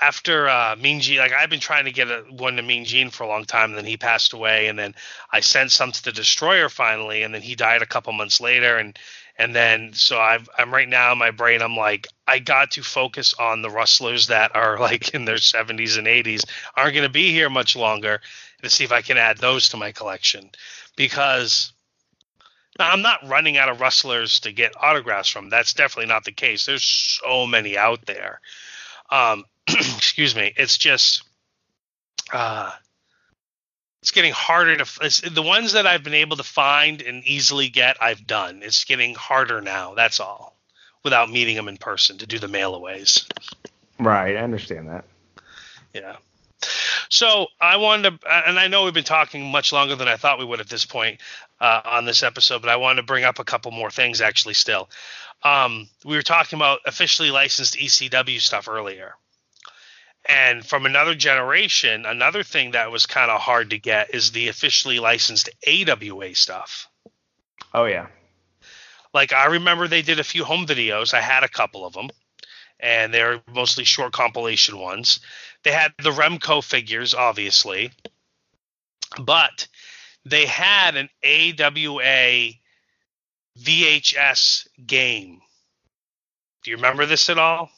[0.00, 3.10] after uh, Mean Gene, like I've been trying to get a, one to Mean Gene
[3.10, 4.94] for a long time, and then he passed away, and then
[5.30, 8.76] I sent some to the Destroyer finally, and then he died a couple months later,
[8.76, 8.98] and
[9.38, 12.82] and then so I've, I'm right now in my brain, I'm like I got to
[12.82, 16.44] focus on the rustlers that are like in their 70s and 80s,
[16.76, 18.20] aren't going to be here much longer,
[18.62, 20.50] to see if I can add those to my collection,
[20.96, 21.72] because.
[22.78, 25.50] I'm not running out of rustlers to get autographs from.
[25.50, 26.64] That's definitely not the case.
[26.64, 28.40] There's so many out there.
[29.10, 29.44] Um,
[29.96, 31.22] excuse me, it's just
[32.32, 32.72] uh,
[34.00, 38.02] it's getting harder to the ones that I've been able to find and easily get.
[38.02, 38.60] I've done.
[38.62, 39.94] It's getting harder now.
[39.94, 40.56] That's all.
[41.02, 43.26] Without meeting them in person to do the mailaways.
[43.98, 45.04] Right, I understand that.
[45.94, 46.16] Yeah.
[47.08, 50.38] So I wanted to, and I know we've been talking much longer than I thought
[50.38, 51.20] we would at this point
[51.60, 54.54] uh, on this episode, but I wanted to bring up a couple more things actually.
[54.54, 54.88] Still,
[55.42, 59.16] um, we were talking about officially licensed ECW stuff earlier,
[60.30, 64.46] and from another generation, another thing that was kind of hard to get is the
[64.46, 66.88] officially licensed AWA stuff.
[67.74, 68.06] Oh yeah.
[69.12, 71.14] Like I remember they did a few home videos.
[71.14, 72.10] I had a couple of them,
[72.78, 75.18] and they're mostly short compilation ones.
[75.64, 77.90] They had the Remco figures, obviously,
[79.20, 79.66] but
[80.24, 82.52] they had an AWA
[83.58, 85.40] VHS game.
[86.62, 87.70] Do you remember this at all?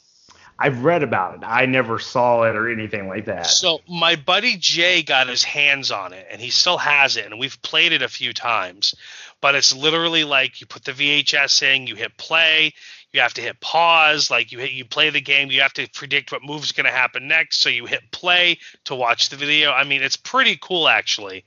[0.63, 1.41] I've read about it.
[1.43, 3.47] I never saw it or anything like that.
[3.47, 7.37] So my buddy Jay got his hands on it, and he still has it, and
[7.37, 8.95] we've played it a few times.
[9.41, 12.73] But it's literally like you put the VHS in, you hit play,
[13.11, 15.89] you have to hit pause, like you hit you play the game, you have to
[15.89, 19.69] predict what move's going to happen next, so you hit play to watch the video.
[19.69, 21.43] I mean, it's pretty cool actually.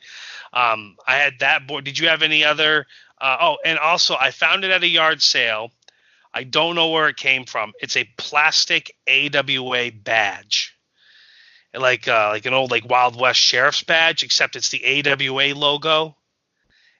[0.53, 1.85] Um, I had that board.
[1.85, 2.87] Did you have any other?
[3.19, 5.71] Uh, oh, and also I found it at a yard sale
[6.37, 7.73] I don't know where it came from.
[7.81, 10.77] It's a plastic AWA badge,
[11.73, 16.15] like uh, like an old like Wild West sheriff's badge, except it's the AWA logo,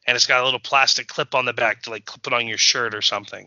[0.07, 2.47] and it's got a little plastic clip on the back to like clip it on
[2.47, 3.47] your shirt or something.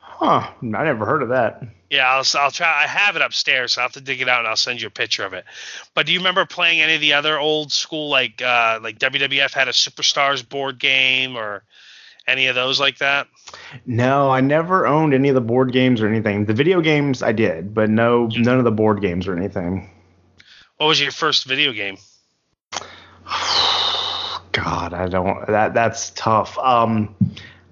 [0.00, 0.50] Huh?
[0.60, 1.62] I never heard of that.
[1.88, 2.82] Yeah, I'll, I'll try.
[2.82, 3.74] I have it upstairs.
[3.74, 5.44] So I'll have to dig it out and I'll send you a picture of it.
[5.94, 9.52] But do you remember playing any of the other old school like uh, like WWF
[9.52, 11.62] had a Superstars board game or
[12.26, 13.28] any of those like that?
[13.86, 16.44] No, I never owned any of the board games or anything.
[16.44, 19.90] The video games I did, but no, none of the board games or anything.
[20.76, 21.96] What was your first video game?
[24.52, 25.46] God, I don't.
[25.46, 26.56] That that's tough.
[26.58, 27.14] Um,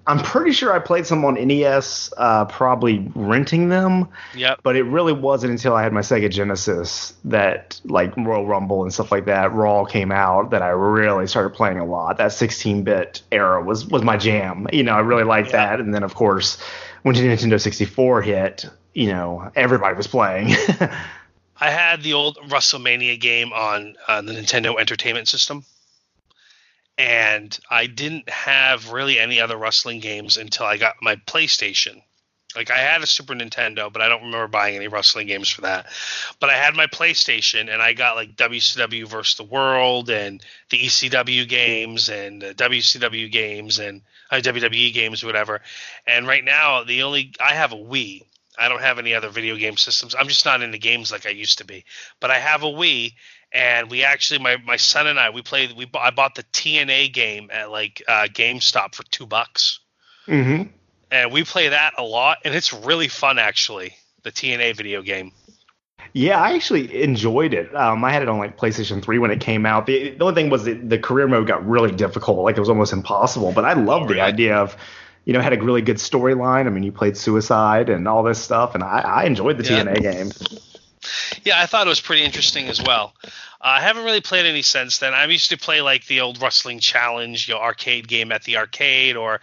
[0.07, 4.09] I'm pretty sure I played some on NES, uh, probably renting them.
[4.35, 4.61] Yep.
[4.63, 8.93] But it really wasn't until I had my Sega Genesis that like Royal Rumble and
[8.93, 12.19] stuff like that, Raw came out that I really started playing a lot.
[12.19, 14.67] That 16-bit era was was my jam.
[14.73, 15.81] You know, I really liked that.
[15.81, 16.59] And then of course,
[17.03, 20.49] when Nintendo 64 hit, you know, everybody was playing.
[21.61, 25.65] I had the old WrestleMania game on uh, the Nintendo Entertainment System
[26.97, 32.03] and I didn't have really any other wrestling games until I got my PlayStation.
[32.55, 35.63] Like I had a Super Nintendo, but I don't remember buying any wrestling games for
[35.63, 35.87] that.
[36.39, 40.41] But I had my PlayStation, and I got like WCW versus the World and
[40.71, 45.63] the ECW games and the WCW games and uh, WWE games, whatever.
[46.07, 48.23] And right now, the only I have a Wii.
[48.57, 50.15] I don't have any other video game systems.
[50.15, 51.85] I'm just not into games like I used to be.
[52.21, 53.15] But I have a Wii,
[53.55, 57.13] and we actually my my son and I we played we I bought the TNA
[57.13, 59.81] game at like uh, GameStop for two bucks.
[60.27, 60.71] Mm-hmm.
[61.11, 63.95] And we play that a lot, and it's really fun actually.
[64.25, 65.33] The TNA video game.
[66.13, 67.75] Yeah, I actually enjoyed it.
[67.75, 69.87] Um, I had it on like PlayStation 3 when it came out.
[69.87, 72.69] The, the only thing was that the career mode got really difficult, like it was
[72.69, 73.53] almost impossible.
[73.53, 74.77] But I loved oh, the idea of,
[75.25, 76.67] you know, had a really good storyline.
[76.67, 79.83] I mean, you played Suicide and all this stuff, and I, I enjoyed the yeah.
[79.83, 80.31] TNA game.
[81.45, 83.15] Yeah, I thought it was pretty interesting as well.
[83.25, 83.29] Uh,
[83.61, 85.15] I haven't really played any since then.
[85.15, 88.57] I used to play like the old Wrestling Challenge, you know, arcade game at the
[88.59, 89.41] arcade, or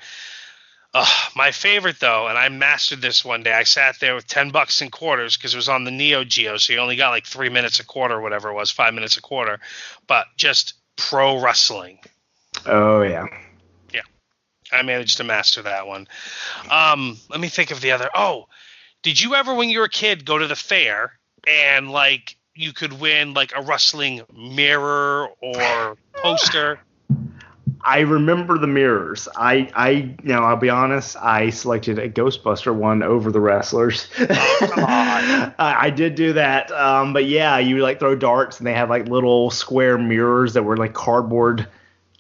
[0.94, 1.06] uh,
[1.36, 3.54] my favorite though, and I mastered this one day.
[3.54, 6.58] I sat there with ten bucks in quarters because it was on the Neo Geo,
[6.58, 9.18] so you only got like three minutes a quarter, or whatever it was, five minutes
[9.18, 9.60] a quarter.
[10.08, 12.00] But just pro wrestling.
[12.66, 13.26] Oh yeah.
[13.94, 14.02] Yeah,
[14.72, 16.08] I managed to master that one.
[16.70, 18.10] Um, let me think of the other.
[18.14, 18.48] Oh,
[19.02, 21.18] did you ever, when you were a kid, go to the fair
[21.48, 26.80] and like you could win like a wrestling mirror or poster.
[27.84, 29.28] I remember the mirrors.
[29.36, 31.16] I, I, you know, I'll be honest.
[31.18, 34.08] I selected a Ghostbuster one over the wrestlers.
[34.20, 36.72] I, I, did do that.
[36.72, 40.64] Um, but yeah, you like throw darts, and they had like little square mirrors that
[40.64, 41.68] were like cardboard,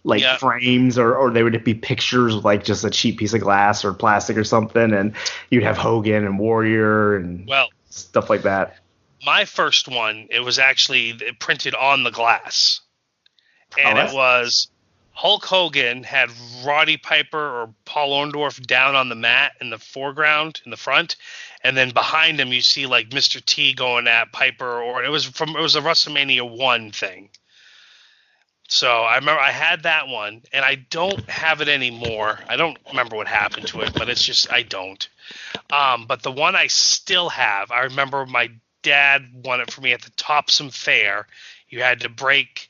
[0.03, 3.85] like frames, or or they would be pictures like just a cheap piece of glass
[3.85, 5.13] or plastic or something, and
[5.51, 8.80] you'd have Hogan and Warrior and well stuff like that.
[9.25, 12.81] My first one, it was actually printed on the glass,
[13.77, 14.69] and Oh, it was
[15.13, 16.31] Hulk Hogan had
[16.63, 21.15] Roddy Piper or Paul Orndorff down on the mat in the foreground in the front,
[21.63, 23.43] and then behind him you see like Mr.
[23.43, 27.29] T going at Piper, or it was from it was a WrestleMania one thing.
[28.67, 32.39] So I remember I had that one, and I don't have it anymore.
[32.47, 35.07] I don't remember what happened to it, but it's just I don't.
[35.71, 38.49] Um, but the one I still have, I remember my
[38.81, 41.27] dad won it for me at the Topsham Fair.
[41.69, 42.69] You had to break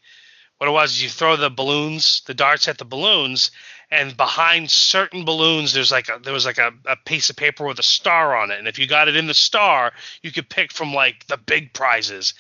[0.58, 1.02] what it was.
[1.02, 3.52] You throw the balloons, the darts at the balloons,
[3.90, 7.66] and behind certain balloons, there's like a there was like a, a piece of paper
[7.66, 10.50] with a star on it, and if you got it in the star, you could
[10.50, 12.34] pick from like the big prizes.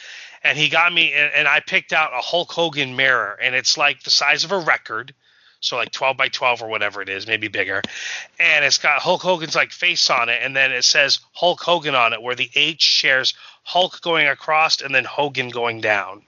[0.43, 3.77] And he got me, and, and I picked out a Hulk Hogan mirror, and it's
[3.77, 5.13] like the size of a record,
[5.61, 7.81] so like 12 by 12 or whatever it is, maybe bigger.
[8.39, 11.95] And it's got Hulk Hogan's like face on it, and then it says Hulk Hogan
[11.95, 13.33] on it, where the H shares
[13.63, 16.23] Hulk going across and then Hogan going down.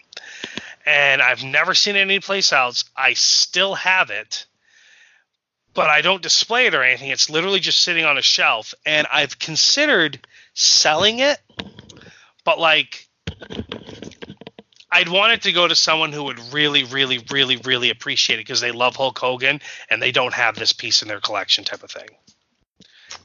[0.86, 2.86] And I've never seen it anyplace else.
[2.96, 4.46] I still have it,
[5.74, 7.10] but I don't display it or anything.
[7.10, 10.20] It's literally just sitting on a shelf, and I've considered
[10.54, 11.40] selling it,
[12.44, 13.08] but like
[14.94, 18.46] I'd want it to go to someone who would really, really, really, really appreciate it
[18.46, 19.60] because they love Hulk Hogan
[19.90, 22.10] and they don't have this piece in their collection, type of thing.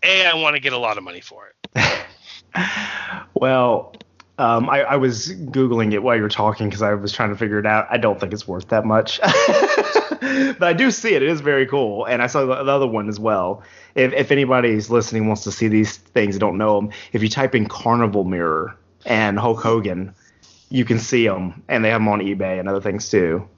[0.03, 2.05] A, I want to get a lot of money for it.
[3.35, 3.95] Well,
[4.39, 7.37] um, I, I was googling it while you were talking because I was trying to
[7.37, 7.87] figure it out.
[7.91, 9.21] I don't think it's worth that much,
[10.59, 11.23] but I do see it.
[11.23, 13.63] It is very cool, and I saw the the other one as well.
[13.95, 17.29] If if anybody's listening wants to see these things and don't know them, if you
[17.29, 20.15] type in Carnival Mirror and Hulk Hogan,
[20.71, 23.49] you can see them, and they have them on eBay and other things too.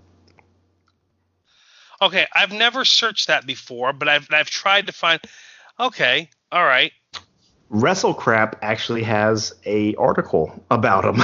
[2.03, 5.20] Okay, I've never searched that before, but I've I've tried to find.
[5.78, 6.93] Okay, all right.
[7.70, 11.23] WrestleCrap actually has a article about them.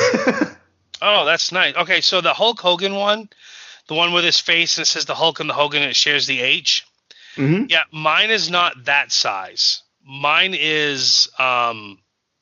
[1.02, 1.74] Oh, that's nice.
[1.74, 3.28] Okay, so the Hulk Hogan one,
[3.88, 5.96] the one with his face and it says the Hulk and the Hogan and it
[5.96, 6.86] shares the H.
[7.34, 9.82] hmm Yeah, mine is not that size.
[10.02, 11.98] Mine is um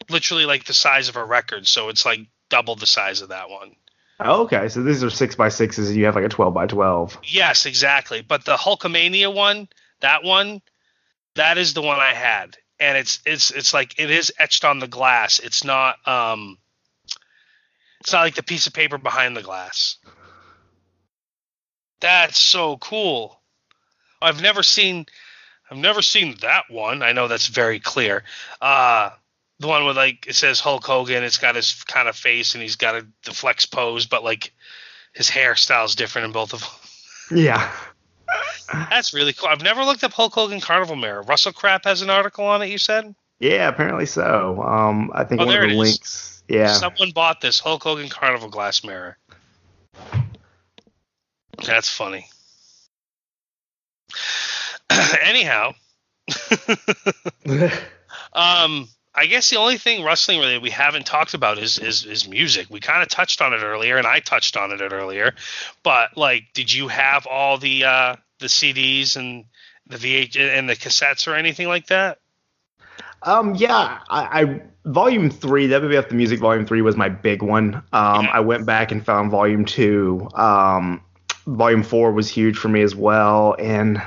[0.08, 3.50] literally like the size of a record, so it's like double the size of that
[3.50, 3.76] one.
[4.20, 7.18] Okay, so these are six by sixes, and you have like a twelve by twelve.
[7.24, 8.22] Yes, exactly.
[8.22, 9.68] But the Hulkamania one,
[10.00, 10.62] that one,
[11.34, 12.56] that is the one I had.
[12.78, 15.40] And it's it's it's like it is etched on the glass.
[15.40, 16.58] It's not um
[18.00, 19.96] it's not like the piece of paper behind the glass.
[22.00, 23.40] That's so cool.
[24.20, 25.06] I've never seen
[25.70, 27.02] I've never seen that one.
[27.02, 28.22] I know that's very clear.
[28.60, 29.10] Uh
[29.60, 32.62] the one with like it says Hulk Hogan, it's got his kind of face and
[32.62, 34.52] he's got a the flex pose, but like
[35.12, 37.38] his hairstyle's different in both of them.
[37.38, 37.70] Yeah.
[38.72, 39.48] That's really cool.
[39.48, 41.24] I've never looked up Hulk Hogan Carnival Mirror.
[41.24, 42.68] WrestleCrap has an article on it.
[42.68, 44.60] You said Yeah, apparently so.
[44.62, 45.78] Um, I think Oh, one of the it is.
[45.78, 46.42] links.
[46.48, 46.72] Yeah.
[46.72, 49.16] someone bought this Hulk Hogan Carnival glass mirror.
[51.64, 52.26] That's funny.
[55.22, 55.74] Anyhow,
[58.32, 62.28] um, I guess the only thing wrestling related we haven't talked about is is, is
[62.28, 62.66] music.
[62.70, 65.34] We kind of touched on it earlier, and I touched on it earlier.
[65.82, 69.44] But like, did you have all the uh, the CDs and
[69.86, 72.18] the VH and the cassettes or anything like that?
[73.24, 77.76] um, yeah, I, I volume three, WWF the Music Volume three was my big one.
[77.92, 78.30] Um, Yeah.
[78.32, 80.28] I went back and found volume two.
[80.34, 81.02] Um,
[81.46, 84.00] volume four was huge for me as well, and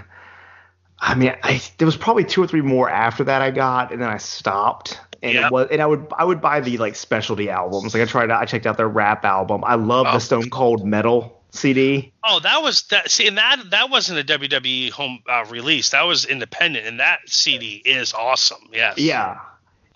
[0.99, 4.01] I mean, I there was probably two or three more after that I got, and
[4.01, 4.99] then I stopped.
[5.23, 7.93] And it was, and I would I would buy the like specialty albums.
[7.93, 9.63] Like I tried, out, I checked out their rap album.
[9.65, 10.13] I love Oh.
[10.13, 12.13] the Stone Cold Metal CD.
[12.23, 13.09] Oh, that was that.
[13.09, 15.89] See, and that that wasn't a WWE home uh, release.
[15.91, 18.69] That was independent, and that CD is awesome.
[18.71, 18.97] Yes.
[18.97, 19.39] Yeah.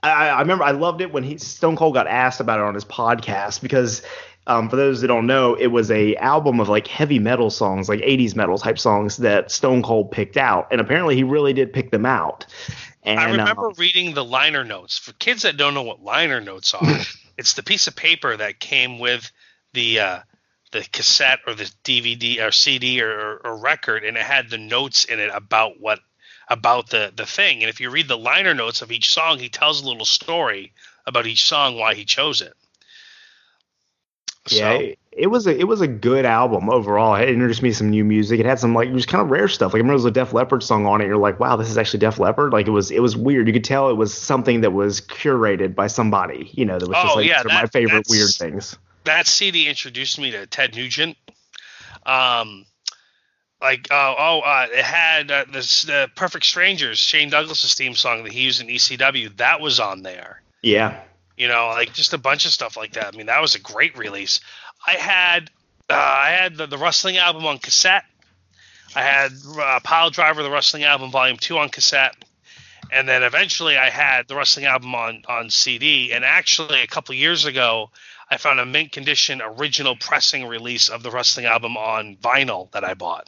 [0.04, 2.74] I, I remember I loved it when he Stone Cold got asked about it on
[2.74, 4.02] his podcast because
[4.52, 7.88] um, for those that don't know, it was a album of like heavy metal songs,
[7.88, 11.72] like 80s metal type songs that Stone Cold picked out, and apparently he really did
[11.72, 12.46] pick them out.
[13.04, 14.98] And I remember um, reading the liner notes.
[14.98, 17.00] For kids that don't know what liner notes are,
[17.38, 19.32] it's the piece of paper that came with
[19.74, 20.20] the uh,
[20.72, 25.06] the cassette or the DVD or CD or, or record, and it had the notes
[25.06, 26.00] in it about what
[26.50, 27.64] about the the thing.
[27.64, 30.74] And if you read the liner notes of each song, he tells a little story
[31.06, 32.54] about each song, why he chose it.
[34.50, 37.16] Yeah, So, it, it was a it was a good album overall.
[37.16, 38.40] It introduced me to some new music.
[38.40, 39.74] It had some like it was kind of rare stuff.
[39.74, 41.08] Like I remember there was a Def Leppard song on it.
[41.08, 42.54] You're like, wow, this is actually Def Leppard.
[42.54, 43.48] Like it was it was weird.
[43.48, 46.50] You could tell it was something that was curated by somebody.
[46.54, 48.78] You know, that was just Oh, like yeah, are my favorite weird things.
[49.04, 51.18] that CD introduced me to Ted Nugent.
[52.06, 52.66] Um,
[53.62, 58.24] like oh oh, uh, it had uh, this the Perfect Strangers, Shane Douglas's theme song
[58.24, 59.36] that he used in ECW.
[59.38, 60.42] That was on there.
[60.64, 61.00] Yeah.
[61.38, 63.14] You know, like just a bunch of stuff like that.
[63.14, 64.42] I mean, that was a great release.
[64.86, 65.50] I had
[65.90, 68.06] uh, I had the, the wrestling album on cassette.
[68.96, 72.16] I had uh, Pile Driver, the wrestling album, volume two on cassette,
[72.92, 76.12] and then eventually I had the wrestling album on on CD.
[76.12, 77.90] And actually, a couple years ago,
[78.30, 82.84] I found a mint condition original pressing release of the wrestling album on vinyl that
[82.84, 83.28] I bought.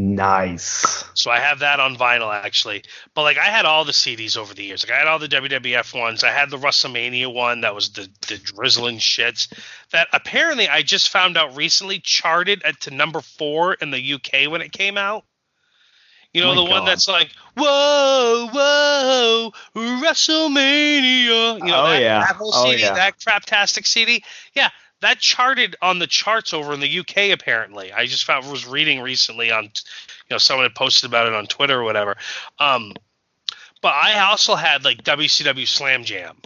[0.00, 1.04] Nice.
[1.12, 2.84] So I have that on vinyl actually.
[3.14, 4.82] But like I had all the CDs over the years.
[4.82, 6.24] Like I had all the WWF ones.
[6.24, 9.52] I had the WrestleMania one that was the the drizzling shits
[9.92, 14.50] that apparently I just found out recently charted at to number 4 in the UK
[14.50, 15.24] when it came out.
[16.32, 21.58] You know, My the one that's like, whoa, whoa, WrestleMania.
[21.58, 22.20] You know, Oh, that, yeah.
[22.20, 22.94] that whole Oh, CD, yeah.
[22.94, 24.22] that craptastic CD.
[24.54, 24.70] Yeah,
[25.00, 27.92] that charted on the charts over in the UK, apparently.
[27.92, 29.70] I just found, was reading recently on, you
[30.30, 32.16] know, someone had posted about it on Twitter or whatever.
[32.58, 32.92] Um,
[33.82, 36.36] but I also had like WCW Slam Jam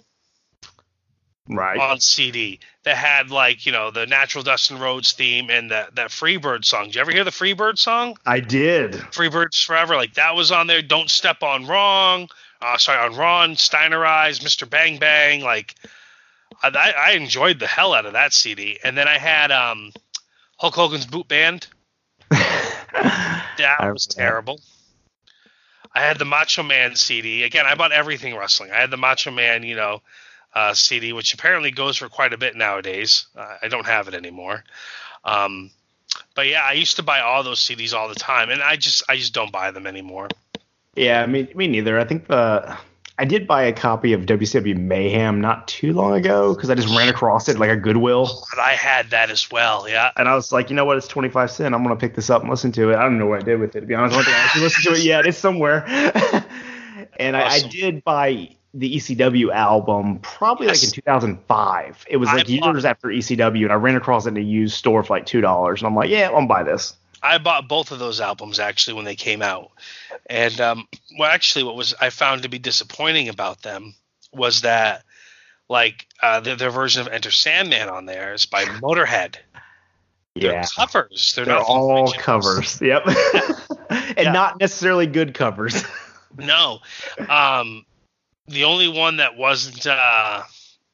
[1.48, 1.78] Right.
[1.78, 6.08] on CD that had like, you know, the Natural Dustin Rhodes theme and that, that
[6.08, 6.86] Freebird song.
[6.86, 8.16] Did you ever hear the Freebird song?
[8.24, 8.92] I did.
[8.92, 10.80] Freebirds Forever, like that was on there.
[10.80, 12.28] Don't Step on Wrong.
[12.62, 14.68] Uh, sorry, on Ron, Steiner Eyes, Mr.
[14.68, 15.42] Bang Bang.
[15.42, 15.74] Like,
[16.62, 18.78] I, I enjoyed the hell out of that CD.
[18.82, 19.92] And then I had um,
[20.56, 21.66] Hulk Hogan's Boot Band.
[23.56, 24.60] That was terrible.
[25.94, 27.44] I had the Macho Man CD.
[27.44, 28.72] Again, I bought everything wrestling.
[28.72, 30.02] I had the Macho Man, you know,
[30.54, 33.26] uh, CD, which apparently goes for quite a bit nowadays.
[33.36, 34.64] Uh, I don't have it anymore.
[35.24, 35.70] Um,
[36.34, 39.02] but yeah, I used to buy all those CDs all the time, and I just
[39.08, 40.28] I just don't buy them anymore.
[40.94, 41.98] Yeah, me, me neither.
[41.98, 42.76] I think the
[43.16, 46.88] I did buy a copy of WCW Mayhem not too long ago because I just
[46.96, 49.88] ran across it like a Goodwill, But I had that as well.
[49.88, 50.10] Yeah.
[50.16, 50.96] and I was like, you know what?
[50.96, 51.74] It's twenty five cent.
[51.74, 52.96] I'm gonna pick this up and listen to it.
[52.96, 54.14] I don't know what I did with it to be honest.
[54.14, 55.26] I don't think I actually listened to it yet.
[55.26, 55.84] It's somewhere.
[57.20, 62.06] and I, I did buy the ECW album probably like in 2005.
[62.10, 64.40] It was I like bought- years after ECW, and I ran across it in a
[64.40, 66.94] used store for like two dollars, and I'm like, yeah, I'll buy this.
[67.24, 69.70] I bought both of those albums actually when they came out,
[70.26, 70.86] and um,
[71.18, 73.94] well, actually, what was I found to be disappointing about them
[74.32, 75.04] was that,
[75.68, 79.36] like, uh, their, their version of Enter Sandman on there is by Motorhead.
[80.34, 80.66] They're Yeah.
[80.76, 81.32] covers.
[81.34, 82.80] They're, They're not all covers.
[82.82, 83.06] Yep.
[83.90, 84.32] and Yeah.
[84.32, 85.82] not necessarily good covers.
[86.36, 86.80] No,
[87.28, 87.86] um,
[88.48, 90.42] the only one that wasn't uh,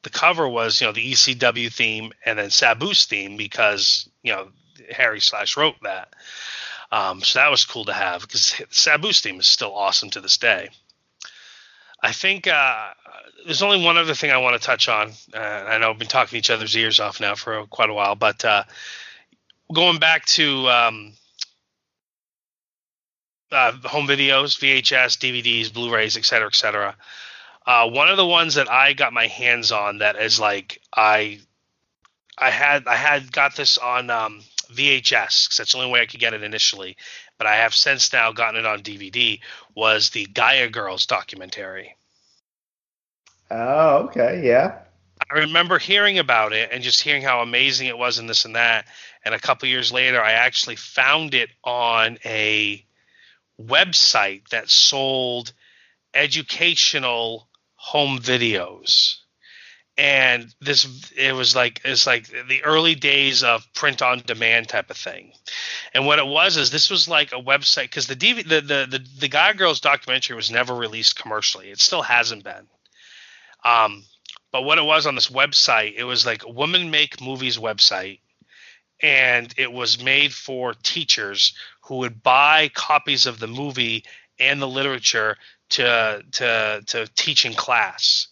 [0.03, 4.49] the cover was you know the ECW theme and then Sabu's theme because you know
[4.91, 6.15] Harry Slash wrote that.
[6.93, 10.39] Um, so that was cool to have because Sabu's theme is still awesome to this
[10.39, 10.71] day.
[12.03, 12.89] I think uh,
[13.45, 15.13] there's only one other thing I want to touch on.
[15.33, 18.15] Uh, I know I've been talking each other's ears off now for quite a while,
[18.15, 18.65] but uh,
[19.73, 21.13] going back to um,
[23.53, 26.97] uh, home videos, VHS, DVDs, Blu-rays, et cetera, et cetera.
[27.67, 31.41] Uh, one of the ones that I got my hands on that is like I,
[32.39, 34.41] I had I had got this on um,
[34.75, 36.97] VHS because that's the only way I could get it initially,
[37.39, 39.41] but I have since now gotten it on DVD.
[39.75, 41.97] Was the Gaea Girls documentary?
[43.51, 44.79] Oh, okay, yeah.
[45.31, 48.57] I remember hearing about it and just hearing how amazing it was and this and
[48.57, 48.87] that.
[49.25, 52.85] And a couple years later, I actually found it on a
[53.61, 55.53] website that sold
[56.15, 59.20] educational home videos.
[60.01, 64.89] And this, it was like it's like the early days of print on demand type
[64.89, 65.33] of thing.
[65.93, 69.07] And what it was is this was like a website because the, the the the
[69.19, 71.71] the Gaea Girls documentary was never released commercially.
[71.71, 72.67] It still hasn't been.
[73.63, 74.05] Um,
[74.51, 78.21] but what it was on this website, it was like a Women Make Movies website,
[79.03, 81.53] and it was made for teachers
[81.83, 84.07] who would buy copies of the movie
[84.39, 85.37] and the literature
[85.69, 88.29] to to to teach in class.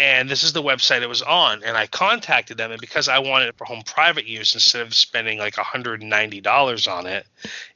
[0.00, 3.18] And this is the website it was on, and I contacted them, and because I
[3.18, 7.26] wanted it for home private use, instead of spending like $190 on it,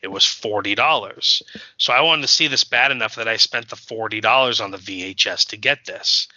[0.00, 1.42] it was $40.
[1.76, 4.78] So I wanted to see this bad enough that I spent the $40 on the
[4.78, 6.28] VHS to get this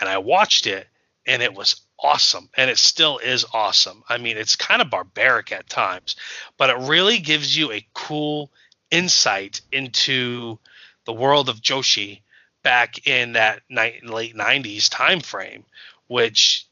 [0.00, 0.88] and I watched it
[1.26, 4.02] and it was awesome and it still is awesome.
[4.08, 6.16] I mean, it's kind of barbaric at times,
[6.56, 8.50] but it really gives you a cool
[8.90, 10.58] insight into
[11.04, 12.22] the world of Joshi
[12.62, 15.64] back in that ni- late 90s time frame
[16.06, 16.66] which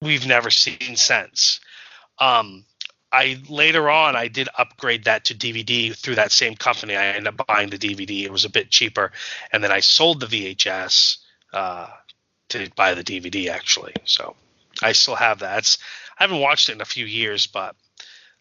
[0.00, 1.60] we've never seen since.
[2.18, 2.64] Um
[3.14, 6.96] I later on I did upgrade that to DVD through that same company.
[6.96, 8.24] I ended up buying the DVD.
[8.24, 9.12] It was a bit cheaper,
[9.52, 11.18] and then I sold the VHS
[11.52, 11.86] uh,
[12.48, 13.94] to buy the DVD actually.
[14.04, 14.34] So
[14.82, 15.58] I still have that.
[15.58, 15.78] It's,
[16.18, 17.76] I haven't watched it in a few years, but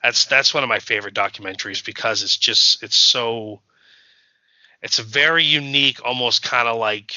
[0.02, 3.62] that's that's one of my favorite documentaries because it's just it's so
[4.84, 7.16] it's a very unique, almost kind of like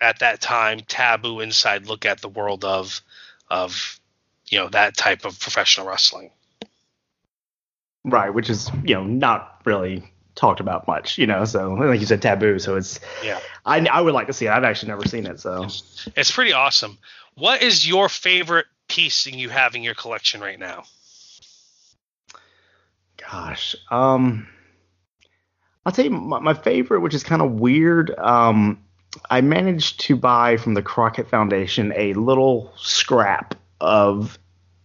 [0.00, 3.02] at that time taboo inside look at the world of
[3.50, 3.98] of
[4.48, 6.30] you know that type of professional wrestling.
[8.04, 11.44] Right, which is you know not really talked about much, you know.
[11.44, 12.60] So like you said, taboo.
[12.60, 13.40] So it's yeah.
[13.66, 14.50] I I would like to see it.
[14.50, 15.64] I've actually never seen it, so
[16.16, 16.98] it's pretty awesome.
[17.34, 20.84] What is your favorite piece that you have in your collection right now?
[23.16, 24.46] Gosh, um,
[25.88, 28.14] I'll tell you my, my favorite, which is kind of weird.
[28.18, 28.78] Um,
[29.30, 34.38] I managed to buy from the Crockett Foundation a little scrap of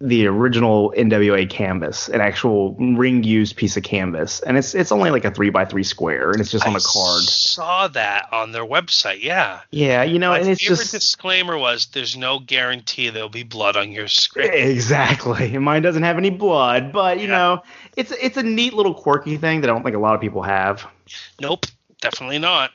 [0.05, 5.11] the original NWA canvas, an actual ring used piece of canvas, and it's it's only
[5.11, 7.23] like a three by three square, and it's just on a card.
[7.23, 9.61] Saw that on their website, yeah.
[9.71, 13.43] Yeah, you know, My and it's favorite just disclaimer was there's no guarantee there'll be
[13.43, 14.49] blood on your screen.
[14.53, 15.57] exactly.
[15.57, 17.37] Mine doesn't have any blood, but you Yeah.
[17.37, 17.63] know,
[17.95, 20.41] it's it's a neat little quirky thing that I don't think a lot of people
[20.41, 20.85] have.
[21.39, 21.65] Nope,
[22.01, 22.71] definitely not.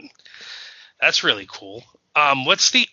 [0.99, 1.85] That's really cool.
[2.17, 2.89] Um, what's the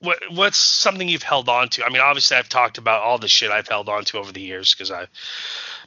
[0.00, 1.84] what what's something you've held on to?
[1.84, 4.40] I mean, obviously I've talked about all the shit I've held on to over the
[4.40, 5.08] years because I've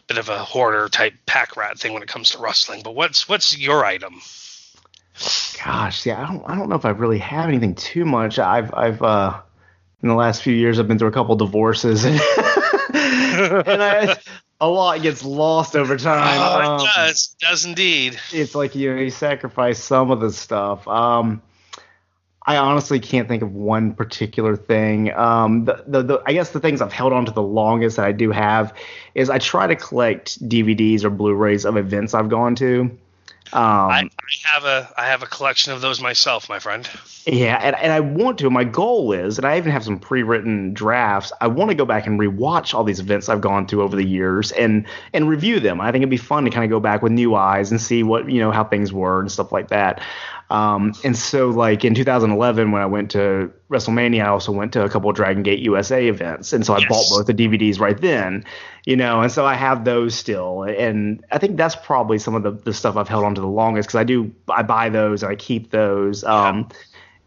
[0.07, 2.81] bit of a hoarder type pack rat thing when it comes to wrestling.
[2.83, 4.21] But what's what's your item?
[5.63, 8.39] Gosh, yeah, I don't I don't know if I really have anything too much.
[8.39, 9.39] I've I've uh
[10.01, 12.15] in the last few years I've been through a couple divorces and,
[12.93, 14.17] and I,
[14.59, 16.39] a lot gets lost over time.
[16.41, 18.19] Oh, Um, it does, it does indeed.
[18.31, 20.87] it's like you you sacrifice some of the stuff.
[20.87, 21.41] Um,
[22.45, 25.13] I honestly can't think of one particular thing.
[25.13, 28.05] Um, the, the, the I guess the things I've held on to the longest that
[28.05, 28.73] I do have
[29.15, 32.97] is I try to collect DVDs or Blu-rays of events I've gone to.
[33.53, 36.89] Um, I, I have a I have a collection of those myself, my friend.
[37.27, 38.49] yeah, and, and I want to.
[38.49, 41.31] My goal is, and I even have some pre-written drafts.
[41.39, 44.03] I want to go back and rewatch all these events I've gone to over the
[44.03, 45.81] years and and review them.
[45.81, 48.01] I think it'd be fun to kind of go back with new eyes and see
[48.01, 50.01] what you know how things were and stuff like that.
[50.53, 54.83] Um, and so, like in 2011, when I went to WrestleMania, I also went to
[54.85, 56.89] a couple of Dragon Gate USA events, and so I Yes.
[56.89, 58.45] bought both the DVDs right then,
[58.85, 62.43] you know, and so I have those still, and I think that's probably some of
[62.43, 65.23] the, the stuff I've held on to the longest because I do I buy those
[65.23, 66.23] and I keep those.
[66.23, 66.69] Um,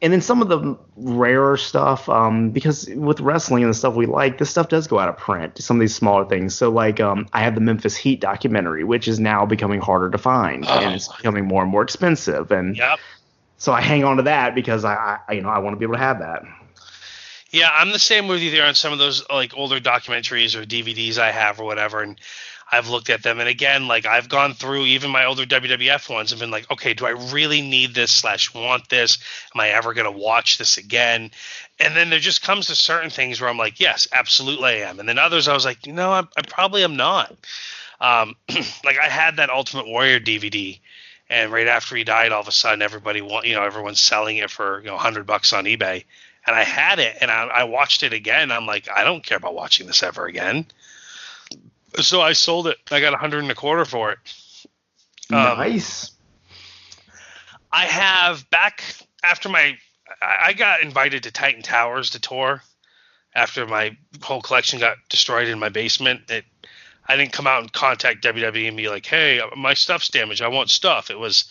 [0.02, 4.04] and then some of the rarer stuff, um, because with wrestling and the stuff we
[4.04, 5.56] like, this stuff does go out of print.
[5.60, 6.54] Some of these smaller things.
[6.54, 10.18] So like, um, I have the Memphis Heat documentary, which is now becoming harder to
[10.18, 10.78] find, Oh.
[10.78, 12.50] and it's becoming more and more expensive.
[12.52, 12.98] And Yep.
[13.58, 15.84] So I hang on to that because I, I you know, I want to be
[15.84, 16.42] able to have that.
[17.50, 20.64] Yeah, I'm the same with you there on some of those like older documentaries or
[20.64, 22.20] DVDs I have or whatever, and
[22.70, 26.32] I've looked at them, and again, like I've gone through even my older WWF ones
[26.32, 29.18] and been like, okay, do I really need this slash want this?
[29.54, 31.30] Am I ever gonna watch this again?
[31.78, 34.98] And then there just comes to certain things where I'm like, yes, absolutely I am,
[34.98, 37.34] and then others I was like, you know, I, I probably am not.
[38.00, 38.34] Um,
[38.84, 40.80] like I had that Ultimate Warrior DVD.
[41.28, 44.36] And right after he died, all of a sudden, everybody want you know everyone's selling
[44.36, 46.04] it for you know hundred bucks on eBay,
[46.46, 48.52] and I had it and I, I watched it again.
[48.52, 50.66] I'm like, I don't care about watching this ever again.
[52.00, 52.78] So I sold it.
[52.90, 54.18] I got a hundred and a quarter for it.
[55.30, 56.12] Um, nice.
[57.72, 58.84] I have back
[59.24, 59.76] after my
[60.22, 62.62] I got invited to Titan Towers to tour
[63.34, 66.30] after my whole collection got destroyed in my basement.
[66.30, 66.44] It
[67.08, 70.42] I didn't come out and contact WWE and be like, "Hey, my stuff's damaged.
[70.42, 71.50] I want stuff." It was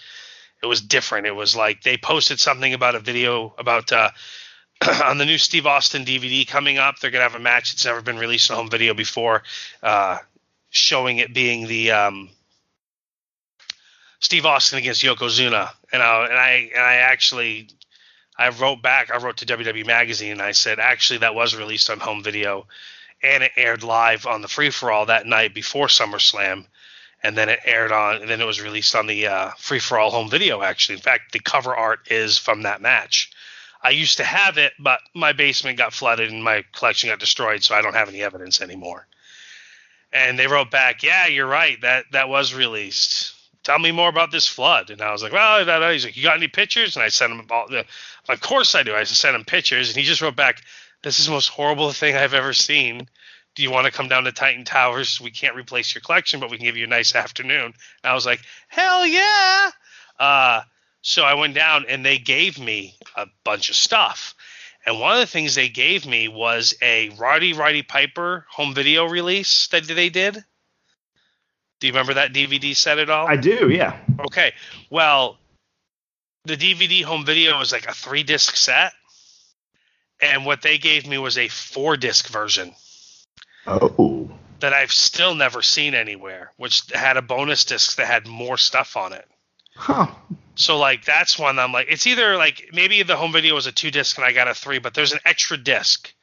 [0.62, 1.28] it was different.
[1.28, 4.10] It was like they posted something about a video about uh
[5.04, 7.00] on the new Steve Austin DVD coming up.
[7.00, 9.44] They're gonna have a match that's never been released on home video before,
[9.82, 10.18] uh,
[10.70, 12.30] showing it being the um,
[14.20, 17.70] Steve Austin against Yokozuna, and I and I and I actually
[18.38, 19.12] I wrote back.
[19.12, 22.68] I wrote to WWE Magazine and I said actually that was released on home video,
[23.26, 26.66] and it aired live on the free for all that night before SummerSlam,
[27.24, 29.98] and then it aired on and then it was released on the uh, free for
[29.98, 30.62] all home video.
[30.62, 33.32] Actually, in fact, the cover art is from that match.
[33.82, 37.64] I used to have it, but my basement got flooded and my collection got destroyed,
[37.64, 39.08] so I don't have any evidence anymore.
[40.14, 41.82] And they wrote back, "Yeah, you're right.
[41.82, 43.34] That that was released.
[43.64, 46.16] Tell me more about this flood." And I was like, "Well, da, da." he's like,
[46.16, 47.68] you got any pictures?" And I sent him all.
[48.30, 48.96] Of course I do.
[48.96, 50.62] I sent him pictures, and he just wrote back,
[51.06, 53.08] "This is the most horrible thing I've ever seen.
[53.54, 55.22] Do you want to come down to Titan Towers?
[55.22, 58.16] We can't replace your collection, but we can give you a nice afternoon." And I
[58.16, 59.70] was like, "Hell yeah!"
[60.20, 60.62] Uh,
[61.04, 64.34] so I went down, and they gave me a bunch of stuff.
[64.84, 69.06] And one of the things they gave me was a Roddy Roddy Piper home video
[69.06, 70.44] release that they did.
[71.80, 73.28] Do you remember that DVD set at all?
[73.28, 73.96] I do, yeah.
[74.22, 74.54] Okay.
[74.90, 75.38] Well,
[76.46, 78.94] the DVD home video was like a three disc set.
[80.22, 82.74] And what they gave me was a four disc version
[83.68, 84.30] Oh.
[84.60, 88.96] that I've still never seen anywhere, which had a bonus disc that had more stuff
[88.96, 89.28] on it.
[89.76, 90.08] Huh.
[90.56, 93.72] So like that's one I'm like it's either like maybe the home video was a
[93.74, 96.14] two disc and I got a three, but there's an extra disc,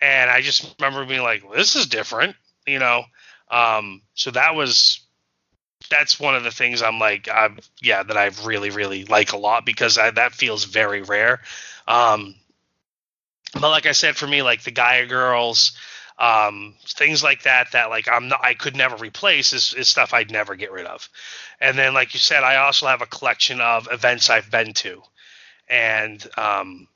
[0.00, 2.36] and I just remember being like, well, this is different,
[2.66, 3.04] you know.
[3.50, 5.00] Um, so that was
[5.90, 9.38] that's one of the things I'm like, I'm, yeah, that I really really like a
[9.38, 11.40] lot because I, that feels very rare.
[11.88, 12.34] Um,
[13.52, 15.72] but like I said, for me, like the Gaea Girls,
[16.18, 20.14] um, things like that, that like I'm not, I could never replace is, is stuff
[20.14, 21.08] I'd never get rid of.
[21.60, 25.02] And then, like you said, I also have a collection of events I've been to,
[25.68, 26.88] and um,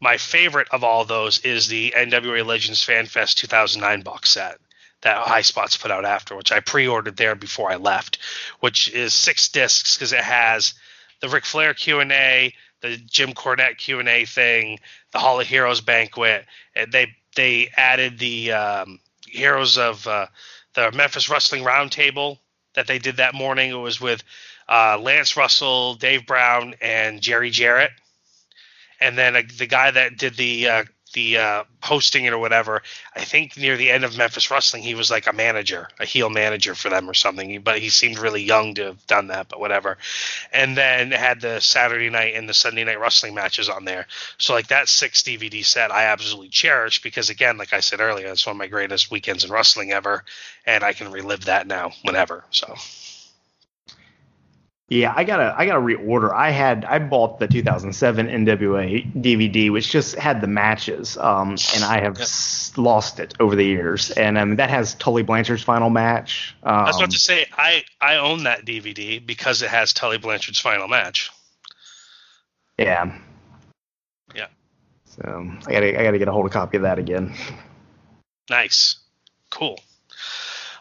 [0.00, 4.58] my favorite of all those is the NWA Legends Fan Fest 2009 box set
[5.04, 8.18] that Highspots put out after, which I pre-ordered there before I left,
[8.60, 10.74] which is six discs because it has
[11.20, 14.78] the Ric Flair Q and A, the Jim Cornette Q and A thing,
[15.14, 16.44] the Hall of Heroes banquet.
[16.76, 20.26] And they they added the um, heroes of uh,
[20.74, 22.38] the Memphis Wrestling Roundtable
[22.74, 23.70] that they did that morning.
[23.70, 24.22] It was with
[24.68, 27.92] uh, Lance Russell, Dave Brown, and Jerry Jarrett.
[29.00, 30.84] And then uh, the guy that did the uh,
[31.14, 32.82] the uh, hosting it or whatever.
[33.16, 36.28] I think near the end of Memphis Wrestling, he was like a manager, a heel
[36.28, 37.60] manager for them or something.
[37.62, 39.96] But he seemed really young to have done that, but whatever.
[40.52, 44.06] And then had the Saturday night and the Sunday night wrestling matches on there.
[44.38, 48.28] So like that six DVD set, I absolutely cherish because again, like I said earlier,
[48.28, 50.24] it's one of my greatest weekends in wrestling ever,
[50.66, 52.44] and I can relive that now whenever.
[52.50, 52.74] So.
[54.88, 56.30] Yeah, I gotta I gotta reorder.
[56.34, 61.82] I had I bought the 2007 NWA DVD, which just had the matches, um, and
[61.82, 62.28] I have yep.
[62.76, 64.10] lost it over the years.
[64.10, 66.54] And um, that has Tully Blanchard's final match.
[66.62, 70.18] Um, I was about to say I I own that DVD because it has Tully
[70.18, 71.30] Blanchard's final match.
[72.78, 73.18] Yeah.
[74.34, 74.48] Yeah.
[75.06, 77.34] So I gotta I gotta get a hold of a copy of that again.
[78.50, 78.96] Nice.
[79.48, 79.80] Cool.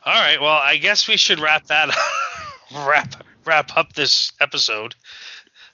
[0.06, 0.42] All right.
[0.42, 1.90] Well, I guess we should wrap that
[2.76, 2.86] up.
[2.86, 4.96] wrap wrap up this episode.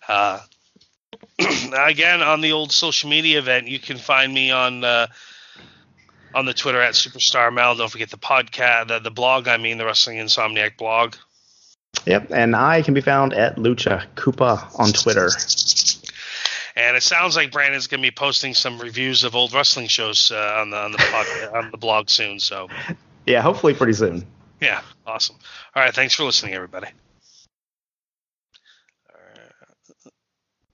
[0.08, 0.40] Uh,
[1.74, 5.08] again, on the old social media event, you can find me on uh,
[6.34, 7.76] on the Twitter at Superstar Mel.
[7.76, 9.48] Don't forget the podcast, the, the blog.
[9.48, 11.16] I mean, the Wrestling Insomniac blog.
[12.06, 15.30] Yep, and I can be found at Lucha Koopa on Twitter.
[16.76, 20.32] And it sounds like Brandon's going to be posting some reviews of old wrestling shows
[20.32, 21.26] uh, on the on the pod,
[21.56, 22.40] on the blog soon.
[22.40, 22.70] So
[23.26, 24.26] yeah, hopefully pretty soon.
[24.62, 25.36] Yeah, awesome.
[25.76, 26.88] All right, thanks for listening, everybody.